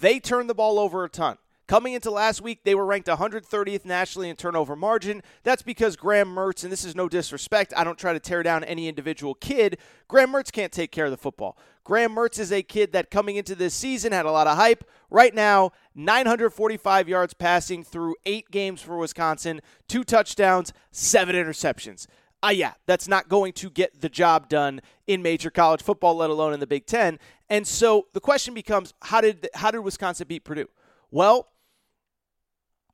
They 0.00 0.20
turned 0.20 0.48
the 0.48 0.54
ball 0.54 0.78
over 0.78 1.02
a 1.02 1.08
ton. 1.08 1.38
Coming 1.68 1.92
into 1.92 2.10
last 2.10 2.40
week, 2.40 2.64
they 2.64 2.74
were 2.74 2.86
ranked 2.86 3.08
130th 3.08 3.84
nationally 3.84 4.30
in 4.30 4.36
turnover 4.36 4.74
margin. 4.74 5.22
That's 5.42 5.60
because 5.60 5.96
Graham 5.96 6.34
Mertz, 6.34 6.62
and 6.62 6.72
this 6.72 6.82
is 6.82 6.96
no 6.96 7.10
disrespect, 7.10 7.74
I 7.76 7.84
don't 7.84 7.98
try 7.98 8.14
to 8.14 8.18
tear 8.18 8.42
down 8.42 8.64
any 8.64 8.88
individual 8.88 9.34
kid. 9.34 9.76
Graham 10.08 10.32
Mertz 10.32 10.50
can't 10.50 10.72
take 10.72 10.90
care 10.92 11.04
of 11.04 11.10
the 11.10 11.18
football. 11.18 11.58
Graham 11.84 12.14
Mertz 12.14 12.38
is 12.38 12.52
a 12.52 12.62
kid 12.62 12.92
that 12.92 13.10
coming 13.10 13.36
into 13.36 13.54
this 13.54 13.74
season 13.74 14.12
had 14.12 14.24
a 14.24 14.32
lot 14.32 14.46
of 14.46 14.56
hype. 14.56 14.82
Right 15.10 15.34
now, 15.34 15.72
945 15.94 17.06
yards 17.06 17.34
passing 17.34 17.84
through 17.84 18.16
eight 18.24 18.50
games 18.50 18.80
for 18.80 18.96
Wisconsin, 18.96 19.60
two 19.88 20.04
touchdowns, 20.04 20.72
seven 20.90 21.36
interceptions. 21.36 22.06
Ah, 22.42 22.46
uh, 22.46 22.50
yeah, 22.50 22.72
that's 22.86 23.08
not 23.08 23.28
going 23.28 23.52
to 23.52 23.68
get 23.68 24.00
the 24.00 24.08
job 24.08 24.48
done 24.48 24.80
in 25.06 25.20
major 25.20 25.50
college 25.50 25.82
football, 25.82 26.14
let 26.14 26.30
alone 26.30 26.54
in 26.54 26.60
the 26.60 26.66
Big 26.66 26.86
Ten. 26.86 27.18
And 27.50 27.66
so 27.66 28.06
the 28.14 28.20
question 28.20 28.54
becomes, 28.54 28.94
how 29.02 29.20
did 29.20 29.50
how 29.52 29.70
did 29.70 29.80
Wisconsin 29.80 30.26
beat 30.28 30.44
Purdue? 30.44 30.68
Well, 31.10 31.48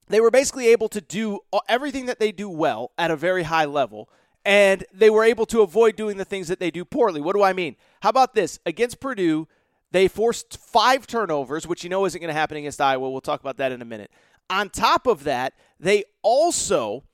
they 0.08 0.20
were 0.20 0.30
basically 0.30 0.68
able 0.68 0.88
to 0.90 1.00
do 1.00 1.40
everything 1.68 2.06
that 2.06 2.18
they 2.18 2.32
do 2.32 2.48
well 2.48 2.92
at 2.98 3.10
a 3.10 3.16
very 3.16 3.44
high 3.44 3.64
level, 3.64 4.08
and 4.44 4.84
they 4.92 5.10
were 5.10 5.24
able 5.24 5.46
to 5.46 5.62
avoid 5.62 5.96
doing 5.96 6.16
the 6.16 6.24
things 6.24 6.48
that 6.48 6.60
they 6.60 6.70
do 6.70 6.84
poorly. 6.84 7.20
What 7.20 7.34
do 7.34 7.42
I 7.42 7.52
mean? 7.52 7.76
How 8.02 8.10
about 8.10 8.34
this? 8.34 8.58
Against 8.66 9.00
Purdue, 9.00 9.48
they 9.90 10.08
forced 10.08 10.58
five 10.58 11.06
turnovers, 11.06 11.66
which 11.66 11.84
you 11.84 11.90
know 11.90 12.04
isn't 12.04 12.20
going 12.20 12.28
to 12.32 12.38
happen 12.38 12.56
against 12.56 12.80
Iowa. 12.80 13.10
We'll 13.10 13.20
talk 13.20 13.40
about 13.40 13.56
that 13.58 13.72
in 13.72 13.80
a 13.80 13.86
minute. 13.86 14.10
On 14.50 14.68
top 14.68 15.06
of 15.06 15.24
that, 15.24 15.54
they 15.80 16.04
also 16.22 17.04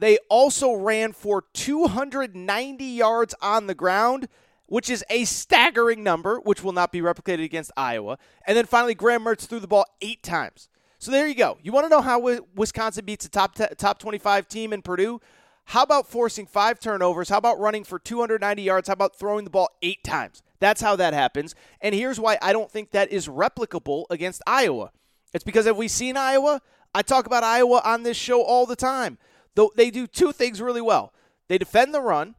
they 0.00 0.16
also 0.30 0.72
ran 0.72 1.12
for 1.12 1.44
290 1.52 2.84
yards 2.84 3.34
on 3.42 3.66
the 3.66 3.74
ground, 3.74 4.28
which 4.64 4.88
is 4.88 5.04
a 5.10 5.26
staggering 5.26 6.02
number, 6.02 6.40
which 6.40 6.64
will 6.64 6.72
not 6.72 6.90
be 6.90 7.02
replicated 7.02 7.44
against 7.44 7.70
Iowa. 7.76 8.16
And 8.46 8.56
then 8.56 8.64
finally, 8.64 8.94
Graham 8.94 9.24
Mertz 9.24 9.46
threw 9.46 9.60
the 9.60 9.68
ball 9.68 9.84
eight 10.00 10.22
times. 10.22 10.69
So 11.00 11.10
there 11.10 11.26
you 11.26 11.34
go. 11.34 11.56
You 11.62 11.72
want 11.72 11.86
to 11.86 11.88
know 11.88 12.02
how 12.02 12.20
Wisconsin 12.54 13.06
beats 13.06 13.24
a 13.24 13.30
top 13.30 13.54
t- 13.54 13.64
top 13.78 13.98
25 13.98 14.46
team 14.48 14.74
in 14.74 14.82
Purdue? 14.82 15.18
How 15.64 15.82
about 15.82 16.06
forcing 16.06 16.44
five 16.44 16.78
turnovers? 16.78 17.30
How 17.30 17.38
about 17.38 17.58
running 17.58 17.84
for 17.84 17.98
290 17.98 18.62
yards? 18.62 18.88
How 18.88 18.92
about 18.92 19.16
throwing 19.16 19.44
the 19.44 19.50
ball 19.50 19.70
eight 19.80 20.04
times? 20.04 20.42
That's 20.58 20.82
how 20.82 20.96
that 20.96 21.14
happens. 21.14 21.54
And 21.80 21.94
here's 21.94 22.20
why 22.20 22.36
I 22.42 22.52
don't 22.52 22.70
think 22.70 22.90
that 22.90 23.10
is 23.10 23.28
replicable 23.28 24.04
against 24.10 24.42
Iowa. 24.46 24.90
It's 25.32 25.42
because 25.42 25.64
have 25.64 25.78
we 25.78 25.88
seen 25.88 26.18
Iowa? 26.18 26.60
I 26.94 27.00
talk 27.00 27.24
about 27.24 27.44
Iowa 27.44 27.80
on 27.82 28.02
this 28.02 28.18
show 28.18 28.42
all 28.42 28.66
the 28.66 28.76
time. 28.76 29.16
Though 29.54 29.72
they 29.74 29.90
do 29.90 30.06
two 30.06 30.32
things 30.32 30.60
really 30.60 30.82
well. 30.82 31.14
They 31.48 31.56
defend 31.56 31.94
the 31.94 32.02
run, 32.02 32.34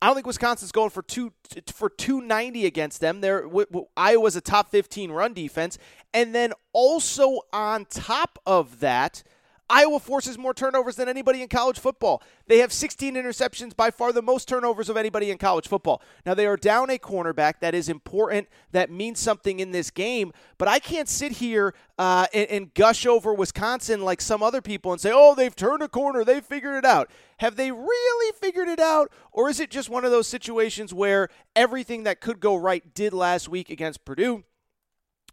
I 0.00 0.06
don't 0.06 0.14
think 0.14 0.26
Wisconsin's 0.26 0.72
going 0.72 0.90
for 0.90 1.02
two 1.02 1.32
for 1.72 1.88
290 1.88 2.66
against 2.66 3.00
them. 3.00 3.20
They're 3.20 3.48
Iowa's 3.96 4.36
a 4.36 4.40
top 4.40 4.70
15 4.70 5.10
run 5.10 5.32
defense, 5.32 5.78
and 6.12 6.34
then 6.34 6.52
also 6.72 7.40
on 7.52 7.86
top 7.86 8.38
of 8.44 8.80
that, 8.80 9.22
Iowa 9.68 9.98
forces 9.98 10.38
more 10.38 10.54
turnovers 10.54 10.94
than 10.94 11.08
anybody 11.08 11.42
in 11.42 11.48
college 11.48 11.78
football. 11.78 12.22
They 12.46 12.58
have 12.58 12.72
16 12.72 13.14
interceptions, 13.14 13.74
by 13.74 13.90
far 13.90 14.12
the 14.12 14.22
most 14.22 14.46
turnovers 14.48 14.88
of 14.88 14.96
anybody 14.96 15.30
in 15.30 15.38
college 15.38 15.66
football. 15.66 16.00
Now, 16.24 16.34
they 16.34 16.46
are 16.46 16.56
down 16.56 16.88
a 16.90 16.98
cornerback. 16.98 17.54
That 17.60 17.74
is 17.74 17.88
important. 17.88 18.48
That 18.70 18.90
means 18.90 19.18
something 19.18 19.58
in 19.58 19.72
this 19.72 19.90
game. 19.90 20.32
But 20.56 20.68
I 20.68 20.78
can't 20.78 21.08
sit 21.08 21.32
here 21.32 21.74
uh, 21.98 22.26
and, 22.32 22.48
and 22.48 22.74
gush 22.74 23.06
over 23.06 23.34
Wisconsin 23.34 24.02
like 24.02 24.20
some 24.20 24.42
other 24.42 24.62
people 24.62 24.92
and 24.92 25.00
say, 25.00 25.10
oh, 25.12 25.34
they've 25.34 25.56
turned 25.56 25.82
a 25.82 25.88
corner. 25.88 26.22
They've 26.22 26.44
figured 26.44 26.76
it 26.76 26.84
out. 26.84 27.10
Have 27.38 27.56
they 27.56 27.72
really 27.72 28.32
figured 28.40 28.68
it 28.68 28.80
out? 28.80 29.10
Or 29.32 29.48
is 29.48 29.58
it 29.58 29.70
just 29.70 29.90
one 29.90 30.04
of 30.04 30.12
those 30.12 30.28
situations 30.28 30.94
where 30.94 31.28
everything 31.56 32.04
that 32.04 32.20
could 32.20 32.38
go 32.38 32.54
right 32.54 32.94
did 32.94 33.12
last 33.12 33.48
week 33.48 33.70
against 33.70 34.04
Purdue? 34.04 34.44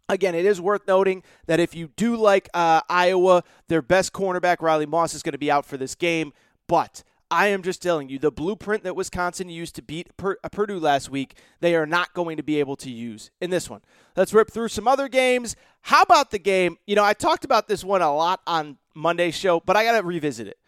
Again, 0.08 0.34
it 0.34 0.44
is 0.44 0.60
worth 0.60 0.86
noting 0.86 1.22
that 1.46 1.60
if 1.60 1.74
you 1.74 1.88
do 1.96 2.16
like 2.16 2.50
uh, 2.52 2.82
Iowa, 2.88 3.42
their 3.68 3.80
best 3.80 4.12
cornerback, 4.12 4.60
Riley 4.60 4.86
Moss, 4.86 5.14
is 5.14 5.22
going 5.22 5.32
to 5.32 5.38
be 5.38 5.50
out 5.50 5.64
for 5.64 5.78
this 5.78 5.94
game. 5.94 6.32
But 6.66 7.02
I 7.30 7.48
am 7.48 7.62
just 7.62 7.82
telling 7.82 8.10
you, 8.10 8.18
the 8.18 8.30
blueprint 8.30 8.84
that 8.84 8.96
Wisconsin 8.96 9.48
used 9.48 9.74
to 9.76 9.82
beat 9.82 10.10
uh, 10.22 10.34
Purdue 10.52 10.78
last 10.78 11.08
week, 11.08 11.38
they 11.60 11.74
are 11.74 11.86
not 11.86 12.12
going 12.12 12.36
to 12.36 12.42
be 12.42 12.60
able 12.60 12.76
to 12.76 12.90
use 12.90 13.30
in 13.40 13.48
this 13.48 13.70
one. 13.70 13.80
Let's 14.14 14.34
rip 14.34 14.50
through 14.50 14.68
some 14.68 14.86
other 14.86 15.08
games. 15.08 15.56
How 15.82 16.02
about 16.02 16.30
the 16.30 16.38
game? 16.38 16.76
You 16.86 16.96
know, 16.96 17.04
I 17.04 17.14
talked 17.14 17.44
about 17.44 17.66
this 17.66 17.82
one 17.82 18.02
a 18.02 18.14
lot 18.14 18.40
on 18.46 18.76
Monday's 18.94 19.34
show, 19.34 19.60
but 19.60 19.74
I 19.74 19.84
got 19.84 19.98
to 19.98 20.06
revisit 20.06 20.46
it. 20.46 20.58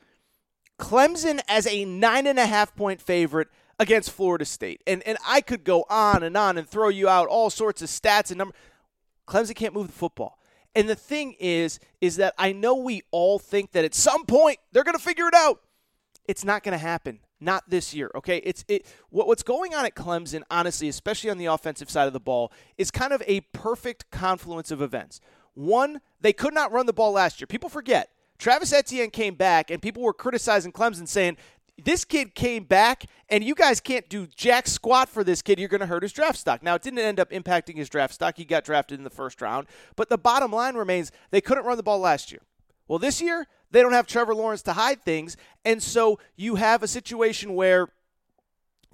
Clemson 0.78 1.40
as 1.46 1.66
a 1.66 1.84
nine 1.84 2.26
and 2.26 2.38
a 2.38 2.46
half 2.46 2.74
point 2.74 3.00
favorite 3.02 3.48
against 3.78 4.10
Florida 4.10 4.44
State. 4.44 4.82
And, 4.86 5.02
and 5.04 5.18
I 5.26 5.42
could 5.42 5.62
go 5.62 5.84
on 5.88 6.22
and 6.22 6.36
on 6.36 6.56
and 6.58 6.68
throw 6.68 6.88
you 6.88 7.08
out 7.08 7.28
all 7.28 7.50
sorts 7.50 7.82
of 7.82 7.88
stats 7.88 8.30
and 8.30 8.38
numbers. 8.38 8.56
Clemson 9.26 9.54
can't 9.54 9.74
move 9.74 9.88
the 9.88 9.92
football. 9.92 10.38
And 10.74 10.88
the 10.88 10.94
thing 10.94 11.34
is, 11.40 11.80
is 12.00 12.16
that 12.16 12.34
I 12.36 12.52
know 12.52 12.74
we 12.74 13.02
all 13.10 13.38
think 13.38 13.72
that 13.72 13.84
at 13.84 13.94
some 13.94 14.26
point 14.26 14.58
they're 14.72 14.84
going 14.84 14.96
to 14.96 15.02
figure 15.02 15.26
it 15.26 15.34
out. 15.34 15.62
It's 16.28 16.44
not 16.44 16.62
going 16.62 16.72
to 16.72 16.78
happen. 16.78 17.20
Not 17.40 17.68
this 17.68 17.92
year, 17.94 18.10
okay? 18.14 18.38
It's 18.38 18.64
it. 18.66 18.86
What, 19.10 19.26
what's 19.26 19.42
going 19.42 19.74
on 19.74 19.84
at 19.84 19.94
Clemson, 19.94 20.42
honestly, 20.50 20.88
especially 20.88 21.28
on 21.30 21.38
the 21.38 21.46
offensive 21.46 21.90
side 21.90 22.06
of 22.06 22.14
the 22.14 22.20
ball, 22.20 22.50
is 22.78 22.90
kind 22.90 23.12
of 23.12 23.22
a 23.26 23.40
perfect 23.52 24.10
confluence 24.10 24.70
of 24.70 24.80
events. 24.80 25.20
One, 25.54 26.00
they 26.20 26.32
could 26.32 26.54
not 26.54 26.72
run 26.72 26.86
the 26.86 26.94
ball 26.94 27.12
last 27.12 27.40
year. 27.40 27.46
People 27.46 27.68
forget. 27.68 28.10
Travis 28.38 28.72
Etienne 28.72 29.10
came 29.10 29.34
back, 29.34 29.70
and 29.70 29.80
people 29.80 30.02
were 30.02 30.12
criticizing 30.12 30.72
Clemson, 30.72 31.08
saying 31.08 31.36
this 31.82 32.04
kid 32.04 32.34
came 32.34 32.64
back, 32.64 33.06
and 33.28 33.44
you 33.44 33.54
guys 33.54 33.80
can't 33.80 34.08
do 34.08 34.26
jack 34.26 34.66
squat 34.66 35.08
for 35.08 35.22
this 35.22 35.42
kid. 35.42 35.58
You're 35.58 35.68
going 35.68 35.80
to 35.80 35.86
hurt 35.86 36.02
his 36.02 36.12
draft 36.12 36.38
stock. 36.38 36.62
Now, 36.62 36.74
it 36.74 36.82
didn't 36.82 37.00
end 37.00 37.20
up 37.20 37.30
impacting 37.30 37.76
his 37.76 37.88
draft 37.88 38.14
stock. 38.14 38.36
He 38.36 38.44
got 38.44 38.64
drafted 38.64 38.98
in 38.98 39.04
the 39.04 39.10
first 39.10 39.40
round. 39.42 39.66
But 39.94 40.08
the 40.08 40.18
bottom 40.18 40.52
line 40.52 40.74
remains 40.74 41.12
they 41.30 41.40
couldn't 41.40 41.64
run 41.64 41.76
the 41.76 41.82
ball 41.82 41.98
last 41.98 42.32
year. 42.32 42.42
Well, 42.88 42.98
this 42.98 43.20
year, 43.20 43.46
they 43.70 43.82
don't 43.82 43.92
have 43.92 44.06
Trevor 44.06 44.34
Lawrence 44.34 44.62
to 44.62 44.72
hide 44.72 45.02
things. 45.02 45.36
And 45.64 45.82
so 45.82 46.18
you 46.36 46.54
have 46.54 46.82
a 46.82 46.88
situation 46.88 47.54
where 47.54 47.88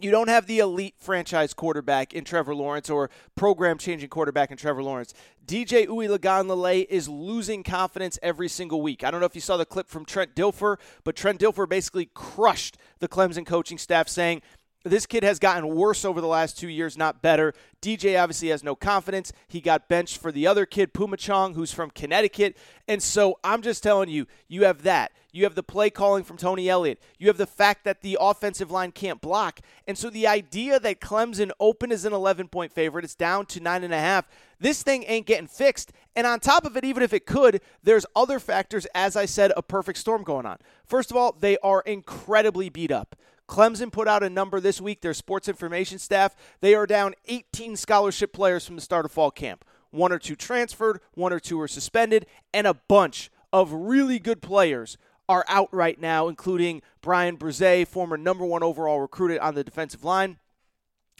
you 0.02 0.10
don't 0.10 0.28
have 0.28 0.46
the 0.46 0.58
elite 0.58 0.94
franchise 0.98 1.54
quarterback 1.54 2.12
in 2.12 2.24
Trevor 2.24 2.54
Lawrence 2.54 2.90
or 2.90 3.10
program 3.36 3.78
changing 3.78 4.08
quarterback 4.08 4.50
in 4.50 4.56
Trevor 4.56 4.82
Lawrence. 4.82 5.14
DJ 5.46 5.86
Uiagalelei 5.86 6.86
is 6.88 7.08
losing 7.08 7.62
confidence 7.62 8.18
every 8.22 8.48
single 8.48 8.82
week. 8.82 9.04
I 9.04 9.10
don't 9.10 9.20
know 9.20 9.26
if 9.26 9.34
you 9.34 9.40
saw 9.40 9.56
the 9.56 9.66
clip 9.66 9.88
from 9.88 10.04
Trent 10.04 10.34
Dilfer, 10.34 10.78
but 11.04 11.16
Trent 11.16 11.40
Dilfer 11.40 11.68
basically 11.68 12.10
crushed 12.14 12.76
the 13.00 13.08
Clemson 13.08 13.46
coaching 13.46 13.78
staff 13.78 14.08
saying, 14.08 14.42
this 14.84 15.06
kid 15.06 15.22
has 15.22 15.38
gotten 15.38 15.68
worse 15.68 16.04
over 16.04 16.20
the 16.20 16.26
last 16.26 16.58
two 16.58 16.68
years, 16.68 16.98
not 16.98 17.22
better. 17.22 17.54
DJ 17.80 18.20
obviously 18.20 18.48
has 18.48 18.64
no 18.64 18.74
confidence. 18.74 19.32
He 19.46 19.60
got 19.60 19.88
benched 19.88 20.18
for 20.18 20.32
the 20.32 20.46
other 20.46 20.66
kid, 20.66 20.92
Phommachanh, 20.92 21.54
who's 21.54 21.72
from 21.72 21.90
Connecticut. 21.90 22.56
And 22.88 23.02
so 23.02 23.38
I'm 23.44 23.62
just 23.62 23.82
telling 23.82 24.08
you, 24.08 24.26
you 24.48 24.64
have 24.64 24.82
that. 24.82 25.12
You 25.32 25.44
have 25.44 25.54
the 25.54 25.62
play 25.62 25.88
calling 25.88 26.24
from 26.24 26.36
Tony 26.36 26.68
Elliott. 26.68 27.00
You 27.18 27.28
have 27.28 27.38
the 27.38 27.46
fact 27.46 27.84
that 27.84 28.02
the 28.02 28.18
offensive 28.20 28.70
line 28.70 28.92
can't 28.92 29.20
block. 29.20 29.60
And 29.88 29.96
so 29.96 30.10
the 30.10 30.26
idea 30.26 30.78
that 30.78 31.00
Clemson 31.00 31.50
open 31.58 31.90
is 31.90 32.04
an 32.04 32.12
11 32.12 32.48
point 32.48 32.70
favorite, 32.70 33.04
it's 33.04 33.14
down 33.14 33.46
to 33.46 33.60
9.5. 33.60 34.24
This 34.60 34.82
thing 34.82 35.04
ain't 35.08 35.26
getting 35.26 35.46
fixed. 35.46 35.92
And 36.14 36.26
on 36.26 36.38
top 36.38 36.66
of 36.66 36.76
it, 36.76 36.84
even 36.84 37.02
if 37.02 37.14
it 37.14 37.24
could, 37.24 37.62
there's 37.82 38.04
other 38.14 38.38
factors, 38.38 38.86
as 38.94 39.16
I 39.16 39.24
said, 39.24 39.52
a 39.56 39.62
perfect 39.62 39.98
storm 39.98 40.22
going 40.22 40.44
on. 40.44 40.58
First 40.84 41.10
of 41.10 41.16
all, 41.16 41.34
they 41.40 41.56
are 41.58 41.80
incredibly 41.80 42.68
beat 42.68 42.92
up. 42.92 43.16
Clemson 43.48 43.90
put 43.90 44.08
out 44.08 44.22
a 44.22 44.30
number 44.30 44.60
this 44.60 44.80
week, 44.80 45.00
their 45.00 45.14
sports 45.14 45.48
information 45.48 45.98
staff. 45.98 46.36
They 46.60 46.74
are 46.74 46.86
down 46.86 47.14
18 47.26 47.76
scholarship 47.76 48.32
players 48.32 48.66
from 48.66 48.76
the 48.76 48.82
start 48.82 49.04
of 49.04 49.12
fall 49.12 49.30
camp. 49.30 49.64
One 49.90 50.12
or 50.12 50.18
two 50.18 50.36
transferred, 50.36 51.00
one 51.14 51.32
or 51.32 51.40
two 51.40 51.60
are 51.60 51.68
suspended, 51.68 52.26
and 52.54 52.66
a 52.66 52.74
bunch 52.74 53.30
of 53.52 53.72
really 53.72 54.18
good 54.18 54.40
players 54.40 54.96
are 55.32 55.44
out 55.48 55.72
right 55.72 55.98
now, 55.98 56.28
including 56.28 56.82
Bryan 57.00 57.38
Bresee, 57.38 57.88
former 57.88 58.18
number 58.18 58.44
one 58.44 58.62
overall 58.62 59.00
recruited 59.00 59.38
on 59.38 59.54
the 59.54 59.64
defensive 59.64 60.04
line. 60.04 60.38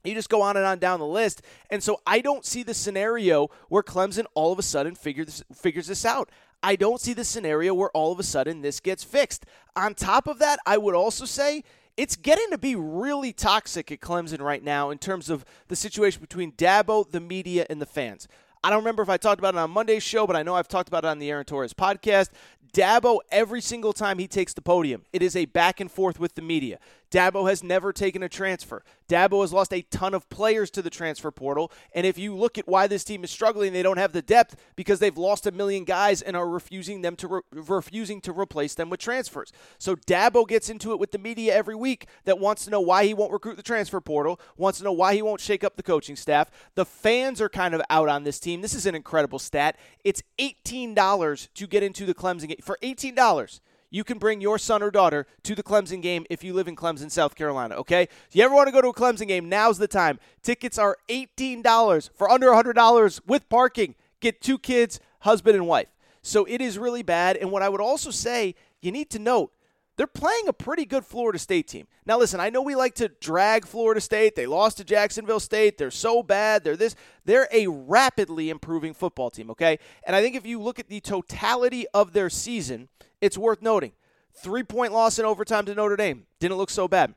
You 0.05 0.14
just 0.14 0.29
go 0.29 0.42
on 0.42 0.57
and 0.57 0.66
on 0.66 0.79
down 0.79 1.01
the 1.01 1.07
list. 1.07 1.40
And 1.70 1.83
so 1.83 2.01
I 2.07 2.20
don't 2.20 2.44
see 2.44 2.62
the 2.62 2.75
scenario 2.75 3.48
where 3.68 3.83
Clemson 3.83 4.27
all 4.35 4.53
of 4.53 4.59
a 4.59 4.62
sudden 4.62 4.94
figures, 4.94 5.42
figures 5.55 5.87
this 5.87 6.05
out. 6.05 6.31
I 6.62 6.77
don't 6.77 7.01
see 7.01 7.14
the 7.14 7.25
scenario 7.25 7.72
where 7.72 7.90
all 7.90 8.12
of 8.12 8.20
a 8.20 8.25
sudden 8.25 8.61
this 8.61 8.81
gets 8.81 9.03
fixed. 9.03 9.46
On 9.75 9.94
top 9.94 10.27
of 10.27 10.38
that, 10.40 10.59
I 10.66 10.77
would 10.77 10.94
also 10.94 11.25
say 11.25 11.64
it's 11.96 12.16
getting 12.16 12.51
to 12.51 12.59
be 12.59 12.77
really 12.77 13.33
toxic 13.33 13.90
at 13.90 14.01
Clemson 14.01 14.40
right 14.40 14.62
now 14.62 14.90
in 14.90 14.98
terms 14.98 15.31
of 15.31 15.44
the 15.68 15.77
situation 15.77 16.20
between 16.20 16.53
Dabo, 16.53 17.11
the 17.11 17.20
media, 17.20 17.66
and 17.70 17.81
the 17.81 17.87
fans. 17.87 18.29
I 18.64 18.70
don't 18.70 18.79
remember 18.79 19.03
if 19.03 19.09
I 19.09 19.16
talked 19.16 19.40
about 19.40 19.55
it 19.55 19.59
on 19.59 19.70
Monday's 19.70 20.03
show, 20.03 20.27
but 20.27 20.37
I 20.37 20.42
know 20.42 20.55
I've 20.55 20.68
talked 20.68 20.88
about 20.88 21.05
it 21.05 21.09
on 21.09 21.18
the 21.18 21.31
Aaron 21.31 21.44
Torres 21.44 21.72
podcast. 21.72 22.31
Dabo, 22.72 23.18
every 23.31 23.61
single 23.61 23.92
time 23.92 24.18
he 24.18 24.27
takes 24.27 24.55
the 24.55 24.62
podium, 24.62 25.03
it 25.12 25.22
is 25.22 25.37
a 25.37 25.44
back 25.46 25.81
and 25.81 25.90
forth 25.90 26.18
with 26.20 26.37
the 26.37 26.42
media. 26.42 26.79
Dabo 27.12 27.48
has 27.48 27.62
never 27.62 27.92
taken 27.92 28.22
a 28.22 28.29
transfer. 28.29 28.83
Dabo 29.07 29.42
has 29.42 29.53
lost 29.53 29.72
a 29.75 29.83
ton 29.83 30.14
of 30.14 30.29
players 30.31 30.70
to 30.70 30.81
the 30.81 30.88
transfer 30.88 31.31
portal. 31.31 31.70
And 31.94 32.07
if 32.07 32.16
you 32.16 32.35
look 32.35 32.57
at 32.57 32.66
why 32.66 32.87
this 32.87 33.05
team 33.05 33.22
is 33.22 33.31
struggling, 33.31 33.75
they 33.75 33.83
don't 33.83 33.98
have 33.98 34.12
the 34.12 34.22
depth 34.22 34.57
because 34.77 34.98
they've 34.98 35.16
lost 35.16 35.46
a 35.46 35.53
million 35.53 35.85
guys 35.85 36.22
and 36.22 36.35
are 36.35 36.48
refusing 36.48 37.03
them 37.03 37.14
to 37.16 37.29
re- 37.29 37.40
refusing 37.53 38.22
to 38.22 38.33
replace 38.33 38.75
them 38.75 38.88
with 38.88 38.98
transfers. 38.98 39.53
So 39.79 39.94
Dabo 39.94 40.48
gets 40.48 40.70
into 40.70 40.92
it 40.92 40.98
with 40.98 41.12
the 41.12 41.18
media 41.18 41.55
every 41.55 41.75
week 41.75 42.07
that 42.25 42.38
wants 42.38 42.64
to 42.64 42.70
know 42.70 42.81
why 42.81 43.05
he 43.05 43.12
won't 43.12 43.33
recruit 43.33 43.57
the 43.57 43.62
transfer 43.62 44.01
portal, 44.01 44.40
wants 44.57 44.79
to 44.79 44.85
know 44.85 44.92
why 44.92 45.14
he 45.14 45.20
won't 45.20 45.40
shake 45.40 45.62
up 45.62 45.77
the 45.77 45.83
coaching 45.83 46.16
staff. 46.16 46.51
The 46.77 46.87
fans 46.87 47.42
are 47.42 47.51
kind 47.51 47.75
of 47.75 47.83
out 47.90 48.09
on 48.09 48.25
this 48.25 48.40
team. 48.40 48.62
This 48.62 48.75
is 48.75 48.87
an 48.87 48.94
incredible 48.94 49.38
stat. 49.38 49.77
It's 50.03 50.22
$18 50.38 51.48
to 51.53 51.66
get 51.66 51.83
into 51.83 52.07
the 52.07 52.14
Clemson 52.14 52.48
game. 52.48 52.57
For 52.62 52.79
$18 52.83 53.61
you 53.92 54.02
can 54.02 54.18
bring 54.18 54.40
your 54.40 54.59
son 54.59 54.83
or 54.83 54.90
daughter 54.90 55.26
to 55.44 55.55
the 55.55 55.62
Clemson 55.62 56.02
game 56.02 56.26
if 56.31 56.42
you 56.42 56.55
live 56.55 56.66
in 56.66 56.74
Clemson, 56.74 57.11
South 57.11 57.37
Carolina, 57.37 57.76
okay? 57.76 58.09
If 58.28 58.35
you 58.35 58.42
ever 58.42 58.55
want 58.55 58.66
to 58.66 58.72
go 58.72 58.81
to 58.81 58.88
a 58.88 58.94
Clemson 58.94 59.28
game, 59.28 59.48
now's 59.48 59.78
the 59.78 59.87
time. 59.87 60.18
Tickets 60.42 60.79
are 60.79 60.96
$18 61.08 62.10
for 62.14 62.31
under 62.31 62.48
$100 62.48 63.21
with 63.27 63.48
parking. 63.50 63.94
Get 64.21 64.40
two 64.40 64.58
kids, 64.58 64.98
husband 65.21 65.56
and 65.56 65.69
wife. 65.69 65.88
So 66.23 66.44
it 66.46 66.62
is 66.62 66.79
really 66.79 67.02
bad. 67.02 67.37
And 67.37 67.52
what 67.52 67.62
I 67.62 67.69
would 67.69 67.83
also 67.83 68.10
say, 68.10 68.54
you 68.81 68.90
need 68.90 69.10
to 69.10 69.19
note 69.19 69.52
they're 69.96 70.06
playing 70.06 70.48
a 70.48 70.52
pretty 70.52 70.86
good 70.86 71.04
Florida 71.04 71.38
State 71.38 71.68
team. 71.68 71.86
Now, 72.06 72.18
listen, 72.18 72.40
I 72.40 72.48
know 72.48 72.62
we 72.62 72.74
like 72.74 72.94
to 72.94 73.08
drag 73.08 73.66
Florida 73.66 74.00
State. 74.00 74.34
They 74.34 74.46
lost 74.46 74.78
to 74.78 74.84
Jacksonville 74.84 75.40
State. 75.40 75.76
They're 75.76 75.90
so 75.90 76.22
bad. 76.22 76.64
They're 76.64 76.76
this. 76.76 76.96
They're 77.24 77.48
a 77.52 77.66
rapidly 77.66 78.48
improving 78.48 78.94
football 78.94 79.30
team, 79.30 79.50
okay? 79.50 79.78
And 80.06 80.16
I 80.16 80.22
think 80.22 80.34
if 80.34 80.46
you 80.46 80.60
look 80.60 80.78
at 80.78 80.88
the 80.88 81.00
totality 81.00 81.86
of 81.92 82.14
their 82.14 82.30
season, 82.30 82.88
it's 83.20 83.36
worth 83.36 83.60
noting. 83.60 83.92
Three 84.34 84.62
point 84.62 84.92
loss 84.92 85.18
in 85.18 85.26
overtime 85.26 85.66
to 85.66 85.74
Notre 85.74 85.96
Dame. 85.96 86.26
Didn't 86.40 86.56
look 86.56 86.70
so 86.70 86.88
bad. 86.88 87.14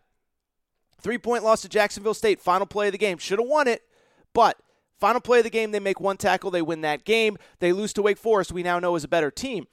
Three 1.00 1.18
point 1.18 1.44
loss 1.46 1.62
to 1.62 1.70
Jacksonville 1.70 2.14
State. 2.14 2.42
Final 2.42 2.66
play 2.66 2.88
of 2.88 2.92
the 2.92 2.98
game. 2.98 3.18
Should 3.18 3.40
have 3.40 3.48
won 3.48 3.70
it, 3.70 3.84
but 4.34 4.58
final 5.00 5.22
play 5.22 5.38
of 5.40 5.46
the 5.46 5.50
game, 5.50 5.72
they 5.72 5.80
make 5.80 6.02
one 6.02 6.18
tackle. 6.18 6.52
They 6.52 6.62
win 6.62 6.82
that 6.82 7.06
game. 7.06 7.38
They 7.60 7.72
lose 7.72 7.94
to 7.94 8.02
Wake 8.02 8.18
Forest, 8.18 8.52
we 8.52 8.64
now 8.64 8.80
know 8.80 8.96
is 8.96 9.06
a 9.06 9.08
better 9.08 9.32
team. 9.32 9.68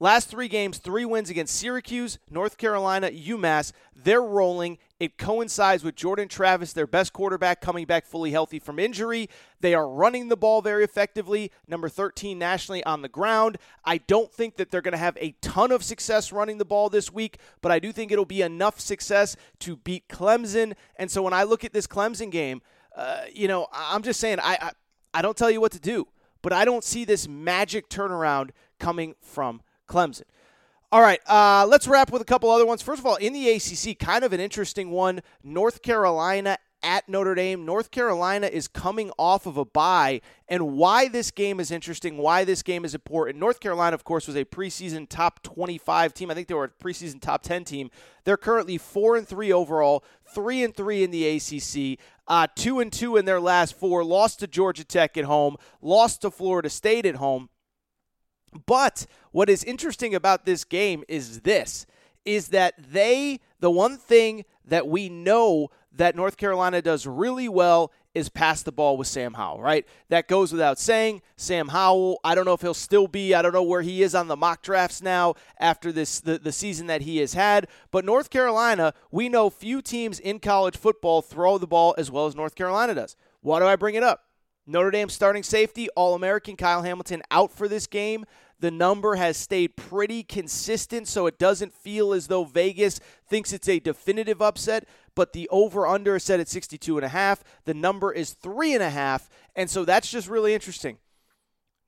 Last 0.00 0.28
three 0.28 0.46
games, 0.46 0.78
three 0.78 1.04
wins 1.04 1.28
against 1.28 1.56
Syracuse, 1.56 2.20
North 2.30 2.56
Carolina, 2.56 3.10
UMass. 3.10 3.72
They're 3.96 4.22
rolling. 4.22 4.78
It 5.00 5.18
coincides 5.18 5.82
with 5.82 5.96
Jordan 5.96 6.28
Travis, 6.28 6.72
their 6.72 6.86
best 6.86 7.12
quarterback, 7.12 7.60
coming 7.60 7.84
back 7.84 8.06
fully 8.06 8.30
healthy 8.30 8.60
from 8.60 8.78
injury. 8.78 9.28
They 9.60 9.74
are 9.74 9.88
running 9.88 10.28
the 10.28 10.36
ball 10.36 10.62
very 10.62 10.84
effectively, 10.84 11.50
number 11.66 11.88
13 11.88 12.38
nationally 12.38 12.84
on 12.84 13.02
the 13.02 13.08
ground. 13.08 13.58
I 13.84 13.98
don't 13.98 14.32
think 14.32 14.54
that 14.56 14.70
they're 14.70 14.82
going 14.82 14.92
to 14.92 14.98
have 14.98 15.18
a 15.20 15.34
ton 15.42 15.72
of 15.72 15.82
success 15.82 16.30
running 16.30 16.58
the 16.58 16.64
ball 16.64 16.88
this 16.88 17.12
week, 17.12 17.38
but 17.60 17.72
I 17.72 17.80
do 17.80 17.90
think 17.90 18.12
it'll 18.12 18.24
be 18.24 18.42
enough 18.42 18.78
success 18.78 19.34
to 19.60 19.76
beat 19.78 20.08
Clemson. 20.08 20.74
And 20.94 21.10
so 21.10 21.22
when 21.22 21.32
I 21.32 21.42
look 21.42 21.64
at 21.64 21.72
this 21.72 21.88
Clemson 21.88 22.30
game, 22.30 22.62
uh, 22.94 23.22
you 23.32 23.48
know, 23.48 23.66
I'm 23.72 24.02
just 24.02 24.20
saying, 24.20 24.38
I, 24.40 24.58
I, 24.60 24.70
I 25.14 25.22
don't 25.22 25.36
tell 25.36 25.50
you 25.50 25.60
what 25.60 25.72
to 25.72 25.80
do, 25.80 26.06
but 26.40 26.52
I 26.52 26.64
don't 26.64 26.84
see 26.84 27.04
this 27.04 27.26
magic 27.26 27.88
turnaround 27.88 28.50
coming 28.78 29.16
from 29.20 29.60
Clemson. 29.88 30.22
All 30.90 31.02
right, 31.02 31.20
uh, 31.26 31.66
let's 31.68 31.86
wrap 31.86 32.10
with 32.10 32.22
a 32.22 32.24
couple 32.24 32.50
other 32.50 32.64
ones. 32.64 32.80
First 32.80 33.00
of 33.00 33.06
all, 33.06 33.16
in 33.16 33.32
the 33.34 33.50
ACC, 33.50 33.98
kind 33.98 34.24
of 34.24 34.32
an 34.32 34.40
interesting 34.40 34.90
one 34.90 35.20
North 35.42 35.82
Carolina 35.82 36.56
at 36.82 37.08
Notre 37.08 37.34
Dame. 37.34 37.66
North 37.66 37.90
Carolina 37.90 38.46
is 38.46 38.68
coming 38.68 39.10
off 39.18 39.44
of 39.44 39.58
a 39.58 39.66
bye, 39.66 40.22
and 40.48 40.72
why 40.72 41.08
this 41.08 41.30
game 41.30 41.60
is 41.60 41.70
interesting, 41.70 42.16
why 42.16 42.44
this 42.44 42.62
game 42.62 42.86
is 42.86 42.94
important. 42.94 43.38
North 43.38 43.60
Carolina, 43.60 43.94
of 43.94 44.04
course, 44.04 44.26
was 44.26 44.36
a 44.36 44.46
preseason 44.46 45.06
top 45.06 45.42
25 45.42 46.14
team. 46.14 46.30
I 46.30 46.34
think 46.34 46.48
they 46.48 46.54
were 46.54 46.64
a 46.64 46.68
preseason 46.70 47.20
top 47.20 47.42
10 47.42 47.64
team. 47.64 47.90
They're 48.24 48.38
currently 48.38 48.78
4 48.78 49.16
and 49.16 49.28
3 49.28 49.52
overall, 49.52 50.04
3 50.32 50.64
and 50.64 50.74
3 50.74 51.04
in 51.04 51.10
the 51.10 51.36
ACC. 51.36 51.98
Uh, 52.26 52.46
two 52.54 52.78
and 52.78 52.92
two 52.92 53.16
in 53.16 53.24
their 53.24 53.40
last 53.40 53.74
four. 53.74 54.04
Lost 54.04 54.40
to 54.40 54.46
Georgia 54.46 54.84
Tech 54.84 55.16
at 55.16 55.24
home. 55.24 55.56
Lost 55.80 56.20
to 56.20 56.30
Florida 56.30 56.68
State 56.68 57.06
at 57.06 57.14
home. 57.14 57.48
But 58.66 59.06
what 59.32 59.50
is 59.50 59.64
interesting 59.64 60.14
about 60.14 60.44
this 60.44 60.64
game 60.64 61.04
is 61.08 61.40
this 61.40 61.86
is 62.24 62.48
that 62.48 62.74
they 62.78 63.40
the 63.60 63.70
one 63.70 63.96
thing 63.96 64.44
that 64.64 64.86
we 64.86 65.08
know 65.08 65.70
that 65.92 66.14
North 66.14 66.36
Carolina 66.36 66.82
does 66.82 67.06
really 67.06 67.48
well 67.48 67.90
is 68.14 68.28
pass 68.28 68.62
the 68.62 68.72
ball 68.72 68.96
with 68.96 69.06
Sam 69.06 69.34
Howell, 69.34 69.60
right? 69.60 69.86
That 70.08 70.28
goes 70.28 70.52
without 70.52 70.78
saying. 70.78 71.22
Sam 71.36 71.68
Howell, 71.68 72.20
I 72.24 72.34
don't 72.34 72.44
know 72.44 72.52
if 72.52 72.60
he'll 72.60 72.74
still 72.74 73.06
be, 73.06 73.34
I 73.34 73.42
don't 73.42 73.52
know 73.52 73.62
where 73.62 73.82
he 73.82 74.02
is 74.02 74.14
on 74.14 74.28
the 74.28 74.36
mock 74.36 74.62
drafts 74.62 75.02
now 75.02 75.34
after 75.58 75.92
this 75.92 76.20
the, 76.20 76.38
the 76.38 76.52
season 76.52 76.86
that 76.88 77.02
he 77.02 77.18
has 77.18 77.34
had. 77.34 77.68
But 77.90 78.04
North 78.04 78.30
Carolina, 78.30 78.94
we 79.10 79.28
know 79.28 79.50
few 79.50 79.80
teams 79.82 80.20
in 80.20 80.40
college 80.40 80.76
football 80.76 81.22
throw 81.22 81.58
the 81.58 81.66
ball 81.66 81.94
as 81.96 82.10
well 82.10 82.26
as 82.26 82.34
North 82.34 82.54
Carolina 82.54 82.94
does. 82.94 83.16
Why 83.40 83.60
do 83.60 83.66
I 83.66 83.76
bring 83.76 83.94
it 83.94 84.02
up? 84.02 84.27
Notre 84.70 84.90
Dame 84.90 85.08
starting 85.08 85.42
safety, 85.42 85.88
All 85.96 86.14
American 86.14 86.54
Kyle 86.54 86.82
Hamilton 86.82 87.22
out 87.30 87.50
for 87.50 87.68
this 87.68 87.86
game. 87.86 88.26
The 88.60 88.70
number 88.70 89.14
has 89.14 89.38
stayed 89.38 89.76
pretty 89.76 90.22
consistent, 90.22 91.08
so 91.08 91.26
it 91.26 91.38
doesn't 91.38 91.72
feel 91.72 92.12
as 92.12 92.26
though 92.26 92.44
Vegas 92.44 93.00
thinks 93.26 93.54
it's 93.54 93.68
a 93.68 93.78
definitive 93.78 94.42
upset. 94.42 94.86
But 95.14 95.32
the 95.32 95.48
over 95.48 95.86
under 95.86 96.16
is 96.16 96.24
set 96.24 96.38
at 96.38 96.48
62 96.48 96.98
and 96.98 97.04
a 97.04 97.08
half. 97.08 97.42
The 97.64 97.72
number 97.72 98.12
is 98.12 98.34
three 98.34 98.74
and 98.74 98.82
a 98.82 98.90
half, 98.90 99.30
and 99.56 99.70
so 99.70 99.86
that's 99.86 100.10
just 100.10 100.28
really 100.28 100.52
interesting. 100.52 100.98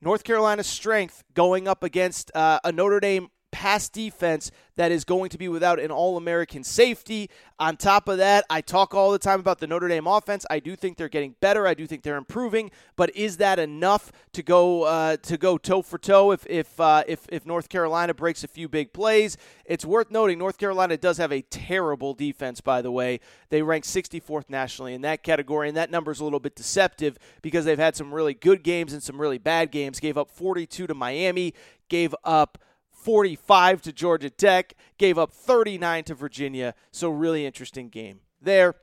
North 0.00 0.24
Carolina's 0.24 0.66
strength 0.66 1.22
going 1.34 1.68
up 1.68 1.82
against 1.82 2.34
uh, 2.34 2.60
a 2.64 2.72
Notre 2.72 3.00
Dame 3.00 3.28
pass 3.50 3.88
defense 3.88 4.50
that 4.76 4.90
is 4.90 5.04
going 5.04 5.28
to 5.28 5.36
be 5.36 5.46
without 5.48 5.78
an 5.78 5.90
All 5.90 6.16
American 6.16 6.64
safety. 6.64 7.28
On 7.58 7.76
top 7.76 8.08
of 8.08 8.16
that, 8.16 8.46
I 8.48 8.62
talk 8.62 8.94
all 8.94 9.12
the 9.12 9.18
time 9.18 9.38
about 9.38 9.58
the 9.58 9.66
Notre 9.66 9.88
Dame 9.88 10.06
offense. 10.06 10.46
I 10.48 10.58
do 10.58 10.74
think 10.74 10.96
they're 10.96 11.10
getting 11.10 11.34
better. 11.40 11.66
I 11.66 11.74
do 11.74 11.86
think 11.86 12.02
they're 12.02 12.16
improving. 12.16 12.70
But 12.96 13.14
is 13.14 13.36
that 13.36 13.58
enough 13.58 14.10
to 14.32 14.42
go 14.42 14.84
uh, 14.84 15.18
to 15.18 15.36
go 15.36 15.58
toe 15.58 15.82
for 15.82 15.98
toe 15.98 16.32
if 16.32 16.46
if, 16.46 16.80
uh, 16.80 17.04
if 17.06 17.26
if 17.30 17.44
North 17.44 17.68
Carolina 17.68 18.14
breaks 18.14 18.42
a 18.42 18.48
few 18.48 18.68
big 18.68 18.92
plays? 18.94 19.36
It's 19.66 19.84
worth 19.84 20.10
noting 20.10 20.38
North 20.38 20.56
Carolina 20.56 20.96
does 20.96 21.18
have 21.18 21.32
a 21.32 21.42
terrible 21.42 22.14
defense. 22.14 22.62
By 22.62 22.80
the 22.80 22.90
way, 22.90 23.20
they 23.50 23.60
rank 23.60 23.84
64th 23.84 24.48
nationally 24.48 24.94
in 24.94 25.02
that 25.02 25.22
category, 25.22 25.68
and 25.68 25.76
that 25.76 25.90
number 25.90 26.10
is 26.10 26.20
a 26.20 26.24
little 26.24 26.40
bit 26.40 26.56
deceptive 26.56 27.18
because 27.42 27.66
they've 27.66 27.78
had 27.78 27.96
some 27.96 28.14
really 28.14 28.34
good 28.34 28.62
games 28.62 28.92
and 28.94 29.02
some 29.02 29.20
really 29.20 29.38
bad 29.38 29.70
games. 29.70 30.00
Gave 30.00 30.16
up 30.16 30.30
42 30.30 30.86
to 30.86 30.94
Miami. 30.94 31.52
Gave 31.88 32.14
up 32.24 32.56
45 33.02 33.82
to 33.82 33.92
Georgia 33.92 34.30
Tech, 34.30 34.74
gave 34.98 35.18
up 35.18 35.32
39 35.32 36.04
to 36.04 36.14
Virginia. 36.14 36.74
So, 36.90 37.10
really 37.10 37.46
interesting 37.46 37.88
game 37.88 38.20
there. 38.40 38.74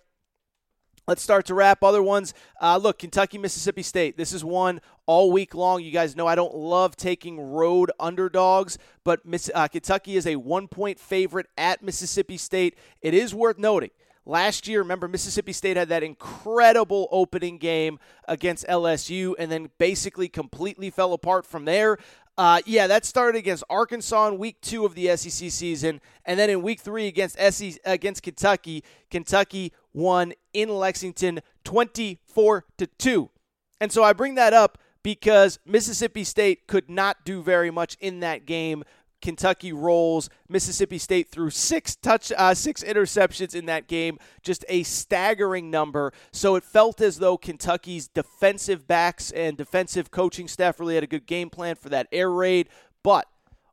Let's 1.07 1.21
start 1.21 1.45
to 1.45 1.53
wrap. 1.53 1.83
Other 1.83 2.03
ones. 2.03 2.33
Uh, 2.61 2.75
look, 2.75 2.99
Kentucky, 2.99 3.37
Mississippi 3.37 3.81
State. 3.81 4.17
This 4.17 4.33
is 4.33 4.43
one 4.43 4.81
all 5.05 5.31
week 5.31 5.55
long. 5.55 5.81
You 5.81 5.91
guys 5.91 6.17
know 6.17 6.27
I 6.27 6.35
don't 6.35 6.53
love 6.53 6.97
taking 6.97 7.39
road 7.39 7.91
underdogs, 7.97 8.77
but 9.05 9.25
Miss, 9.25 9.49
uh, 9.55 9.69
Kentucky 9.69 10.17
is 10.17 10.27
a 10.27 10.35
one 10.35 10.67
point 10.67 10.99
favorite 10.99 11.47
at 11.57 11.81
Mississippi 11.81 12.35
State. 12.35 12.77
It 13.01 13.13
is 13.13 13.33
worth 13.33 13.57
noting. 13.57 13.91
Last 14.25 14.67
year, 14.67 14.79
remember, 14.79 15.07
Mississippi 15.07 15.53
State 15.53 15.77
had 15.77 15.87
that 15.87 16.03
incredible 16.03 17.07
opening 17.11 17.57
game 17.57 17.97
against 18.27 18.67
LSU 18.67 19.33
and 19.39 19.49
then 19.49 19.69
basically 19.77 20.27
completely 20.27 20.89
fell 20.89 21.13
apart 21.13 21.45
from 21.45 21.63
there. 21.63 21.97
Uh, 22.37 22.61
yeah, 22.67 22.85
that 22.85 23.03
started 23.03 23.37
against 23.37 23.63
Arkansas 23.67 24.27
in 24.27 24.37
week 24.37 24.61
two 24.61 24.85
of 24.85 24.93
the 24.93 25.15
SEC 25.17 25.49
season, 25.49 25.99
and 26.23 26.39
then 26.39 26.51
in 26.51 26.61
week 26.61 26.79
three 26.79 27.07
against 27.07 27.35
SEC, 27.39 27.79
against 27.83 28.21
Kentucky, 28.21 28.83
Kentucky 29.09 29.73
won 29.91 30.33
in 30.53 30.69
Lexington, 30.69 31.39
twenty-four 31.63 32.65
to 32.77 32.85
two. 32.85 33.31
And 33.81 33.91
so 33.91 34.03
I 34.03 34.13
bring 34.13 34.35
that 34.35 34.53
up 34.53 34.77
because 35.01 35.57
Mississippi 35.65 36.23
State 36.23 36.67
could 36.67 36.89
not 36.89 37.25
do 37.25 37.41
very 37.41 37.71
much 37.71 37.97
in 37.99 38.19
that 38.19 38.45
game. 38.45 38.83
Kentucky 39.21 39.73
rolls. 39.73 40.29
Mississippi 40.47 40.97
State 40.97 41.29
through 41.29 41.49
six 41.49 41.95
touch, 41.95 42.31
uh, 42.37 42.53
six 42.53 42.83
interceptions 42.83 43.55
in 43.55 43.65
that 43.65 43.87
game, 43.87 44.17
just 44.41 44.63
a 44.69 44.83
staggering 44.83 45.69
number. 45.71 46.13
So 46.31 46.55
it 46.55 46.63
felt 46.63 47.01
as 47.01 47.19
though 47.19 47.37
Kentucky's 47.37 48.07
defensive 48.07 48.87
backs 48.87 49.31
and 49.31 49.57
defensive 49.57 50.11
coaching 50.11 50.47
staff 50.47 50.79
really 50.79 50.95
had 50.95 51.03
a 51.03 51.07
good 51.07 51.25
game 51.25 51.49
plan 51.49 51.75
for 51.75 51.89
that 51.89 52.07
air 52.11 52.31
raid. 52.31 52.69
But 53.03 53.27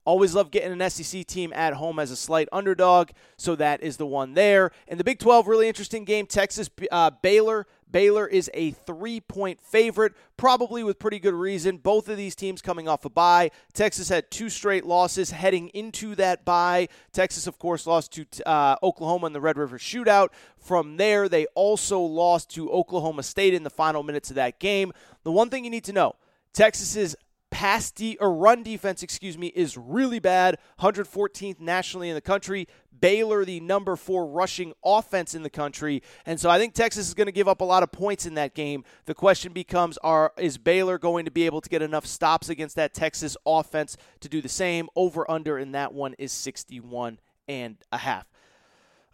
Always 0.06 0.34
love 0.34 0.50
getting 0.50 0.78
an 0.78 0.90
SEC 0.90 1.26
team 1.26 1.50
at 1.54 1.74
home 1.74 1.98
as 1.98 2.10
a 2.10 2.16
slight 2.16 2.46
underdog, 2.52 3.10
so 3.38 3.56
that 3.56 3.82
is 3.82 3.96
the 3.96 4.06
one 4.06 4.34
there. 4.34 4.70
In 4.86 4.98
the 4.98 5.04
Big 5.04 5.18
12, 5.18 5.48
really 5.48 5.66
interesting 5.66 6.04
game. 6.04 6.26
Texas 6.26 6.68
uh, 6.92 7.10
Baylor. 7.22 7.66
Baylor 7.94 8.26
is 8.26 8.50
a 8.54 8.72
three 8.72 9.20
point 9.20 9.60
favorite, 9.60 10.14
probably 10.36 10.82
with 10.82 10.98
pretty 10.98 11.20
good 11.20 11.32
reason. 11.32 11.76
Both 11.76 12.08
of 12.08 12.16
these 12.16 12.34
teams 12.34 12.60
coming 12.60 12.88
off 12.88 13.04
a 13.04 13.08
bye. 13.08 13.52
Texas 13.72 14.08
had 14.08 14.32
two 14.32 14.50
straight 14.50 14.84
losses 14.84 15.30
heading 15.30 15.68
into 15.68 16.16
that 16.16 16.44
bye. 16.44 16.88
Texas, 17.12 17.46
of 17.46 17.56
course, 17.60 17.86
lost 17.86 18.10
to 18.14 18.48
uh, 18.48 18.74
Oklahoma 18.82 19.28
in 19.28 19.32
the 19.32 19.40
Red 19.40 19.56
River 19.56 19.78
Shootout. 19.78 20.30
From 20.58 20.96
there, 20.96 21.28
they 21.28 21.46
also 21.54 22.00
lost 22.00 22.50
to 22.56 22.68
Oklahoma 22.68 23.22
State 23.22 23.54
in 23.54 23.62
the 23.62 23.70
final 23.70 24.02
minutes 24.02 24.28
of 24.28 24.34
that 24.34 24.58
game. 24.58 24.92
The 25.22 25.30
one 25.30 25.48
thing 25.48 25.62
you 25.62 25.70
need 25.70 25.84
to 25.84 25.92
know 25.92 26.16
Texas's 26.52 27.14
pass 27.54 27.92
de- 27.92 28.16
or 28.18 28.34
run 28.34 28.64
defense, 28.64 29.04
excuse 29.04 29.38
me, 29.38 29.46
is 29.46 29.78
really 29.78 30.18
bad. 30.18 30.58
114th 30.80 31.60
nationally 31.60 32.08
in 32.08 32.16
the 32.16 32.20
country. 32.20 32.66
Baylor, 33.00 33.44
the 33.44 33.60
number 33.60 33.94
four 33.94 34.26
rushing 34.26 34.72
offense 34.84 35.36
in 35.36 35.44
the 35.44 35.50
country, 35.50 36.02
and 36.26 36.40
so 36.40 36.50
I 36.50 36.58
think 36.58 36.74
Texas 36.74 37.06
is 37.06 37.14
going 37.14 37.26
to 37.26 37.32
give 37.32 37.46
up 37.46 37.60
a 37.60 37.64
lot 37.64 37.82
of 37.82 37.92
points 37.92 38.24
in 38.26 38.34
that 38.34 38.54
game. 38.54 38.82
The 39.04 39.14
question 39.14 39.52
becomes: 39.52 39.98
Are 39.98 40.32
is 40.36 40.58
Baylor 40.58 40.98
going 40.98 41.26
to 41.26 41.30
be 41.30 41.46
able 41.46 41.60
to 41.60 41.68
get 41.68 41.82
enough 41.82 42.06
stops 42.06 42.48
against 42.48 42.76
that 42.76 42.92
Texas 42.92 43.36
offense 43.46 43.96
to 44.20 44.28
do 44.28 44.40
the 44.40 44.48
same? 44.48 44.88
Over 44.96 45.30
under 45.30 45.58
in 45.58 45.72
that 45.72 45.92
one 45.92 46.14
is 46.18 46.32
61 46.32 47.20
and 47.46 47.76
a 47.92 47.98
half. 47.98 48.26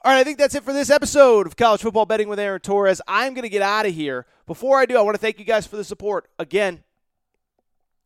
All 0.02 0.12
right, 0.12 0.20
I 0.20 0.24
think 0.24 0.38
that's 0.38 0.54
it 0.54 0.64
for 0.64 0.72
this 0.72 0.88
episode 0.88 1.46
of 1.46 1.56
College 1.56 1.82
Football 1.82 2.06
Betting 2.06 2.28
with 2.28 2.38
Aaron 2.38 2.60
Torres. 2.60 3.02
I'm 3.06 3.34
going 3.34 3.42
to 3.42 3.50
get 3.50 3.62
out 3.62 3.86
of 3.86 3.94
here. 3.94 4.24
Before 4.46 4.78
I 4.78 4.86
do, 4.86 4.96
I 4.96 5.02
want 5.02 5.14
to 5.14 5.20
thank 5.20 5.38
you 5.38 5.44
guys 5.44 5.66
for 5.66 5.76
the 5.76 5.84
support. 5.84 6.28
Again, 6.38 6.84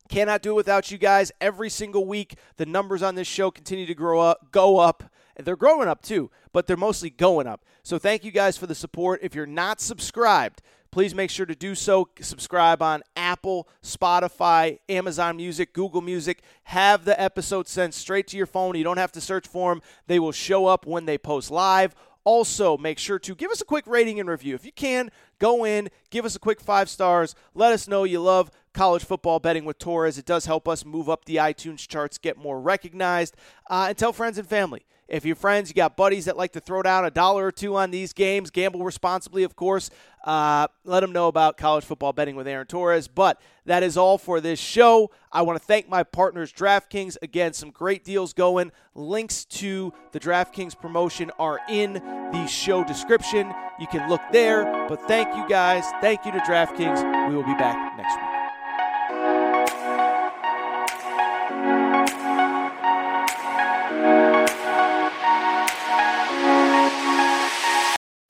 Cannot 0.09 0.41
do 0.41 0.51
it 0.51 0.55
without 0.55 0.91
you 0.91 0.97
guys. 0.97 1.31
Every 1.41 1.69
single 1.69 2.05
week, 2.05 2.35
the 2.57 2.65
numbers 2.65 3.01
on 3.01 3.15
this 3.15 3.27
show 3.27 3.49
continue 3.51 3.85
to 3.85 3.95
grow 3.95 4.19
up, 4.19 4.51
go 4.51 4.77
up. 4.77 5.03
They're 5.37 5.55
growing 5.55 5.87
up 5.87 6.01
too, 6.01 6.31
but 6.53 6.67
they're 6.67 6.77
mostly 6.77 7.09
going 7.09 7.47
up. 7.47 7.65
So 7.83 7.97
thank 7.97 8.23
you 8.23 8.31
guys 8.31 8.57
for 8.57 8.67
the 8.67 8.75
support. 8.75 9.19
If 9.21 9.35
you're 9.35 9.45
not 9.45 9.81
subscribed, 9.81 10.61
please 10.91 11.13
make 11.13 11.29
sure 11.29 11.45
to 11.45 11.55
do 11.55 11.75
so. 11.75 12.07
Subscribe 12.21 12.81
on 12.81 13.03
Apple, 13.17 13.67
Spotify, 13.83 14.79
Amazon 14.87 15.37
Music, 15.37 15.73
Google 15.73 16.01
Music. 16.01 16.41
Have 16.65 17.03
the 17.03 17.19
episode 17.19 17.67
sent 17.67 17.93
straight 17.93 18.27
to 18.27 18.37
your 18.37 18.45
phone. 18.45 18.75
You 18.75 18.83
don't 18.83 18.97
have 18.97 19.11
to 19.13 19.21
search 19.21 19.47
for 19.47 19.73
them, 19.73 19.81
they 20.07 20.19
will 20.19 20.31
show 20.31 20.67
up 20.67 20.85
when 20.85 21.05
they 21.05 21.17
post 21.17 21.51
live. 21.51 21.95
Also, 22.23 22.75
make 22.77 22.97
sure 22.97 23.19
to 23.19 23.35
give 23.35 23.51
us 23.51 23.61
a 23.61 23.65
quick 23.65 23.85
rating 23.85 24.19
and 24.19 24.27
review. 24.27 24.55
If 24.55 24.65
you 24.65 24.71
can, 24.71 25.11
go 25.39 25.65
in, 25.65 25.89
give 26.09 26.25
us 26.25 26.35
a 26.35 26.39
quick 26.39 26.59
five 26.59 26.89
stars. 26.89 27.35
Let 27.53 27.73
us 27.73 27.87
know 27.87 28.03
you 28.03 28.21
love 28.21 28.51
college 28.73 29.03
football 29.03 29.39
betting 29.39 29.65
with 29.65 29.77
Torres. 29.77 30.17
It 30.17 30.25
does 30.25 30.45
help 30.45 30.67
us 30.67 30.85
move 30.85 31.09
up 31.09 31.25
the 31.25 31.37
iTunes 31.37 31.87
charts, 31.87 32.17
get 32.17 32.37
more 32.37 32.59
recognized, 32.59 33.35
uh, 33.69 33.87
and 33.89 33.97
tell 33.97 34.13
friends 34.13 34.37
and 34.37 34.47
family. 34.47 34.85
If 35.07 35.23
your 35.23 35.35
friends, 35.35 35.69
you 35.69 35.75
got 35.75 35.95
buddies 35.95 36.25
that 36.25 36.35
like 36.35 36.53
to 36.53 36.59
throw 36.59 36.81
down 36.81 37.05
a 37.05 37.11
dollar 37.11 37.45
or 37.45 37.51
two 37.51 37.75
on 37.75 37.91
these 37.91 38.11
games, 38.11 38.49
gamble 38.49 38.83
responsibly, 38.83 39.43
of 39.43 39.55
course. 39.55 39.91
Uh, 40.23 40.67
let 40.83 41.01
them 41.01 41.11
know 41.11 41.27
about 41.27 41.57
college 41.57 41.85
football 41.85 42.11
betting 42.11 42.35
with 42.35 42.47
Aaron 42.47 42.65
Torres. 42.65 43.07
But 43.07 43.39
that 43.65 43.83
is 43.83 43.97
all 43.97 44.17
for 44.17 44.41
this 44.41 44.59
show. 44.59 45.11
I 45.31 45.43
want 45.43 45.59
to 45.59 45.63
thank 45.63 45.87
my 45.87 46.01
partners, 46.01 46.51
DraftKings. 46.51 47.17
Again, 47.21 47.53
some 47.53 47.69
great 47.69 48.03
deals 48.03 48.33
going. 48.33 48.71
Links 48.95 49.45
to 49.45 49.93
the 50.11 50.19
DraftKings 50.19 50.79
promotion 50.79 51.29
are 51.37 51.59
in 51.69 51.93
the 51.93 52.47
show 52.47 52.83
description. 52.83 53.53
You 53.79 53.85
can 53.85 54.09
look 54.09 54.21
there. 54.31 54.87
But 54.89 55.07
thank 55.25 55.37
you 55.37 55.49
guys. 55.49 55.85
Thank 56.01 56.25
you 56.25 56.31
to 56.31 56.39
DraftKings. 56.39 57.29
We 57.29 57.35
will 57.35 57.43
be 57.43 57.55
back 57.55 57.97
next 57.97 58.15
week. 58.15 58.31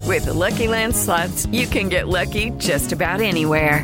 With 0.08 0.26
the 0.26 0.34
Lucky 0.34 0.68
Land 0.68 0.96
slots, 0.96 1.46
you 1.48 1.68
can 1.68 1.90
get 1.90 2.08
lucky 2.08 2.52
just 2.52 2.94
about 2.94 3.20
anywhere. 3.20 3.84